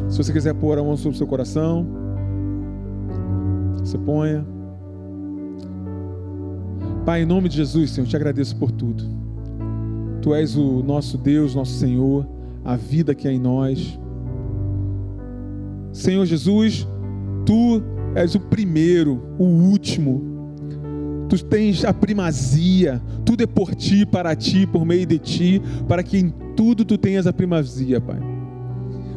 Se 0.09 0.17
você 0.17 0.31
quiser 0.31 0.53
pôr 0.53 0.77
a 0.77 0.83
mão 0.83 0.95
sobre 0.95 1.15
o 1.15 1.17
seu 1.17 1.27
coração, 1.27 1.85
você 3.79 3.97
ponha. 3.97 4.45
Pai, 7.05 7.23
em 7.23 7.25
nome 7.25 7.49
de 7.49 7.57
Jesus, 7.57 7.91
Senhor, 7.91 8.05
eu 8.05 8.09
te 8.09 8.15
agradeço 8.15 8.55
por 8.57 8.71
tudo. 8.71 9.03
Tu 10.21 10.33
és 10.33 10.55
o 10.55 10.83
nosso 10.83 11.17
Deus, 11.17 11.55
nosso 11.55 11.73
Senhor, 11.73 12.27
a 12.63 12.75
vida 12.75 13.15
que 13.15 13.27
é 13.27 13.31
em 13.31 13.39
nós. 13.39 13.97
Senhor 15.91 16.25
Jesus, 16.25 16.87
tu 17.45 17.81
és 18.13 18.35
o 18.35 18.39
primeiro, 18.39 19.21
o 19.37 19.45
último. 19.45 20.36
Tu 21.29 21.43
tens 21.43 21.83
a 21.83 21.93
primazia, 21.93 23.01
tudo 23.25 23.43
é 23.43 23.47
por 23.47 23.75
ti, 23.75 24.05
para 24.05 24.35
ti, 24.35 24.65
por 24.65 24.85
meio 24.85 25.05
de 25.05 25.19
ti, 25.19 25.61
para 25.87 26.01
que 26.03 26.17
em 26.17 26.33
tudo 26.55 26.85
tu 26.85 26.97
tenhas 26.97 27.27
a 27.27 27.33
primazia, 27.33 27.99
Pai. 27.99 28.19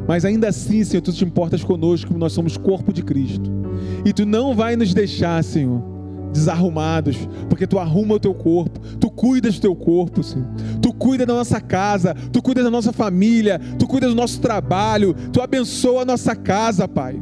Mas 0.09 0.25
ainda 0.25 0.49
assim, 0.49 0.83
Senhor, 0.83 1.03
tu 1.03 1.13
te 1.13 1.25
importas 1.25 1.63
conosco, 1.63 2.13
nós 2.19 2.33
somos 2.33 2.57
corpo 2.57 2.93
de 2.93 3.03
Cristo. 3.03 3.51
E 4.05 4.13
tu 4.13 4.27
não 4.27 4.55
vai 4.55 4.75
nos 4.75 4.93
deixar, 4.93 5.43
Senhor, 5.45 5.83
desarrumados, 6.33 7.17
porque 7.49 7.67
tu 7.67 7.79
arruma 7.79 8.15
o 8.15 8.21
teu 8.21 8.35
corpo, 8.35 8.81
tu 8.99 9.11
cuidas 9.11 9.57
do 9.57 9.61
teu 9.61 9.77
corpo, 9.77 10.23
Senhor. 10.23 10.49
Tu 10.81 10.93
cuida 10.93 11.27
da 11.27 11.35
nossa 11.35 11.61
casa, 11.61 12.15
tu 12.33 12.43
cuida 12.43 12.63
da 12.63 12.71
nossa 12.71 12.93
família, 12.93 13.61
tu 13.79 13.87
cuida 13.87 14.09
do 14.09 14.15
nosso 14.15 14.41
trabalho, 14.41 15.15
tu 15.33 15.41
abençoa 15.41 16.03
a 16.03 16.07
nossa 16.07 16.35
casa, 16.35 16.89
Pai. 16.89 17.21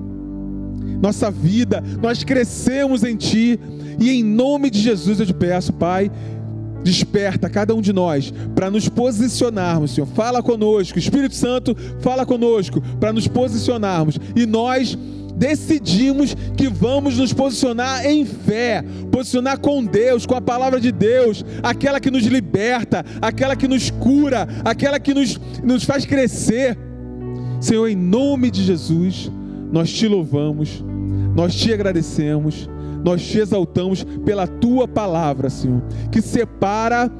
Nossa 1.01 1.30
vida, 1.30 1.82
nós 2.03 2.24
crescemos 2.24 3.05
em 3.05 3.16
ti, 3.16 3.59
e 3.99 4.11
em 4.11 4.22
nome 4.22 4.70
de 4.70 4.80
Jesus 4.80 5.20
eu 5.20 5.26
te 5.26 5.34
peço, 5.34 5.72
Pai, 5.72 6.11
desperta 6.82 7.51
cada 7.51 7.74
um 7.74 7.80
de 7.80 7.92
nós 7.92 8.32
para 8.55 8.70
nos 8.70 8.88
posicionarmos, 8.88 9.92
Senhor. 9.92 10.07
Fala 10.07 10.42
conosco, 10.42 10.99
Espírito 10.99 11.34
Santo, 11.34 11.76
fala 12.01 12.24
conosco 12.24 12.80
para 13.01 13.12
nos 13.12 13.26
posicionarmos. 13.26 14.18
E 14.36 14.46
nós 14.46 14.96
decidimos 15.36 16.34
que 16.57 16.68
vamos 16.68 17.16
nos 17.18 17.32
posicionar 17.32 18.05
em 18.07 18.24
fé, 18.24 18.84
posicionar 19.11 19.59
com 19.59 19.84
Deus, 19.84 20.26
com 20.26 20.34
a 20.34 20.40
palavra 20.40 20.80
de 20.80 20.90
Deus, 20.90 21.44
aquela 21.62 22.01
que 22.01 22.11
nos 22.11 22.24
liberta, 22.24 23.05
aquela 23.20 23.55
que 23.55 23.68
nos 23.68 23.90
cura, 23.90 24.49
aquela 24.64 24.99
que 24.99 25.14
nos, 25.14 25.40
nos 25.62 25.84
faz 25.84 26.05
crescer. 26.05 26.76
Senhor, 27.61 27.88
em 27.88 27.96
nome 27.96 28.51
de 28.51 28.62
Jesus, 28.62 29.30
nós 29.72 29.92
te 29.92 30.07
louvamos, 30.07 30.84
nós 31.34 31.55
te 31.55 31.72
agradecemos 31.72 32.68
nós 33.05 33.22
te 33.22 33.38
exaltamos 33.38 34.05
pela 34.24 34.46
tua 34.46 34.86
palavra, 34.86 35.51
Senhor, 35.51 35.82
que 36.11 36.20
separa 36.20 37.11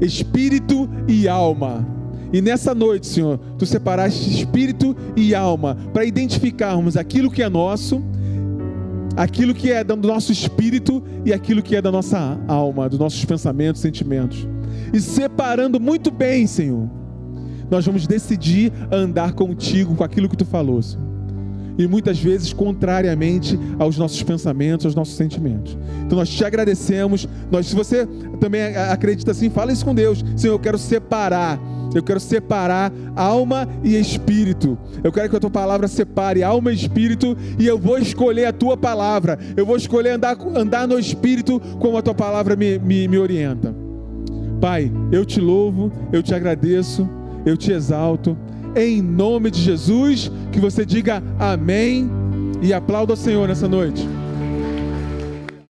espírito 0.00 0.88
e 1.08 1.28
alma. 1.28 1.86
E 2.32 2.40
nessa 2.40 2.74
noite, 2.74 3.06
Senhor, 3.06 3.38
tu 3.58 3.64
separaste 3.64 4.28
espírito 4.28 4.96
e 5.16 5.34
alma 5.34 5.76
para 5.92 6.04
identificarmos 6.04 6.96
aquilo 6.96 7.30
que 7.30 7.42
é 7.42 7.48
nosso, 7.48 8.02
aquilo 9.16 9.54
que 9.54 9.70
é 9.70 9.84
do 9.84 9.96
nosso 9.96 10.32
espírito 10.32 11.02
e 11.24 11.32
aquilo 11.32 11.62
que 11.62 11.76
é 11.76 11.82
da 11.82 11.92
nossa 11.92 12.40
alma, 12.48 12.88
dos 12.88 12.98
nossos 12.98 13.24
pensamentos, 13.24 13.80
sentimentos. 13.80 14.48
E 14.92 15.00
separando 15.00 15.78
muito 15.78 16.10
bem, 16.10 16.46
Senhor, 16.46 16.90
nós 17.70 17.86
vamos 17.86 18.06
decidir 18.06 18.72
andar 18.90 19.32
contigo 19.32 19.94
com 19.94 20.02
aquilo 20.02 20.28
que 20.28 20.36
tu 20.36 20.44
falou, 20.44 20.82
Senhor 20.82 21.13
e 21.78 21.86
muitas 21.86 22.18
vezes 22.18 22.52
contrariamente 22.52 23.58
aos 23.78 23.98
nossos 23.98 24.22
pensamentos, 24.22 24.86
aos 24.86 24.94
nossos 24.94 25.16
sentimentos. 25.16 25.76
Então 26.04 26.18
nós 26.18 26.28
te 26.28 26.44
agradecemos. 26.44 27.28
Nós, 27.50 27.66
se 27.66 27.74
você 27.74 28.06
também 28.40 28.62
acredita 28.76 29.32
assim, 29.32 29.50
fala 29.50 29.72
isso 29.72 29.84
com 29.84 29.94
Deus. 29.94 30.24
Senhor, 30.36 30.54
eu 30.54 30.58
quero 30.58 30.78
separar. 30.78 31.58
Eu 31.94 32.02
quero 32.02 32.18
separar 32.18 32.92
alma 33.14 33.68
e 33.82 33.96
espírito. 33.96 34.76
Eu 35.02 35.12
quero 35.12 35.30
que 35.30 35.36
a 35.36 35.40
tua 35.40 35.50
palavra 35.50 35.86
separe 35.86 36.42
alma 36.42 36.72
e 36.72 36.74
espírito 36.74 37.36
e 37.58 37.66
eu 37.66 37.78
vou 37.78 37.98
escolher 37.98 38.46
a 38.46 38.52
tua 38.52 38.76
palavra. 38.76 39.38
Eu 39.56 39.64
vou 39.64 39.76
escolher 39.76 40.10
andar, 40.10 40.36
andar 40.56 40.88
no 40.88 40.98
espírito 40.98 41.60
como 41.78 41.96
a 41.96 42.02
tua 42.02 42.14
palavra 42.14 42.56
me, 42.56 42.78
me, 42.78 43.06
me 43.06 43.18
orienta. 43.18 43.74
Pai, 44.60 44.90
eu 45.12 45.24
te 45.24 45.40
louvo, 45.40 45.92
eu 46.12 46.22
te 46.22 46.34
agradeço, 46.34 47.08
eu 47.44 47.56
te 47.56 47.70
exalto 47.70 48.36
em 48.76 49.00
nome 49.02 49.50
de 49.50 49.60
Jesus. 49.60 50.30
Que 50.52 50.60
você 50.60 50.84
diga 50.84 51.22
amém 51.38 52.10
e 52.62 52.72
aplauda 52.72 53.12
o 53.12 53.16
Senhor 53.16 53.48
nessa 53.48 53.68
noite. 53.68 54.06